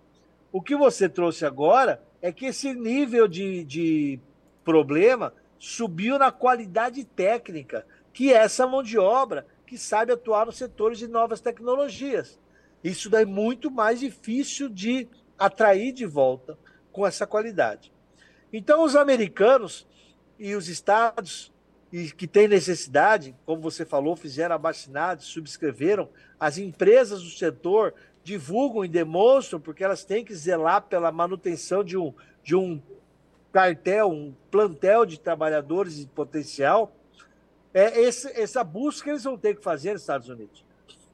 O 0.51 0.61
que 0.61 0.75
você 0.75 1.07
trouxe 1.07 1.45
agora 1.45 2.03
é 2.21 2.31
que 2.31 2.45
esse 2.45 2.73
nível 2.73 3.27
de, 3.27 3.63
de 3.63 4.19
problema 4.63 5.33
subiu 5.57 6.19
na 6.19 6.31
qualidade 6.31 7.03
técnica, 7.05 7.87
que 8.11 8.31
é 8.31 8.37
essa 8.37 8.67
mão 8.67 8.83
de 8.83 8.99
obra 8.99 9.47
que 9.65 9.77
sabe 9.77 10.11
atuar 10.11 10.45
nos 10.45 10.57
setores 10.57 10.99
de 10.99 11.07
novas 11.07 11.39
tecnologias. 11.39 12.39
Isso 12.83 13.09
daí 13.09 13.23
é 13.23 13.25
muito 13.25 13.71
mais 13.71 14.01
difícil 14.01 14.67
de 14.67 15.07
atrair 15.39 15.93
de 15.93 16.05
volta 16.05 16.57
com 16.91 17.07
essa 17.07 17.25
qualidade. 17.25 17.91
Então, 18.51 18.83
os 18.83 18.95
americanos 18.95 19.87
e 20.43 20.55
os 20.55 20.67
estados 20.67 21.53
e 21.89 22.11
que 22.11 22.27
têm 22.27 22.49
necessidade, 22.49 23.33
como 23.45 23.61
você 23.61 23.85
falou, 23.85 24.13
fizeram 24.13 24.55
abaixinados, 24.55 25.27
subscreveram, 25.27 26.09
as 26.37 26.57
empresas 26.57 27.21
do 27.21 27.29
setor 27.29 27.93
divulgam 28.25 28.83
e 28.83 28.89
demonstram, 28.89 29.57
porque 29.57 29.85
elas 29.85 30.03
têm 30.03 30.25
que 30.25 30.35
zelar 30.35 30.81
pela 30.81 31.13
manutenção 31.13 31.81
de 31.81 31.97
um, 31.97 32.13
de 32.43 32.57
um 32.57 32.81
cartel, 33.53 34.09
um 34.09 34.33
plantel 34.51 35.05
de 35.05 35.17
trabalhadores 35.17 35.95
de 35.95 36.07
potencial. 36.07 36.93
É 37.73 38.01
esse, 38.01 38.27
essa 38.37 38.65
busca 38.65 39.11
eles 39.11 39.23
vão 39.23 39.37
ter 39.37 39.55
que 39.55 39.63
fazer 39.63 39.93
nos 39.93 40.01
Estados 40.01 40.27
Unidos. 40.27 40.65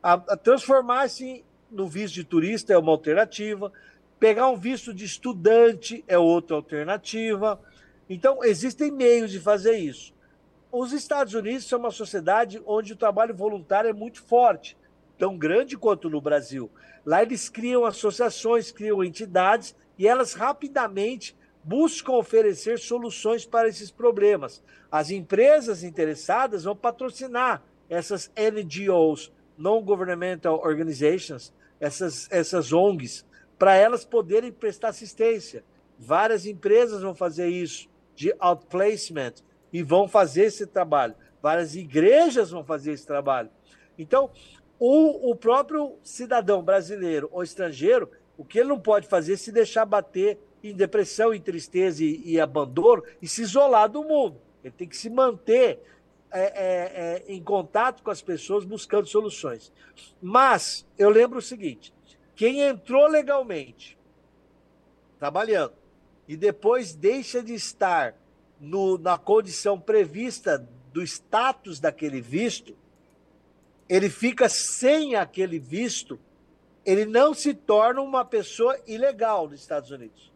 A, 0.01 0.13
a 0.13 0.37
transformar-se 0.37 1.45
no 1.69 1.87
visto 1.87 2.15
de 2.15 2.23
turista 2.23 2.73
é 2.73 2.77
uma 2.79 2.91
alternativa, 2.91 3.71
pegar 4.19 4.47
um 4.47 4.57
visto 4.57 4.91
de 4.91 5.05
estudante 5.05 6.03
é 6.07 6.17
outra 6.17 6.55
alternativa. 6.55 7.59
Então, 8.09 8.43
existem 8.43 8.91
meios 8.91 9.31
de 9.31 9.39
fazer 9.39 9.77
isso. 9.77 10.13
Os 10.71 10.93
Estados 10.93 11.33
Unidos 11.35 11.65
são 11.65 11.79
uma 11.79 11.91
sociedade 11.91 12.61
onde 12.65 12.93
o 12.93 12.97
trabalho 12.97 13.35
voluntário 13.35 13.89
é 13.89 13.93
muito 13.93 14.21
forte, 14.23 14.75
tão 15.17 15.37
grande 15.37 15.77
quanto 15.77 16.09
no 16.09 16.19
Brasil. 16.19 16.71
Lá 17.05 17.21
eles 17.21 17.49
criam 17.49 17.85
associações, 17.85 18.71
criam 18.71 19.03
entidades 19.03 19.75
e 19.97 20.07
elas 20.07 20.33
rapidamente 20.33 21.35
buscam 21.63 22.13
oferecer 22.13 22.79
soluções 22.79 23.45
para 23.45 23.67
esses 23.67 23.91
problemas. 23.91 24.63
As 24.91 25.11
empresas 25.11 25.83
interessadas 25.83 26.63
vão 26.63 26.75
patrocinar 26.75 27.63
essas 27.89 28.31
NGOs, 28.35 29.31
Non-Governmental 29.57 30.59
Organizations, 30.63 31.53
essas, 31.79 32.27
essas 32.31 32.71
ONGs, 32.71 33.25
para 33.57 33.75
elas 33.75 34.05
poderem 34.05 34.51
prestar 34.51 34.89
assistência. 34.89 35.63
Várias 35.97 36.45
empresas 36.45 37.01
vão 37.01 37.13
fazer 37.13 37.49
isso, 37.49 37.89
de 38.19 38.35
outplacement, 38.37 39.35
e 39.71 39.81
vão 39.81 40.05
fazer 40.05 40.47
esse 40.47 40.67
trabalho. 40.67 41.15
Várias 41.41 41.73
igrejas 41.73 42.51
vão 42.51 42.65
fazer 42.65 42.91
esse 42.91 43.07
trabalho. 43.07 43.49
Então, 43.97 44.29
o, 44.77 45.31
o 45.31 45.35
próprio 45.37 45.97
cidadão 46.03 46.61
brasileiro 46.61 47.29
ou 47.31 47.41
estrangeiro, 47.41 48.11
o 48.37 48.43
que 48.43 48.59
ele 48.59 48.67
não 48.67 48.79
pode 48.79 49.07
fazer 49.07 49.33
é 49.33 49.37
se 49.37 49.53
deixar 49.53 49.85
bater 49.85 50.37
em 50.61 50.75
depressão, 50.75 51.33
em 51.33 51.39
tristeza 51.39 52.03
e, 52.03 52.21
e 52.25 52.41
abandono 52.41 53.05
e 53.21 53.27
se 53.27 53.41
isolar 53.41 53.87
do 53.87 54.03
mundo. 54.03 54.41
Ele 54.61 54.73
tem 54.77 54.89
que 54.89 54.97
se 54.97 55.09
manter 55.09 55.81
é, 56.29 56.41
é, 56.41 57.23
é, 57.23 57.23
em 57.33 57.41
contato 57.41 58.03
com 58.03 58.11
as 58.11 58.21
pessoas 58.21 58.65
buscando 58.65 59.07
soluções. 59.07 59.71
Mas 60.21 60.85
eu 60.97 61.09
lembro 61.09 61.39
o 61.39 61.41
seguinte: 61.41 61.93
quem 62.35 62.63
entrou 62.63 63.07
legalmente, 63.07 63.97
trabalhando, 65.17 65.78
e 66.29 66.37
depois 66.37 66.93
deixa 66.93 67.41
de 67.41 67.55
estar 67.55 68.15
no, 68.61 68.99
na 68.99 69.17
condição 69.17 69.79
prevista 69.79 70.63
do 70.93 71.01
status 71.01 71.79
daquele 71.79 72.21
visto, 72.21 72.77
ele 73.89 74.11
fica 74.11 74.47
sem 74.47 75.15
aquele 75.15 75.57
visto, 75.57 76.19
ele 76.85 77.03
não 77.03 77.33
se 77.33 77.55
torna 77.55 77.99
uma 77.99 78.23
pessoa 78.23 78.79
ilegal 78.85 79.49
nos 79.49 79.59
Estados 79.59 79.89
Unidos. 79.89 80.31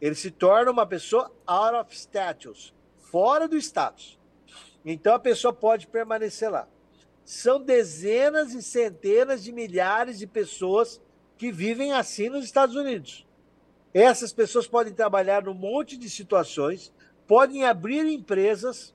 Ele 0.00 0.16
se 0.16 0.32
torna 0.32 0.72
uma 0.72 0.84
pessoa 0.84 1.32
out 1.46 1.76
of 1.76 1.96
status, 1.96 2.74
fora 2.98 3.46
do 3.46 3.56
status. 3.56 4.18
Então 4.84 5.14
a 5.14 5.20
pessoa 5.20 5.52
pode 5.52 5.86
permanecer 5.86 6.50
lá. 6.50 6.66
São 7.24 7.60
dezenas 7.60 8.52
e 8.52 8.60
centenas 8.60 9.44
de 9.44 9.52
milhares 9.52 10.18
de 10.18 10.26
pessoas 10.26 11.00
que 11.38 11.52
vivem 11.52 11.92
assim 11.92 12.28
nos 12.28 12.44
Estados 12.44 12.74
Unidos. 12.74 13.24
Essas 13.94 14.32
pessoas 14.32 14.66
podem 14.66 14.92
trabalhar 14.92 15.44
num 15.44 15.54
monte 15.54 15.96
de 15.96 16.10
situações, 16.10 16.92
podem 17.28 17.64
abrir 17.64 18.04
empresas, 18.04 18.92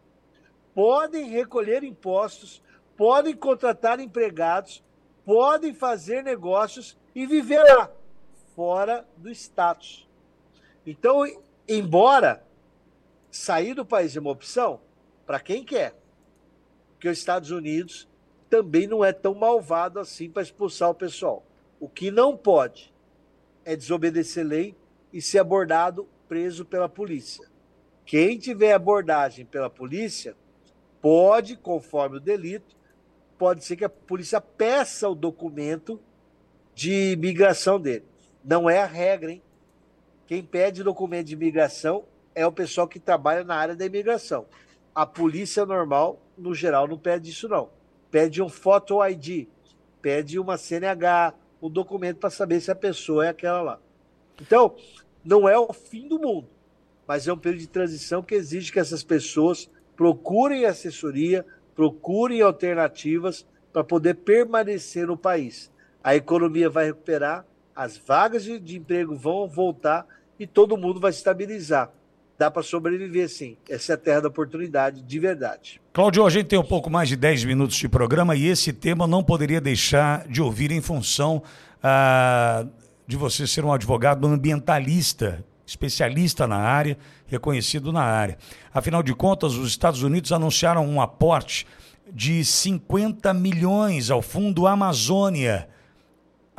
podem 0.75 1.29
recolher 1.29 1.85
impostos, 1.85 2.61
podem 2.97 3.33
contratar 3.33 4.01
empregados, 4.01 4.83
podem 5.25 5.73
fazer 5.73 6.21
negócios 6.21 6.97
e 7.15 7.25
viver 7.25 7.63
lá, 7.63 7.89
fora 8.53 9.07
do 9.15 9.29
status. 9.29 10.05
Então, 10.85 11.23
embora 11.65 12.45
sair 13.31 13.73
do 13.73 13.85
país 13.85 14.17
é 14.17 14.19
uma 14.19 14.31
opção, 14.31 14.81
para 15.25 15.39
quem 15.39 15.63
quer, 15.63 15.95
porque 16.91 17.07
os 17.07 17.17
Estados 17.17 17.51
Unidos 17.51 18.05
também 18.49 18.85
não 18.85 19.05
é 19.05 19.13
tão 19.13 19.33
malvado 19.33 19.97
assim 19.97 20.29
para 20.29 20.41
expulsar 20.41 20.89
o 20.89 20.95
pessoal. 20.95 21.45
O 21.79 21.87
que 21.87 22.11
não 22.11 22.35
pode 22.35 22.93
é 23.63 23.77
desobedecer 23.77 24.45
lei 24.45 24.75
e 25.11 25.21
ser 25.21 25.39
abordado, 25.39 26.07
preso 26.27 26.63
pela 26.63 26.87
polícia. 26.87 27.47
Quem 28.05 28.37
tiver 28.37 28.73
abordagem 28.73 29.45
pela 29.45 29.69
polícia 29.69 30.35
pode, 31.01 31.55
conforme 31.55 32.17
o 32.17 32.19
delito, 32.19 32.75
pode 33.37 33.63
ser 33.63 33.75
que 33.75 33.85
a 33.85 33.89
polícia 33.89 34.41
peça 34.41 35.07
o 35.07 35.15
documento 35.15 35.99
de 36.75 37.13
imigração 37.13 37.79
dele. 37.79 38.05
Não 38.43 38.69
é 38.69 38.81
a 38.81 38.85
regra, 38.85 39.31
hein? 39.31 39.41
Quem 40.27 40.43
pede 40.43 40.83
documento 40.83 41.27
de 41.27 41.33
imigração 41.33 42.05
é 42.35 42.45
o 42.45 42.51
pessoal 42.51 42.87
que 42.87 42.99
trabalha 42.99 43.43
na 43.43 43.55
área 43.55 43.75
da 43.75 43.85
imigração. 43.85 44.45
A 44.93 45.05
polícia 45.05 45.65
normal, 45.65 46.21
no 46.37 46.53
geral, 46.53 46.87
não 46.87 46.97
pede 46.97 47.31
isso, 47.31 47.47
não. 47.47 47.69
Pede 48.11 48.41
um 48.41 48.49
photo 48.49 49.05
ID, 49.05 49.47
pede 50.01 50.39
uma 50.39 50.57
CNH, 50.57 51.33
um 51.61 51.69
documento 51.69 52.17
para 52.17 52.29
saber 52.29 52.61
se 52.61 52.71
a 52.71 52.75
pessoa 52.75 53.25
é 53.25 53.29
aquela 53.29 53.61
lá. 53.61 53.79
Então, 54.41 54.75
não 55.23 55.47
é 55.47 55.57
o 55.57 55.73
fim 55.73 56.07
do 56.07 56.19
mundo, 56.19 56.47
mas 57.07 57.27
é 57.27 57.33
um 57.33 57.37
período 57.37 57.61
de 57.61 57.67
transição 57.67 58.21
que 58.21 58.35
exige 58.35 58.71
que 58.71 58.79
essas 58.79 59.03
pessoas 59.03 59.69
procurem 59.95 60.65
assessoria, 60.65 61.45
procurem 61.75 62.41
alternativas 62.41 63.45
para 63.73 63.83
poder 63.83 64.15
permanecer 64.15 65.07
no 65.07 65.17
país. 65.17 65.71
A 66.03 66.15
economia 66.15 66.69
vai 66.69 66.85
recuperar, 66.85 67.45
as 67.75 67.97
vagas 67.97 68.43
de, 68.43 68.77
emprego 68.77 69.15
vão 69.15 69.47
voltar 69.47 70.05
e 70.39 70.47
todo 70.47 70.77
mundo 70.77 70.99
vai 70.99 71.11
se 71.11 71.19
estabilizar 71.19 71.91
dá 72.39 72.49
para 72.49 72.63
sobreviver 72.63 73.27
sim. 73.27 73.57
Essa 73.69 73.91
é 73.91 73.95
a 73.95 73.97
terra 73.97 74.21
da 74.21 74.27
oportunidade, 74.29 75.01
de 75.01 75.19
verdade. 75.19 75.81
Cláudio, 75.91 76.25
a 76.25 76.29
gente 76.29 76.45
tem 76.45 76.57
um 76.57 76.63
pouco 76.63 76.89
mais 76.89 77.09
de 77.09 77.17
10 77.17 77.43
minutos 77.43 77.75
de 77.75 77.89
programa 77.89 78.33
e 78.33 78.47
esse 78.47 78.71
tema 78.71 79.05
não 79.05 79.21
poderia 79.21 79.59
deixar 79.59 80.25
de 80.25 80.41
ouvir 80.41 80.71
em 80.71 80.79
função 80.79 81.43
ah, 81.83 82.65
de 83.09 83.17
você 83.17 83.47
ser 83.47 83.65
um 83.65 83.73
advogado 83.73 84.27
ambientalista, 84.27 85.43
especialista 85.65 86.45
na 86.45 86.57
área, 86.57 86.95
reconhecido 87.25 87.91
na 87.91 88.03
área. 88.03 88.37
Afinal 88.71 89.01
de 89.01 89.15
contas, 89.15 89.55
os 89.55 89.67
Estados 89.67 90.03
Unidos 90.03 90.31
anunciaram 90.31 90.87
um 90.87 91.01
aporte 91.01 91.65
de 92.13 92.45
50 92.45 93.33
milhões 93.33 94.11
ao 94.11 94.21
Fundo 94.21 94.67
Amazônia 94.67 95.67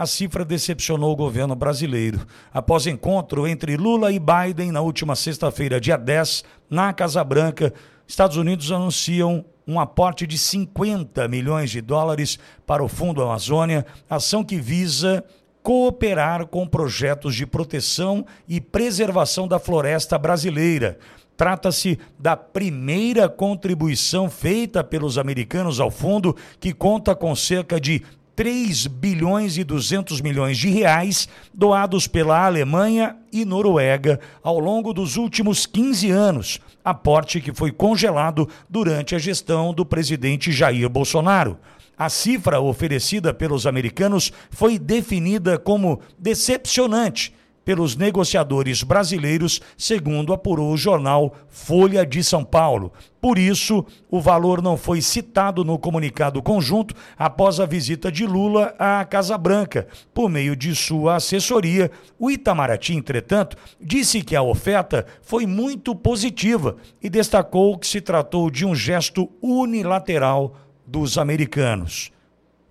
a 0.01 0.07
cifra 0.07 0.47
decepcionou 0.47 1.13
o 1.13 1.17
governo 1.17 1.55
brasileiro. 1.55 2.27
Após 2.55 2.87
encontro 2.87 3.47
entre 3.47 3.77
Lula 3.77 4.11
e 4.11 4.19
Biden 4.19 4.73
na 4.73 4.81
última 4.81 5.15
sexta-feira, 5.15 5.79
dia 5.79 5.99
10, 5.99 6.43
na 6.71 6.91
Casa 6.95 7.23
Branca, 7.23 7.75
Estados 8.09 8.39
Unidos 8.39 8.73
anunciam 8.73 9.45
um 9.67 9.79
aporte 9.79 10.27
de 10.27 10.39
50 10.39 11.29
milhões 11.29 11.71
de 11.71 11.83
dólares 11.83 12.39
para 12.67 12.83
o 12.83 12.89
Fundo 12.89 13.23
Amazônia, 13.23 13.85
ação 14.09 14.43
que 14.43 14.57
visa 14.57 15.23
cooperar 15.63 16.47
com 16.47 16.67
projetos 16.67 17.35
de 17.35 17.47
proteção 17.47 18.25
e 18.49 18.61
preservação 18.61 19.47
da 19.47 19.59
floresta 19.59 20.19
brasileira. 20.19 20.99
Trata-se 21.37 21.99
da 22.19 22.37
primeira 22.37 23.29
contribuição 23.29 24.29
feita 24.29 24.85
pelos 24.85 25.17
americanos 25.17 25.81
ao 25.81 25.91
fundo, 25.91 26.37
que 26.59 26.73
conta 26.73 27.15
com 27.15 27.35
cerca 27.35 27.81
de 27.81 28.03
3 28.37 28.87
bilhões 28.87 29.59
e 29.59 29.65
200 29.65 30.21
milhões 30.21 30.57
de 30.57 30.71
reais 30.71 31.29
doados 31.53 32.07
pela 32.07 32.47
Alemanha 32.47 33.17
e 33.33 33.45
Noruega 33.45 34.19
ao 34.43 34.59
longo 34.59 34.95
dos 34.95 35.17
últimos 35.17 35.67
15 35.67 36.11
anos, 36.11 36.61
aporte 36.83 37.41
que 37.41 37.53
foi 37.53 37.71
congelado 37.71 38.49
durante 38.69 39.15
a 39.15 39.19
gestão 39.19 39.75
do 39.75 39.85
presidente 39.85 40.51
Jair 40.53 40.89
Bolsonaro. 40.89 41.59
A 42.01 42.09
cifra 42.09 42.63
oferecida 42.63 43.35
pelos 43.35 43.67
americanos 43.67 44.33
foi 44.51 44.79
definida 44.79 45.59
como 45.59 46.01
decepcionante 46.19 47.35
pelos 47.63 47.95
negociadores 47.95 48.83
brasileiros, 48.83 49.61
segundo 49.77 50.33
apurou 50.33 50.73
o 50.73 50.79
jornal 50.79 51.35
Folha 51.47 52.07
de 52.07 52.25
São 52.25 52.43
Paulo. 52.43 52.91
Por 53.21 53.39
isso, 53.39 53.85
o 54.11 54.19
valor 54.19 54.63
não 54.63 54.79
foi 54.79 55.03
citado 55.03 55.63
no 55.63 55.79
comunicado 55.79 56.43
conjunto 56.43 56.95
após 57.19 57.61
a 57.61 57.67
visita 57.67 58.11
de 58.11 58.27
Lula 58.27 58.75
à 58.79 59.05
Casa 59.05 59.37
Branca. 59.37 59.87
Por 60.15 60.31
meio 60.31 60.57
de 60.57 60.75
sua 60.75 61.17
assessoria, 61.17 61.91
o 62.19 62.31
Itamaraty, 62.31 62.95
entretanto, 62.95 63.59
disse 63.79 64.23
que 64.23 64.35
a 64.35 64.41
oferta 64.41 65.05
foi 65.21 65.45
muito 65.45 65.95
positiva 65.95 66.79
e 67.03 67.11
destacou 67.11 67.77
que 67.77 67.87
se 67.87 68.01
tratou 68.01 68.51
de 68.51 68.65
um 68.65 68.75
gesto 68.75 69.29
unilateral 69.43 70.57
dos 70.91 71.17
americanos. 71.17 72.13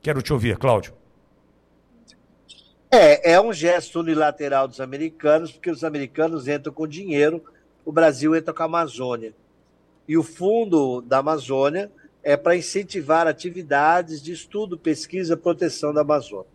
Quero 0.02 0.22
te 0.22 0.34
ouvir, 0.34 0.58
Cláudio. 0.58 0.94
É, 2.92 3.32
é 3.32 3.42
um 3.42 3.54
gesto 3.54 4.02
unilateral 4.02 4.68
dos 4.68 4.82
americanos, 4.82 5.54
porque 5.54 5.72
os 5.72 5.86
americanos 5.86 6.48
entram 6.48 6.74
com 6.74 6.86
dinheiro, 6.86 7.42
o 7.86 7.94
Brasil 7.94 8.36
entra 8.36 8.54
com 8.54 8.62
a 8.62 8.66
Amazônia. 8.66 9.34
E 10.06 10.18
o 10.18 10.24
fundo 10.24 11.00
da 11.02 11.20
Amazônia 11.20 11.90
é 12.22 12.36
para 12.36 12.58
incentivar 12.58 13.26
atividades 13.26 14.22
de 14.22 14.34
estudo, 14.34 14.78
pesquisa, 14.78 15.38
proteção 15.38 15.94
da 15.94 16.02
Amazônia. 16.02 16.50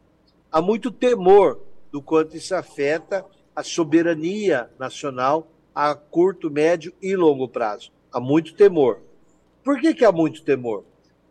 Há 0.53 0.61
muito 0.61 0.91
temor 0.91 1.61
do 1.91 2.03
quanto 2.03 2.37
isso 2.37 2.55
afeta 2.55 3.25
a 3.57 3.62
soberania 3.62 4.69
nacional 4.79 5.49
a 5.75 5.95
curto, 5.95 6.51
médio 6.51 6.93
e 7.01 7.17
longo 7.17 7.49
prazo. 7.49 7.91
Há 8.12 8.21
muito 8.21 8.55
temor. 8.55 9.01
Por 9.65 9.81
que, 9.81 9.95
que 9.95 10.05
há 10.05 10.12
muito 10.12 10.43
temor? 10.43 10.85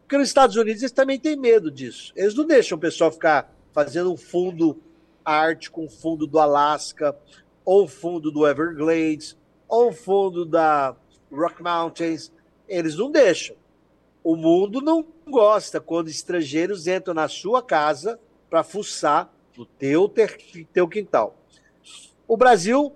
Porque 0.04 0.18
nos 0.18 0.28
Estados 0.28 0.56
Unidos 0.56 0.82
eles 0.82 0.92
também 0.92 1.20
têm 1.20 1.36
medo 1.36 1.72
disso. 1.72 2.14
Eles 2.16 2.36
não 2.36 2.46
deixam 2.46 2.78
o 2.78 2.82
pessoal 2.82 3.12
ficar 3.12 3.54
fazendo 3.72 4.12
um 4.12 4.18
fundo 4.18 4.80
ártico, 5.26 5.82
um 5.82 5.90
fundo 5.90 6.28
do 6.28 6.40
Alasca, 6.40 7.16
ou 7.66 7.86
um 7.86 7.88
fundo 7.88 8.32
do 8.32 8.48
Everglades, 8.48 9.38
ou 9.68 9.90
um 9.90 9.94
fundo 9.94 10.46
da 10.46 10.96
Rock 11.32 11.64
Mountains. 11.64 12.32
Eles 12.68 12.96
não 12.96 13.10
deixam. 13.10 13.56
O 14.24 14.36
mundo 14.36 14.82
não 14.82 15.06
gosta 15.28 15.82
quando 15.82 16.10
estrangeiros 16.10 16.88
entram 16.88 17.14
na 17.14 17.28
sua 17.28 17.62
casa 17.62 18.20
para 18.50 18.64
fuçar 18.64 19.34
no 19.58 19.66
teu, 19.66 20.08
ter, 20.08 20.38
teu 20.72 20.88
quintal. 20.88 21.36
O 22.28 22.38
Brasil 22.38 22.94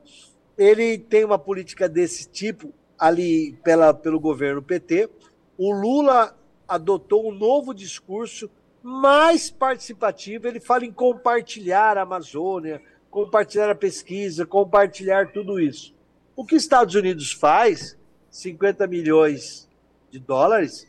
ele 0.57 0.97
tem 0.97 1.25
uma 1.25 1.37
política 1.37 1.89
desse 1.89 2.29
tipo 2.29 2.73
ali 2.97 3.53
pela, 3.63 3.93
pelo 3.93 4.19
governo 4.19 4.61
PT. 4.61 5.09
O 5.57 5.71
Lula 5.71 6.36
adotou 6.67 7.29
um 7.29 7.31
novo 7.31 7.73
discurso 7.73 8.49
mais 8.83 9.49
participativo. 9.49 10.47
Ele 10.47 10.59
fala 10.59 10.85
em 10.85 10.91
compartilhar 10.91 11.97
a 11.97 12.01
Amazônia, 12.01 12.81
compartilhar 13.09 13.69
a 13.69 13.75
pesquisa, 13.75 14.45
compartilhar 14.45 15.31
tudo 15.31 15.59
isso. 15.59 15.95
O 16.35 16.45
que 16.45 16.55
os 16.55 16.63
Estados 16.63 16.95
Unidos 16.95 17.31
faz, 17.31 17.97
50 18.29 18.85
milhões 18.87 19.67
de 20.11 20.19
dólares, 20.19 20.87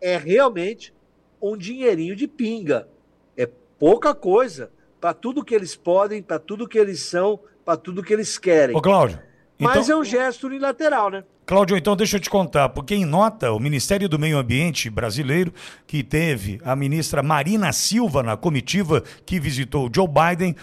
é 0.00 0.16
realmente 0.16 0.92
um 1.40 1.56
dinheirinho 1.56 2.16
de 2.16 2.26
pinga. 2.26 2.88
É 3.36 3.46
pouca 3.78 4.14
coisa 4.14 4.70
para 5.00 5.14
tudo 5.14 5.44
que 5.44 5.54
eles 5.54 5.74
podem, 5.74 6.22
para 6.22 6.38
tudo 6.38 6.68
que 6.68 6.78
eles 6.78 7.00
são, 7.00 7.38
para 7.64 7.76
tudo 7.76 8.02
que 8.02 8.12
eles 8.12 8.38
querem. 8.38 8.76
Ô, 8.76 8.80
Cláudio. 8.80 9.20
Mas 9.58 9.84
então... 9.84 9.98
é 9.98 10.00
um 10.00 10.04
gesto 10.04 10.46
unilateral, 10.46 11.10
né? 11.10 11.24
Cláudio, 11.44 11.76
então 11.76 11.96
deixa 11.96 12.18
eu 12.18 12.20
te 12.20 12.30
contar, 12.30 12.68
porque 12.68 12.94
em 12.94 13.04
nota, 13.04 13.50
o 13.50 13.58
Ministério 13.58 14.08
do 14.08 14.16
Meio 14.16 14.38
Ambiente 14.38 14.88
brasileiro, 14.88 15.52
que 15.88 16.04
teve 16.04 16.60
a 16.64 16.76
ministra 16.76 17.20
Marina 17.20 17.72
Silva 17.72 18.22
na 18.22 18.36
comitiva 18.36 19.02
que 19.26 19.40
visitou 19.40 19.90
Joe 19.92 20.06
Biden, 20.06 20.54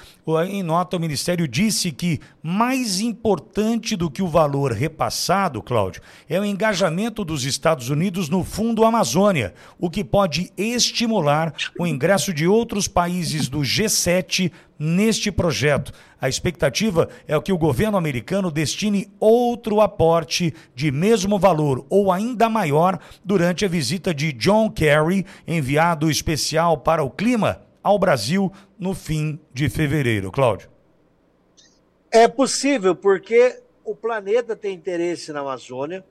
em 0.48 0.64
nota 0.64 0.96
o 0.96 1.00
Ministério 1.00 1.50
disse 1.50 1.92
que 1.92 2.22
mais 2.42 3.02
importante 3.02 3.98
do 3.98 4.10
que 4.10 4.24
o 4.24 4.28
valor 4.28 4.72
repassado, 4.72 5.62
Cláudio, 5.62 6.02
é 6.30 6.40
o 6.40 6.46
engajamento 6.46 7.26
dos 7.26 7.44
Estados 7.44 7.90
Unidos 7.90 8.30
no 8.30 8.46
Fundo 8.46 8.86
Amazônia, 8.86 9.54
o 9.78 9.90
que 9.90 10.04
pode 10.04 10.50
estimular 10.58 11.54
o 11.78 11.86
ingresso 11.86 12.34
de 12.34 12.48
outros 12.48 12.88
países 12.88 13.50
do 13.50 13.60
G7 13.60 14.50
neste 14.80 15.30
projeto. 15.30 15.92
A 16.22 16.28
expectativa 16.28 17.08
é 17.28 17.40
que 17.40 17.54
o 17.54 17.58
governo 17.58 17.98
americano 17.98 18.52
destine 18.52 19.10
outro 19.20 19.80
aporte 19.80 20.54
de 20.76 20.92
mesmo 20.92 21.40
valor 21.40 21.86
ou 21.90 22.12
ainda 22.12 22.50
maior 22.50 23.00
durante 23.24 23.64
a 23.64 23.70
visita 23.70 24.14
de 24.14 24.34
John 24.34 24.70
Kerry, 24.70 25.26
enviado 25.48 26.12
especial 26.12 26.78
para 26.78 27.04
o 27.04 27.10
clima, 27.10 27.62
ao 27.82 27.98
Brasil 27.98 28.52
no 28.78 28.94
fim 28.94 29.40
de 29.54 29.70
fevereiro. 29.70 30.32
Cláudio. 30.32 30.70
É 32.12 32.28
possível, 32.28 32.96
porque 32.96 33.62
o 33.86 33.96
planeta 33.96 34.56
tem 34.56 34.76
interesse 34.76 35.32
na 35.32 35.40
Amazônia 35.40 36.04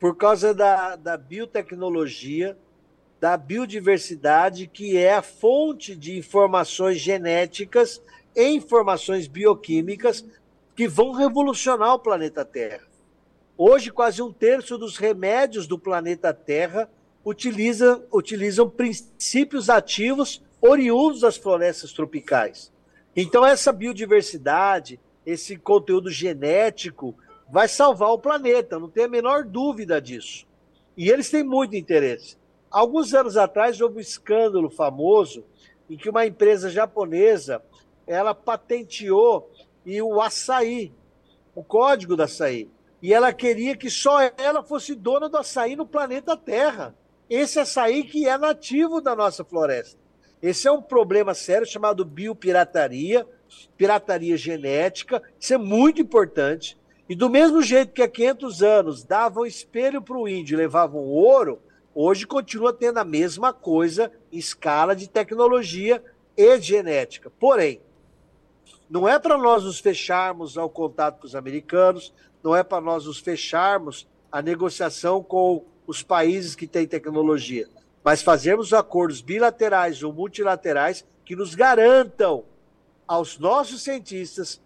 por 0.00 0.16
causa 0.16 0.54
da, 0.54 0.96
da 0.96 1.16
biotecnologia 1.16 2.56
da 3.20 3.36
biodiversidade, 3.36 4.66
que 4.66 4.96
é 4.96 5.14
a 5.14 5.22
fonte 5.22 5.96
de 5.96 6.18
informações 6.18 6.98
genéticas 6.98 8.00
e 8.36 8.50
informações 8.50 9.26
bioquímicas 9.26 10.24
que 10.76 10.86
vão 10.86 11.12
revolucionar 11.12 11.94
o 11.94 11.98
planeta 11.98 12.44
Terra. 12.44 12.84
Hoje, 13.56 13.90
quase 13.90 14.22
um 14.22 14.30
terço 14.30 14.76
dos 14.76 14.98
remédios 14.98 15.66
do 15.66 15.78
planeta 15.78 16.34
Terra 16.34 16.90
utiliza, 17.24 18.04
utilizam 18.12 18.68
princípios 18.68 19.70
ativos 19.70 20.42
oriundos 20.60 21.22
das 21.22 21.38
florestas 21.38 21.94
tropicais. 21.94 22.70
Então, 23.16 23.46
essa 23.46 23.72
biodiversidade, 23.72 25.00
esse 25.24 25.56
conteúdo 25.56 26.10
genético, 26.10 27.16
vai 27.50 27.66
salvar 27.66 28.10
o 28.10 28.18
planeta, 28.18 28.78
não 28.78 28.90
tem 28.90 29.04
a 29.04 29.08
menor 29.08 29.44
dúvida 29.44 30.00
disso. 30.00 30.46
E 30.94 31.08
eles 31.08 31.30
têm 31.30 31.42
muito 31.42 31.74
interesse. 31.74 32.36
Alguns 32.70 33.14
anos 33.14 33.38
atrás 33.38 33.80
houve 33.80 33.96
um 33.96 34.00
escândalo 34.00 34.68
famoso 34.68 35.44
em 35.88 35.96
que 35.96 36.10
uma 36.10 36.26
empresa 36.26 36.68
japonesa 36.68 37.62
ela 38.06 38.34
patenteou 38.34 39.50
e 39.84 40.00
o 40.00 40.20
açaí, 40.20 40.92
o 41.54 41.62
código 41.62 42.16
do 42.16 42.22
açaí. 42.22 42.70
E 43.02 43.12
ela 43.12 43.32
queria 43.32 43.76
que 43.76 43.90
só 43.90 44.20
ela 44.36 44.62
fosse 44.62 44.94
dona 44.94 45.28
do 45.28 45.36
açaí 45.36 45.76
no 45.76 45.86
planeta 45.86 46.36
Terra. 46.36 46.94
Esse 47.28 47.58
açaí 47.58 48.04
que 48.04 48.26
é 48.26 48.38
nativo 48.38 49.00
da 49.00 49.14
nossa 49.14 49.44
floresta. 49.44 49.98
Esse 50.42 50.68
é 50.68 50.72
um 50.72 50.82
problema 50.82 51.34
sério 51.34 51.66
chamado 51.66 52.04
biopirataria, 52.04 53.26
pirataria 53.76 54.36
genética. 54.36 55.22
Isso 55.38 55.54
é 55.54 55.58
muito 55.58 56.00
importante. 56.00 56.78
E 57.08 57.14
do 57.14 57.30
mesmo 57.30 57.62
jeito 57.62 57.92
que 57.92 58.02
há 58.02 58.08
500 58.08 58.62
anos 58.62 59.04
davam 59.04 59.46
espelho 59.46 60.02
para 60.02 60.16
o 60.16 60.28
índio 60.28 60.54
e 60.54 60.58
levavam 60.58 61.00
ouro, 61.04 61.60
hoje 61.94 62.26
continua 62.26 62.72
tendo 62.72 62.98
a 62.98 63.04
mesma 63.04 63.52
coisa 63.52 64.10
em 64.32 64.38
escala 64.38 64.94
de 64.94 65.08
tecnologia 65.08 66.02
e 66.36 66.60
genética. 66.60 67.30
Porém, 67.38 67.80
não 68.88 69.08
é 69.08 69.18
para 69.18 69.36
nós 69.36 69.64
nos 69.64 69.80
fecharmos 69.80 70.56
ao 70.56 70.70
contato 70.70 71.20
com 71.20 71.26
os 71.26 71.34
americanos, 71.34 72.12
não 72.42 72.54
é 72.54 72.62
para 72.62 72.80
nós 72.80 73.06
nos 73.06 73.18
fecharmos 73.18 74.06
à 74.30 74.40
negociação 74.40 75.22
com 75.22 75.64
os 75.86 76.02
países 76.02 76.54
que 76.54 76.66
têm 76.66 76.86
tecnologia, 76.86 77.68
mas 78.04 78.22
fazermos 78.22 78.72
acordos 78.72 79.20
bilaterais 79.20 80.02
ou 80.02 80.12
multilaterais 80.12 81.04
que 81.24 81.34
nos 81.34 81.54
garantam 81.54 82.44
aos 83.06 83.38
nossos 83.38 83.82
cientistas 83.82 84.60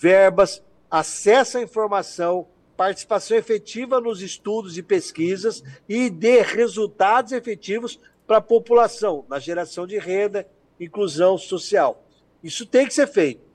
verbas, 0.00 0.62
acesso 0.90 1.58
à 1.58 1.62
informação, 1.62 2.46
participação 2.76 3.36
efetiva 3.36 4.00
nos 4.00 4.20
estudos 4.20 4.76
e 4.76 4.82
pesquisas 4.82 5.62
e 5.88 6.10
dê 6.10 6.42
resultados 6.42 7.32
efetivos 7.32 7.98
para 8.26 8.38
a 8.38 8.42
população, 8.42 9.24
na 9.28 9.38
geração 9.38 9.86
de 9.86 9.98
renda, 9.98 10.46
inclusão 10.78 11.38
social. 11.38 12.04
Isso 12.42 12.66
tem 12.66 12.86
que 12.86 12.92
ser 12.92 13.06
feito. 13.06 13.45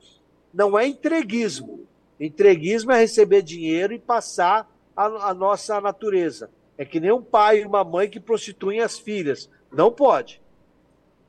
Não 0.54 0.78
é 0.78 0.88
entreguismo. 0.88 1.88
Entreguismo 2.20 2.92
é 2.92 3.00
receber 3.00 3.42
dinheiro 3.42 3.94
e 3.94 4.00
passar 4.00 4.70
a, 4.96 5.06
a 5.30 5.34
nossa 5.34 5.80
natureza. 5.82 6.50
É 6.78 6.86
que 6.86 7.00
nem 7.00 7.12
um 7.12 7.22
pai 7.22 7.62
e 7.62 7.66
uma 7.66 7.84
mãe 7.84 8.10
que 8.10 8.20
prostituem 8.20 8.82
as 8.82 8.98
filhas. 9.00 9.50
Não 9.72 9.92
pode. 9.92 10.42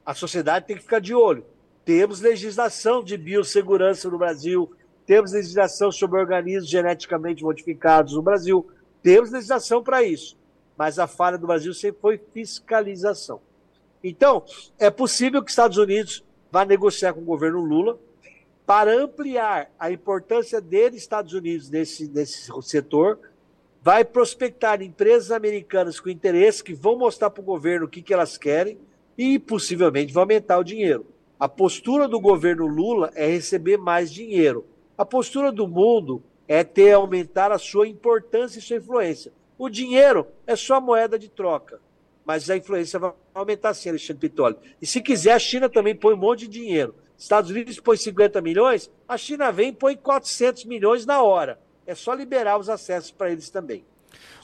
A 0.05 0.15
sociedade 0.15 0.67
tem 0.67 0.77
que 0.77 0.83
ficar 0.83 1.01
de 1.01 1.15
olho. 1.15 1.45
Temos 1.85 2.21
legislação 2.21 3.03
de 3.03 3.17
biossegurança 3.17 4.09
no 4.09 4.19
Brasil, 4.19 4.71
temos 5.07 5.33
legislação 5.33 5.91
sobre 5.91 6.21
organismos 6.21 6.71
geneticamente 6.71 7.43
modificados 7.43 8.15
no 8.15 8.23
Brasil, 8.23 8.69
temos 9.03 9.31
legislação 9.31 9.83
para 9.83 10.03
isso. 10.03 10.37
Mas 10.77 10.99
a 10.99 11.07
falha 11.07 11.37
do 11.37 11.47
Brasil 11.47 11.75
sempre 11.75 12.01
foi 12.01 12.21
fiscalização. 12.33 13.41
Então, 14.03 14.45
é 14.79 14.91
possível 14.91 15.41
que 15.43 15.49
os 15.49 15.53
Estados 15.53 15.77
Unidos 15.77 16.25
vá 16.51 16.65
negociar 16.65 17.15
com 17.15 17.21
o 17.21 17.25
governo 17.25 17.61
Lula 17.61 17.99
para 18.67 18.95
ampliar 18.95 19.71
a 19.79 19.91
importância 19.91 20.61
dele, 20.61 20.97
Estados 20.97 21.33
Unidos, 21.33 21.69
nesse, 21.69 22.09
nesse 22.09 22.51
setor, 22.63 23.19
vai 23.83 24.05
prospectar 24.05 24.81
empresas 24.81 25.31
americanas 25.31 25.99
com 25.99 26.09
interesse 26.09 26.63
que 26.63 26.73
vão 26.73 26.97
mostrar 26.97 27.31
para 27.31 27.43
o 27.43 27.45
governo 27.45 27.87
o 27.87 27.89
que, 27.89 28.01
que 28.01 28.15
elas 28.15 28.39
querem 28.39 28.79
e 29.19 29.39
possivelmente 29.39 30.13
vão 30.13 30.23
aumentar 30.23 30.59
o 30.59 30.65
dinheiro. 30.65 31.07
A 31.39 31.49
postura 31.49 32.07
do 32.07 32.21
governo 32.21 32.67
Lula 32.67 33.11
é 33.17 33.27
receber 33.27 33.77
mais 33.77 34.13
dinheiro. 34.13 34.65
A 34.97 35.05
postura 35.05 35.51
do 35.51 35.67
mundo 35.67 36.23
é 36.47 36.63
ter 36.63 36.93
aumentar 36.93 37.51
a 37.51 37.59
sua 37.59 37.89
importância 37.89 38.61
e 38.61 38.63
sua 38.63 38.77
influência. 38.77 39.33
O 39.59 39.69
dinheiro 39.69 40.27
é 40.47 40.55
só 40.55 40.81
moeda 40.81 41.19
de 41.19 41.29
troca, 41.29 41.81
mas 42.25 42.49
a 42.49 42.57
influência 42.57 42.99
vai 42.99 43.13
aumentar 43.35 43.75
sim, 43.75 43.89
Alexandre 43.89 44.21
Pitoli. 44.21 44.57
E 44.81 44.87
se 44.87 45.01
quiser, 45.01 45.33
a 45.33 45.39
China 45.39 45.69
também 45.69 45.95
põe 45.97 46.15
um 46.15 46.19
monte 46.19 46.47
de 46.47 46.61
dinheiro. 46.61 46.95
Estados 47.23 47.51
Unidos 47.53 47.79
põe 47.79 47.97
50 47.97 48.41
milhões, 48.41 48.91
a 49.09 49.17
China 49.17 49.53
vem 49.53 49.69
e 49.69 49.73
põe 49.73 49.97
400 49.97 50.65
milhões 50.65 51.07
na 51.07 51.23
hora. 51.23 51.57
É 51.87 51.95
só 51.95 52.13
liberar 52.15 52.59
os 52.59 52.69
acessos 52.69 53.13
para 53.13 53.31
eles 53.31 53.49
também. 53.49 53.85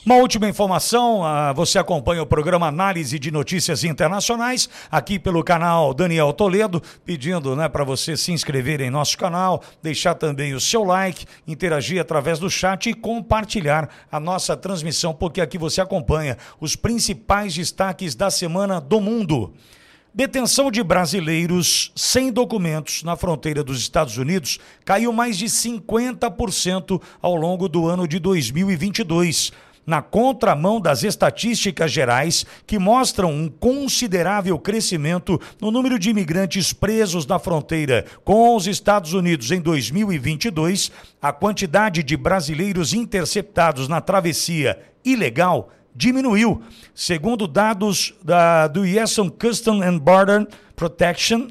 Uma 0.05 0.15
última 0.15 0.47
informação, 0.47 1.25
ah, 1.25 1.51
você 1.51 1.77
acompanha 1.77 2.23
o 2.23 2.25
programa 2.25 2.67
Análise 2.67 3.19
de 3.19 3.31
Notícias 3.31 3.83
Internacionais 3.83 4.69
aqui 4.89 5.19
pelo 5.19 5.43
canal 5.43 5.93
Daniel 5.93 6.31
Toledo, 6.31 6.81
pedindo 7.03 7.53
né, 7.53 7.67
para 7.67 7.83
você 7.83 8.15
se 8.15 8.31
inscrever 8.31 8.79
em 8.79 8.89
nosso 8.89 9.17
canal, 9.17 9.61
deixar 9.83 10.15
também 10.15 10.53
o 10.53 10.59
seu 10.59 10.85
like, 10.85 11.25
interagir 11.45 11.99
através 11.99 12.39
do 12.39 12.49
chat 12.49 12.89
e 12.89 12.93
compartilhar 12.93 13.89
a 14.09 14.21
nossa 14.21 14.55
transmissão, 14.55 15.13
porque 15.13 15.41
aqui 15.41 15.57
você 15.57 15.81
acompanha 15.81 16.37
os 16.61 16.77
principais 16.77 17.53
destaques 17.53 18.15
da 18.15 18.31
semana 18.31 18.79
do 18.79 19.01
mundo. 19.01 19.53
Detenção 20.11 20.71
de 20.71 20.81
brasileiros 20.81 21.91
sem 21.95 22.31
documentos 22.31 23.03
na 23.03 23.15
fronteira 23.15 23.63
dos 23.63 23.79
Estados 23.79 24.17
Unidos 24.17 24.57
caiu 24.83 25.13
mais 25.13 25.37
de 25.37 25.45
50% 25.45 26.99
ao 27.21 27.35
longo 27.35 27.69
do 27.69 27.87
ano 27.87 28.07
de 28.07 28.17
2022 28.17 29.51
na 29.85 30.01
contramão 30.01 30.81
das 30.81 31.03
estatísticas 31.03 31.91
gerais 31.91 32.43
que 32.65 32.79
mostram 32.79 33.31
um 33.31 33.47
considerável 33.47 34.57
crescimento 34.57 35.39
no 35.61 35.69
número 35.69 35.99
de 35.99 36.09
imigrantes 36.09 36.73
presos 36.73 37.27
na 37.27 37.37
fronteira 37.37 38.03
com 38.23 38.55
os 38.55 38.65
Estados 38.65 39.13
Unidos 39.13 39.51
em 39.51 39.61
2022, 39.61 40.91
a 41.21 41.31
quantidade 41.31 42.01
de 42.01 42.17
brasileiros 42.17 42.93
interceptados 42.93 43.87
na 43.87 44.01
travessia 44.01 44.79
ilegal 45.03 45.69
diminuiu. 45.99 46.63
Segundo 46.95 47.45
dados 47.45 48.15
da, 48.23 48.69
do 48.69 48.83
US 48.83 49.17
Custom 49.37 49.83
and 49.83 49.99
Border 49.99 50.47
Protection, 50.73 51.49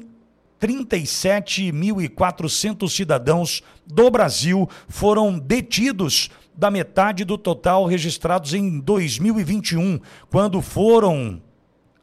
37.400 0.59 2.89
cidadãos 2.89 3.61
do 3.85 4.09
Brasil 4.09 4.67
foram 4.87 5.37
detidos 5.37 6.31
da 6.57 6.71
metade 6.71 7.23
do 7.23 7.37
total 7.37 7.85
registrados 7.85 8.55
em 8.55 8.79
2021, 8.79 9.99
quando 10.31 10.59
foram 10.61 11.39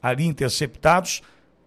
ali 0.01 0.24
interceptados 0.24 1.20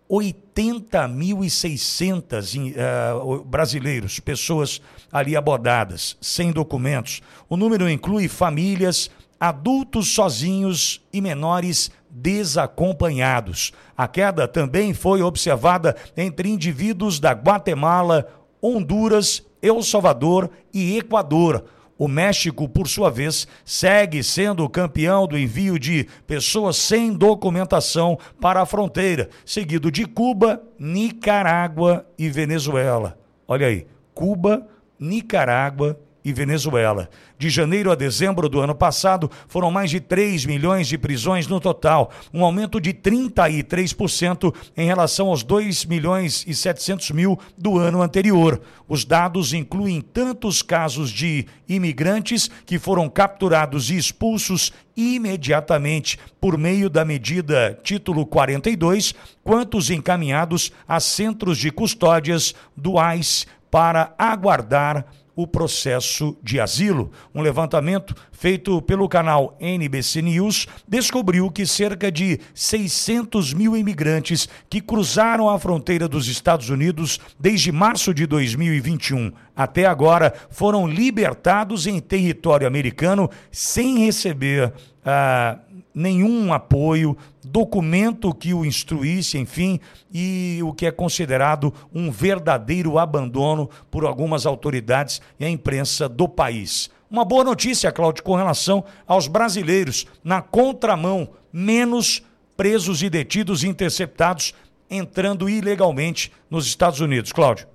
80.600 0.09 2.55
uh, 2.55 2.73
eh, 2.75 3.13
brasileiros, 3.45 4.19
pessoas 4.19 4.81
ali 5.11 5.35
abordadas, 5.35 6.17
sem 6.19 6.51
documentos. 6.51 7.21
O 7.47 7.55
número 7.55 7.87
inclui 7.87 8.27
famílias, 8.27 9.11
adultos 9.39 10.13
sozinhos 10.13 11.01
e 11.13 11.21
menores 11.21 11.89
desacompanhados. 12.09 13.71
A 13.95 14.07
queda 14.07 14.47
também 14.47 14.93
foi 14.93 15.21
observada 15.21 15.95
entre 16.17 16.49
indivíduos 16.49 17.19
da 17.19 17.31
Guatemala, 17.31 18.27
Honduras, 18.61 19.45
El 19.61 19.81
Salvador 19.81 20.49
e 20.73 20.97
Equador. 20.97 21.65
O 21.97 22.07
México, 22.07 22.67
por 22.67 22.87
sua 22.87 23.09
vez, 23.09 23.45
segue 23.65 24.23
sendo 24.23 24.69
campeão 24.69 25.27
do 25.27 25.37
envio 25.37 25.77
de 25.77 26.07
pessoas 26.25 26.77
sem 26.77 27.11
documentação 27.11 28.17
para 28.39 28.61
a 28.61 28.65
fronteira, 28.65 29.29
seguido 29.45 29.91
de 29.91 30.05
Cuba, 30.05 30.63
Nicarágua 30.79 32.05
e 32.17 32.29
Venezuela. 32.29 33.19
Olha 33.45 33.67
aí, 33.67 33.85
Cuba, 34.13 34.65
Nicarágua 34.97 35.99
e 36.23 36.33
Venezuela. 36.33 37.09
De 37.37 37.49
janeiro 37.49 37.91
a 37.91 37.95
dezembro 37.95 38.49
do 38.49 38.59
ano 38.59 38.75
passado, 38.75 39.31
foram 39.47 39.71
mais 39.71 39.89
de 39.89 39.99
3 39.99 40.45
milhões 40.45 40.87
de 40.87 40.97
prisões 40.97 41.47
no 41.47 41.59
total, 41.59 42.11
um 42.33 42.43
aumento 42.43 42.79
de 42.81 42.93
33% 42.93 44.53
em 44.75 44.85
relação 44.85 45.27
aos 45.27 45.43
2 45.43 45.85
milhões 45.85 46.43
e 46.47 46.53
700 46.53 47.11
mil 47.11 47.39
do 47.57 47.77
ano 47.77 48.01
anterior. 48.01 48.61
Os 48.87 49.05
dados 49.05 49.53
incluem 49.53 50.01
tantos 50.01 50.61
casos 50.61 51.09
de 51.11 51.45
imigrantes 51.67 52.49
que 52.65 52.79
foram 52.79 53.07
capturados 53.07 53.89
e 53.89 53.97
expulsos 53.97 54.73
imediatamente 54.97 56.19
por 56.41 56.57
meio 56.57 56.89
da 56.89 57.05
medida 57.05 57.79
Título 57.83 58.25
42, 58.25 59.13
quanto 59.43 59.77
os 59.77 59.89
encaminhados 59.89 60.73
a 60.87 60.99
centros 60.99 61.57
de 61.57 61.71
custódias 61.71 62.53
do 62.75 62.95
ICE 63.13 63.45
para 63.71 64.13
aguardar 64.17 65.05
o 65.41 65.47
processo 65.47 66.37
de 66.43 66.59
asilo. 66.59 67.11
Um 67.33 67.41
levantamento 67.41 68.13
feito 68.29 68.81
pelo 68.81 69.07
canal 69.07 69.55
NBC 69.57 70.21
News 70.21 70.67
descobriu 70.85 71.49
que 71.49 71.65
cerca 71.65 72.11
de 72.11 72.41
600 72.53 73.53
mil 73.53 73.77
imigrantes 73.77 74.49
que 74.69 74.81
cruzaram 74.81 75.49
a 75.49 75.57
fronteira 75.57 76.09
dos 76.09 76.27
Estados 76.27 76.69
Unidos 76.69 77.21
desde 77.39 77.71
março 77.71 78.13
de 78.13 78.25
2021 78.25 79.31
até 79.59 79.85
agora 79.85 80.33
foram 80.49 80.87
libertados 80.87 81.85
em 81.85 81.99
território 81.99 82.65
americano 82.65 83.29
sem 83.51 84.05
receber. 84.05 84.71
Ah, 85.03 85.59
nenhum 85.93 86.53
apoio, 86.53 87.17
documento 87.43 88.33
que 88.33 88.53
o 88.53 88.65
instruísse, 88.65 89.37
enfim, 89.37 89.79
e 90.11 90.59
o 90.63 90.73
que 90.73 90.85
é 90.85 90.91
considerado 90.91 91.73
um 91.93 92.11
verdadeiro 92.11 92.97
abandono 92.97 93.69
por 93.89 94.05
algumas 94.05 94.45
autoridades 94.45 95.21
e 95.39 95.45
a 95.45 95.49
imprensa 95.49 96.07
do 96.07 96.27
país. 96.27 96.89
Uma 97.09 97.25
boa 97.25 97.43
notícia, 97.43 97.91
Cláudio, 97.91 98.23
com 98.23 98.35
relação 98.35 98.83
aos 99.07 99.27
brasileiros 99.27 100.05
na 100.23 100.41
contramão, 100.41 101.29
menos 101.51 102.23
presos 102.55 103.01
e 103.01 103.09
detidos 103.09 103.63
e 103.63 103.67
interceptados 103.67 104.53
entrando 104.89 105.49
ilegalmente 105.49 106.31
nos 106.49 106.67
Estados 106.67 106.99
Unidos. 106.99 107.31
Cláudio. 107.31 107.67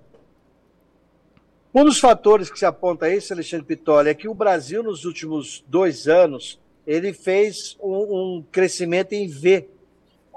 Um 1.74 1.84
dos 1.84 1.98
fatores 1.98 2.48
que 2.48 2.58
se 2.58 2.64
aponta 2.64 3.06
a 3.06 3.14
isso, 3.14 3.32
Alexandre 3.32 3.66
Pitoli, 3.66 4.08
é 4.08 4.14
que 4.14 4.28
o 4.28 4.34
Brasil, 4.34 4.82
nos 4.82 5.04
últimos 5.04 5.64
dois 5.66 6.06
anos, 6.06 6.60
ele 6.86 7.12
fez 7.12 7.76
um, 7.80 8.36
um 8.38 8.42
crescimento 8.50 9.12
em 9.12 9.28
V. 9.28 9.68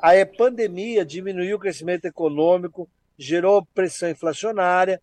A 0.02 0.14
pandemia 0.26 1.06
diminuiu 1.06 1.58
o 1.58 1.60
crescimento 1.60 2.06
econômico, 2.06 2.90
gerou 3.18 3.66
pressão 3.66 4.10
inflacionária, 4.10 5.02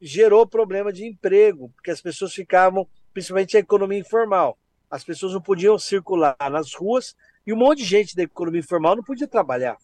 gerou 0.00 0.46
problema 0.46 0.92
de 0.92 1.06
emprego, 1.06 1.70
porque 1.74 1.90
as 1.90 2.00
pessoas 2.00 2.32
ficavam, 2.32 2.86
principalmente 3.12 3.56
a 3.56 3.60
economia 3.60 3.98
informal, 3.98 4.58
as 4.90 5.04
pessoas 5.04 5.34
não 5.34 5.40
podiam 5.40 5.78
circular 5.78 6.36
nas 6.50 6.74
ruas 6.74 7.14
e 7.46 7.52
um 7.52 7.56
monte 7.56 7.78
de 7.78 7.84
gente 7.84 8.16
da 8.16 8.22
economia 8.22 8.60
informal 8.60 8.96
não 8.96 9.04
podia 9.04 9.28
trabalhar. 9.28 9.76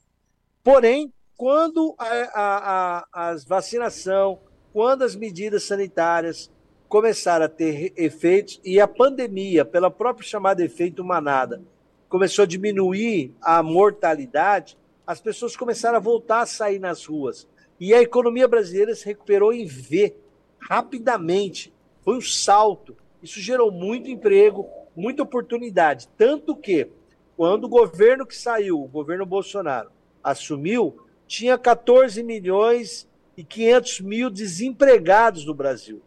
Porém, 0.65 1.13
quando 1.37 1.95
a, 1.99 2.07
a, 2.35 3.07
a, 3.13 3.37
vacinação, 3.47 4.41
quando 4.73 5.03
as 5.03 5.15
medidas 5.15 5.65
sanitárias 5.65 6.51
começaram 6.89 7.47
a 7.47 7.49
ter 7.49 7.93
efeitos 7.97 8.61
e 8.65 8.81
a 8.81 8.87
pandemia, 8.87 9.65
pela 9.65 9.91
própria 9.91 10.27
chamada 10.27 10.65
efeito 10.65 11.05
manada, 11.05 11.63
começou 12.09 12.45
a 12.45 12.47
diminuir 12.47 13.35
a 13.41 13.63
mortalidade, 13.63 14.79
as 15.07 15.21
pessoas 15.21 15.57
começaram 15.57 15.97
a 15.97 16.01
voltar 16.01 16.43
a 16.43 16.47
sair 16.47 16.79
nas 16.79 17.05
ruas. 17.05 17.49
E 17.79 17.93
a 17.93 18.01
economia 18.01 18.49
brasileira 18.49 18.95
se 18.95 19.05
recuperou 19.05 19.53
em 19.53 19.67
V, 19.67 20.17
rapidamente. 20.59 21.73
Foi 22.03 22.17
um 22.17 22.21
salto. 22.21 22.97
Isso 23.23 23.41
gerou 23.41 23.71
muito 23.71 24.09
emprego, 24.09 24.69
muita 24.95 25.23
oportunidade. 25.23 26.09
Tanto 26.17 26.57
que, 26.57 26.89
quando 27.37 27.65
o 27.65 27.69
governo 27.69 28.27
que 28.27 28.37
saiu, 28.37 28.83
o 28.83 28.89
governo 28.89 29.27
Bolsonaro, 29.27 29.91
assumiu, 30.23 30.97
tinha 31.27 31.59
14 31.59 32.23
milhões 32.23 33.09
e 33.37 33.45
500 33.45 34.01
mil 34.01 34.31
desempregados 34.31 35.45
no 35.45 35.55
Brasil. 35.55 36.01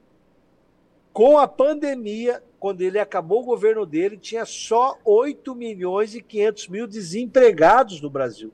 Com 1.12 1.38
a 1.38 1.48
pandemia, 1.48 2.42
quando 2.60 2.82
ele 2.82 3.00
acabou 3.00 3.42
o 3.42 3.46
governo 3.46 3.86
dele, 3.86 4.18
tinha 4.18 4.46
só 4.46 4.98
8 5.04 5.56
milhões 5.56 6.14
e 6.14 6.22
500 6.22 6.68
mil 6.68 6.88
desempregados 6.88 8.02
no 8.02 8.10
Brasil. 8.10 8.52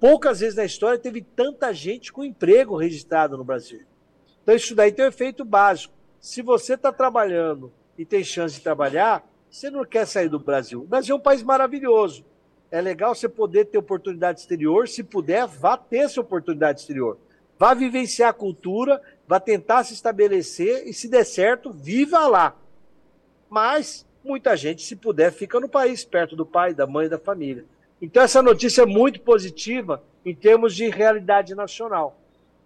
Poucas 0.00 0.40
vezes 0.40 0.56
na 0.56 0.64
história 0.64 0.98
teve 0.98 1.22
tanta 1.22 1.72
gente 1.72 2.12
com 2.12 2.24
emprego 2.24 2.76
registrado 2.76 3.36
no 3.36 3.44
Brasil. 3.44 3.80
Então, 4.42 4.54
isso 4.54 4.74
daí 4.74 4.92
tem 4.92 5.04
um 5.04 5.08
efeito 5.08 5.44
básico. 5.44 5.92
Se 6.20 6.42
você 6.42 6.74
está 6.74 6.92
trabalhando 6.92 7.72
e 7.96 8.04
tem 8.04 8.22
chance 8.22 8.56
de 8.56 8.60
trabalhar, 8.60 9.28
você 9.50 9.70
não 9.70 9.84
quer 9.84 10.06
sair 10.06 10.28
do 10.28 10.38
Brasil. 10.38 10.82
O 10.82 10.86
Brasil 10.86 11.14
é 11.14 11.18
um 11.18 11.22
país 11.22 11.42
maravilhoso. 11.42 12.24
É 12.70 12.80
legal 12.80 13.14
você 13.14 13.28
poder 13.28 13.64
ter 13.66 13.78
oportunidade 13.78 14.40
exterior. 14.40 14.86
Se 14.88 15.02
puder, 15.02 15.46
vá 15.46 15.76
ter 15.76 15.98
essa 15.98 16.20
oportunidade 16.20 16.80
exterior. 16.80 17.18
Vá 17.58 17.74
vivenciar 17.74 18.30
a 18.30 18.34
cultura 18.34 19.02
vai 19.28 19.38
tentar 19.38 19.84
se 19.84 19.92
estabelecer 19.92 20.88
e, 20.88 20.94
se 20.94 21.06
der 21.06 21.24
certo, 21.24 21.70
viva 21.70 22.26
lá. 22.26 22.56
Mas 23.50 24.06
muita 24.24 24.56
gente, 24.56 24.82
se 24.82 24.96
puder, 24.96 25.30
fica 25.30 25.60
no 25.60 25.68
país, 25.68 26.02
perto 26.02 26.34
do 26.34 26.46
pai, 26.46 26.72
da 26.72 26.86
mãe, 26.86 27.10
da 27.10 27.18
família. 27.18 27.66
Então, 28.00 28.22
essa 28.22 28.40
notícia 28.40 28.82
é 28.82 28.86
muito 28.86 29.20
positiva 29.20 30.02
em 30.24 30.34
termos 30.34 30.74
de 30.74 30.88
realidade 30.88 31.54
nacional. 31.54 32.18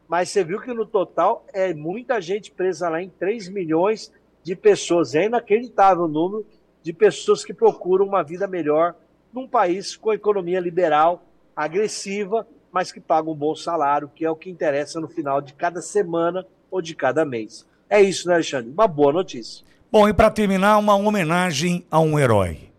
Mas 0.06 0.28
você 0.28 0.44
viu 0.44 0.60
que 0.60 0.72
no 0.72 0.86
total 0.86 1.44
é 1.52 1.74
muita 1.74 2.20
gente 2.20 2.52
presa 2.52 2.88
lá 2.88 3.02
em 3.02 3.08
3 3.10 3.48
milhões 3.48 4.12
de 4.44 4.54
pessoas. 4.54 5.16
É 5.16 5.24
inacreditável 5.24 6.04
o 6.04 6.08
número 6.08 6.46
de 6.80 6.92
pessoas 6.92 7.44
que 7.44 7.52
procuram 7.52 8.06
uma 8.06 8.22
vida 8.22 8.46
melhor 8.46 8.94
num 9.32 9.48
país 9.48 9.96
com 9.96 10.12
economia 10.12 10.60
liberal, 10.60 11.24
agressiva 11.56 12.46
mas 12.72 12.90
que 12.90 13.00
paga 13.00 13.30
um 13.30 13.34
bom 13.34 13.54
salário, 13.54 14.10
que 14.14 14.24
é 14.24 14.30
o 14.30 14.36
que 14.36 14.50
interessa 14.50 14.98
no 14.98 15.06
final 15.06 15.40
de 15.42 15.52
cada 15.52 15.82
semana 15.82 16.46
ou 16.70 16.80
de 16.80 16.94
cada 16.94 17.24
mês. 17.24 17.66
É 17.88 18.00
isso, 18.00 18.26
né, 18.26 18.34
Alexandre? 18.34 18.70
Uma 18.70 18.88
boa 18.88 19.12
notícia. 19.12 19.64
Bom, 19.90 20.08
e 20.08 20.14
para 20.14 20.30
terminar, 20.30 20.78
uma 20.78 20.94
homenagem 20.94 21.84
a 21.90 22.00
um 22.00 22.18
herói. 22.18 22.70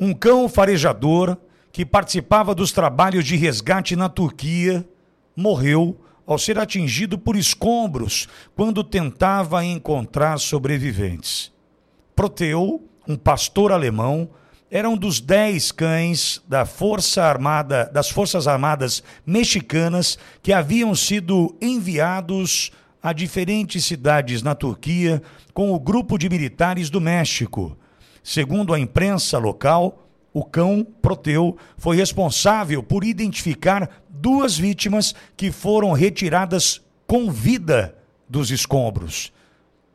Um 0.00 0.14
cão 0.14 0.48
farejador 0.48 1.36
que 1.70 1.84
participava 1.84 2.54
dos 2.54 2.72
trabalhos 2.72 3.26
de 3.26 3.36
resgate 3.36 3.94
na 3.94 4.08
Turquia 4.08 4.88
morreu 5.36 6.00
ao 6.26 6.38
ser 6.38 6.58
atingido 6.58 7.18
por 7.18 7.36
escombros 7.36 8.28
quando 8.56 8.82
tentava 8.82 9.64
encontrar 9.64 10.38
sobreviventes. 10.38 11.52
Proteu, 12.16 12.82
um 13.06 13.16
pastor 13.16 13.72
alemão, 13.72 14.30
era 14.70 14.88
um 14.88 14.96
dos 14.96 15.20
dez 15.20 15.72
cães 15.72 16.42
da 16.46 16.66
Força 16.66 17.22
Armada, 17.22 17.90
das 17.92 18.10
Forças 18.10 18.46
Armadas 18.46 19.02
mexicanas 19.24 20.18
que 20.42 20.52
haviam 20.52 20.94
sido 20.94 21.56
enviados 21.60 22.70
a 23.02 23.12
diferentes 23.12 23.84
cidades 23.84 24.42
na 24.42 24.54
Turquia 24.54 25.22
com 25.54 25.72
o 25.72 25.80
grupo 25.80 26.18
de 26.18 26.28
militares 26.28 26.90
do 26.90 27.00
México. 27.00 27.76
Segundo 28.22 28.74
a 28.74 28.78
imprensa 28.78 29.38
local, 29.38 30.06
o 30.34 30.44
cão 30.44 30.86
Proteu 31.00 31.56
foi 31.78 31.96
responsável 31.96 32.82
por 32.82 33.04
identificar 33.04 34.02
duas 34.10 34.58
vítimas 34.58 35.14
que 35.36 35.50
foram 35.50 35.92
retiradas 35.92 36.82
com 37.06 37.30
vida 37.30 37.96
dos 38.28 38.50
escombros. 38.50 39.32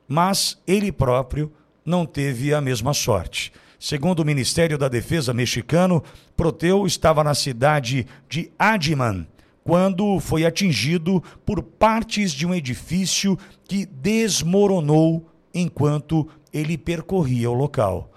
Mas 0.07 0.57
ele 0.65 0.91
próprio 0.91 1.51
não 1.86 2.05
teve 2.05 2.53
a 2.53 2.59
mesma 2.59 2.93
sorte. 2.93 3.53
Segundo 3.86 4.21
o 4.21 4.25
Ministério 4.25 4.77
da 4.77 4.88
Defesa 4.88 5.34
mexicano, 5.34 6.01
Proteu 6.38 6.88
estava 6.88 7.21
na 7.21 7.36
cidade 7.36 8.07
de 8.29 8.49
Adiman 8.57 9.27
quando 9.61 10.21
foi 10.21 10.45
atingido 10.45 11.21
por 11.45 11.61
partes 11.61 12.31
de 12.31 12.47
um 12.47 12.55
edifício 12.55 13.38
que 13.65 13.86
desmoronou 13.86 15.29
enquanto 15.53 16.25
ele 16.53 16.77
percorria 16.77 17.51
o 17.51 17.53
local. 17.53 18.09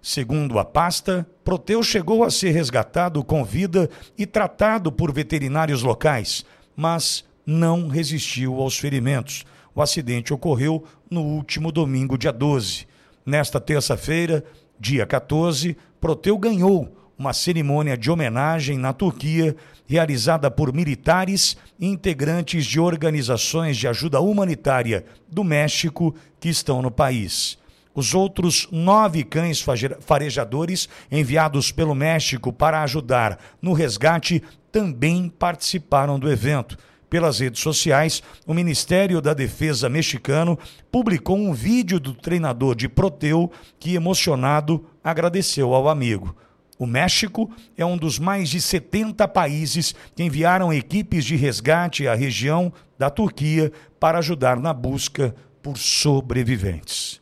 Segundo 0.00 0.56
a 0.56 0.64
pasta, 0.64 1.28
Proteu 1.42 1.82
chegou 1.82 2.22
a 2.22 2.30
ser 2.30 2.52
resgatado 2.52 3.24
com 3.24 3.44
vida 3.44 3.90
e 4.16 4.24
tratado 4.24 4.92
por 4.92 5.12
veterinários 5.12 5.82
locais, 5.82 6.46
mas 6.76 7.24
não 7.44 7.88
resistiu 7.88 8.60
aos 8.60 8.78
ferimentos. 8.78 9.44
O 9.74 9.82
acidente 9.82 10.32
ocorreu 10.32 10.84
no 11.10 11.22
último 11.22 11.72
domingo, 11.72 12.16
dia 12.16 12.32
12. 12.32 12.86
Nesta 13.26 13.60
terça-feira, 13.60 14.44
dia 14.78 15.06
14, 15.06 15.76
Proteu 16.00 16.38
ganhou 16.38 16.96
uma 17.18 17.32
cerimônia 17.32 17.96
de 17.96 18.10
homenagem 18.10 18.78
na 18.78 18.92
Turquia, 18.92 19.56
realizada 19.86 20.50
por 20.50 20.72
militares 20.72 21.56
e 21.78 21.86
integrantes 21.86 22.64
de 22.64 22.78
organizações 22.78 23.76
de 23.76 23.88
ajuda 23.88 24.20
humanitária 24.20 25.04
do 25.28 25.42
México 25.42 26.14
que 26.38 26.48
estão 26.48 26.80
no 26.80 26.90
país. 26.90 27.58
Os 27.92 28.14
outros 28.14 28.68
nove 28.70 29.24
cães 29.24 29.64
farejadores 30.00 30.88
enviados 31.10 31.72
pelo 31.72 31.96
México 31.96 32.52
para 32.52 32.82
ajudar 32.82 33.38
no 33.60 33.72
resgate 33.72 34.40
também 34.70 35.28
participaram 35.28 36.18
do 36.18 36.30
evento. 36.30 36.78
Pelas 37.10 37.38
redes 37.38 37.62
sociais, 37.62 38.22
o 38.46 38.52
Ministério 38.52 39.20
da 39.20 39.32
Defesa 39.32 39.88
mexicano 39.88 40.58
publicou 40.92 41.38
um 41.38 41.54
vídeo 41.54 41.98
do 41.98 42.12
treinador 42.12 42.74
de 42.74 42.88
Proteu 42.88 43.50
que, 43.78 43.94
emocionado, 43.94 44.84
agradeceu 45.02 45.72
ao 45.74 45.88
amigo. 45.88 46.36
O 46.78 46.86
México 46.86 47.50
é 47.76 47.84
um 47.84 47.96
dos 47.96 48.18
mais 48.18 48.50
de 48.50 48.60
70 48.60 49.26
países 49.28 49.94
que 50.14 50.22
enviaram 50.22 50.72
equipes 50.72 51.24
de 51.24 51.34
resgate 51.34 52.06
à 52.06 52.14
região 52.14 52.72
da 52.98 53.10
Turquia 53.10 53.72
para 53.98 54.18
ajudar 54.18 54.60
na 54.60 54.72
busca 54.72 55.34
por 55.62 55.76
sobreviventes. 55.76 57.20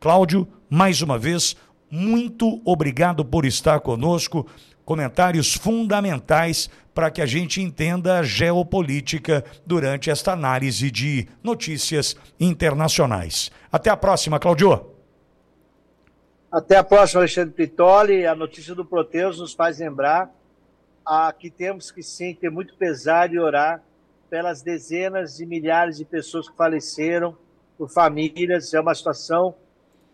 Cláudio, 0.00 0.48
mais 0.68 1.02
uma 1.02 1.18
vez, 1.18 1.54
muito 1.90 2.60
obrigado 2.64 3.24
por 3.24 3.44
estar 3.44 3.80
conosco. 3.80 4.46
Comentários 4.90 5.54
fundamentais 5.54 6.68
para 6.92 7.12
que 7.12 7.22
a 7.22 7.26
gente 7.26 7.62
entenda 7.62 8.18
a 8.18 8.24
geopolítica 8.24 9.44
durante 9.64 10.10
esta 10.10 10.32
análise 10.32 10.90
de 10.90 11.28
notícias 11.44 12.16
internacionais. 12.40 13.52
Até 13.70 13.88
a 13.88 13.96
próxima, 13.96 14.40
Cláudio. 14.40 14.84
Até 16.50 16.76
a 16.76 16.82
próxima, 16.82 17.20
Alexandre 17.20 17.54
Pitoli. 17.54 18.26
A 18.26 18.34
notícia 18.34 18.74
do 18.74 18.84
Proteus 18.84 19.38
nos 19.38 19.52
faz 19.52 19.78
lembrar 19.78 20.28
a, 21.06 21.32
que 21.32 21.52
temos 21.52 21.92
que 21.92 22.02
sim 22.02 22.34
ter 22.34 22.50
muito 22.50 22.74
pesar 22.74 23.32
e 23.32 23.38
orar 23.38 23.80
pelas 24.28 24.60
dezenas 24.60 25.36
de 25.36 25.46
milhares 25.46 25.98
de 25.98 26.04
pessoas 26.04 26.48
que 26.48 26.56
faleceram, 26.56 27.36
por 27.78 27.88
famílias. 27.88 28.74
É 28.74 28.80
uma 28.80 28.96
situação 28.96 29.54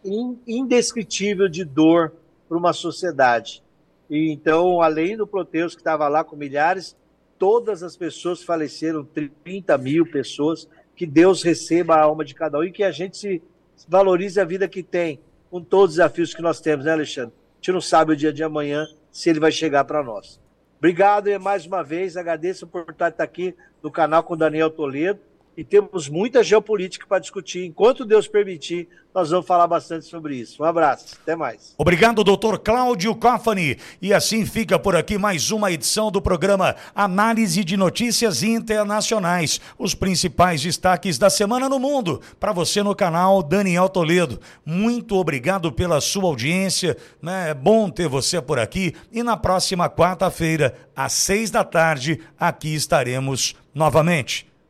indescritível 0.05 1.49
de 1.49 1.64
dor 1.64 2.12
para 2.47 2.59
uma 2.59 2.74
sociedade. 2.74 3.64
E 4.09 4.30
então, 4.30 4.80
além 4.80 5.16
do 5.16 5.26
Proteus, 5.26 5.74
que 5.74 5.80
estava 5.80 6.09
lá 6.09 6.22
com 6.22 6.36
milhares, 6.36 6.96
todas 7.38 7.82
as 7.82 7.96
pessoas 7.96 8.42
faleceram, 8.42 9.07
30 9.44 9.76
mil 9.78 10.07
pessoas, 10.07 10.68
que 10.94 11.07
Deus 11.07 11.42
receba 11.42 11.94
a 11.94 12.02
alma 12.02 12.24
de 12.24 12.34
cada 12.34 12.59
um 12.59 12.64
e 12.64 12.72
que 12.72 12.82
a 12.82 12.90
gente 12.90 13.42
se 13.74 13.86
valorize 13.88 14.40
a 14.40 14.44
vida 14.44 14.66
que 14.68 14.82
tem, 14.82 15.20
com 15.50 15.61
todos 15.61 15.90
os 15.90 15.96
desafios 15.96 16.34
que 16.34 16.42
nós 16.42 16.61
temos, 16.61 16.84
né, 16.84 16.92
Alexandre? 16.92 17.34
A 17.34 17.57
gente 17.57 17.72
não 17.72 17.80
sabe 17.80 18.12
o 18.12 18.16
dia 18.16 18.32
de 18.32 18.42
amanhã 18.42 18.86
se 19.11 19.28
ele 19.28 19.40
vai 19.40 19.52
chegar 19.52 19.84
para 19.84 20.02
nós. 20.02 20.40
Obrigado 20.78 21.28
e 21.28 21.38
mais 21.38 21.66
uma 21.66 21.82
vez 21.82 22.16
agradeço 22.16 22.66
por 22.66 22.86
estar 22.88 23.12
aqui 23.18 23.54
no 23.82 23.90
canal 23.90 24.22
com 24.22 24.36
Daniel 24.36 24.70
Toledo 24.70 25.20
e 25.57 25.64
temos 25.64 26.09
muita 26.09 26.44
geopolítica 26.44 27.07
para 27.07 27.18
discutir. 27.18 27.64
Enquanto 27.64 28.04
Deus 28.04 28.28
permitir, 28.28 28.88
nós 29.14 29.30
vamos 29.30 29.46
falar 29.46 29.66
bastante 29.66 30.04
sobre 30.04 30.36
isso. 30.36 30.62
Um 30.62 30.66
abraço, 30.66 31.16
até 31.22 31.34
mais. 31.34 31.74
Obrigado, 31.78 32.22
doutor 32.22 32.59
Cláudio 32.59 33.14
Coffani. 33.14 33.78
E 34.02 34.12
assim 34.12 34.44
fica 34.44 34.78
por 34.78 34.94
aqui 34.94 35.16
mais 35.16 35.50
uma 35.50 35.72
edição 35.72 36.11
do 36.11 36.20
programa 36.20 36.76
Análise 36.94 37.64
de 37.64 37.78
Notícias 37.78 38.42
Internacionais. 38.42 39.59
Os 39.78 39.94
principais 39.94 40.62
destaques 40.62 41.16
da 41.16 41.30
semana 41.30 41.66
no 41.66 41.78
mundo. 41.78 42.20
Para 42.38 42.52
você 42.52 42.82
no 42.82 42.94
canal 42.94 43.42
Daniel 43.42 43.88
Toledo. 43.88 44.38
Muito 44.66 45.16
obrigado 45.16 45.72
pela 45.72 45.98
sua 46.02 46.24
audiência. 46.24 46.94
Né? 47.22 47.48
É 47.50 47.54
bom 47.54 47.88
ter 47.88 48.09
você 48.09 48.42
por 48.42 48.59
aqui. 48.59 48.94
E 49.11 49.22
na 49.22 49.38
próxima 49.38 49.88
quarta-feira, 49.88 50.74
às 50.94 51.14
seis 51.14 51.50
da 51.50 51.64
tarde, 51.64 52.20
aqui 52.38 52.74
estaremos 52.74 53.57
novamente. 53.74 54.46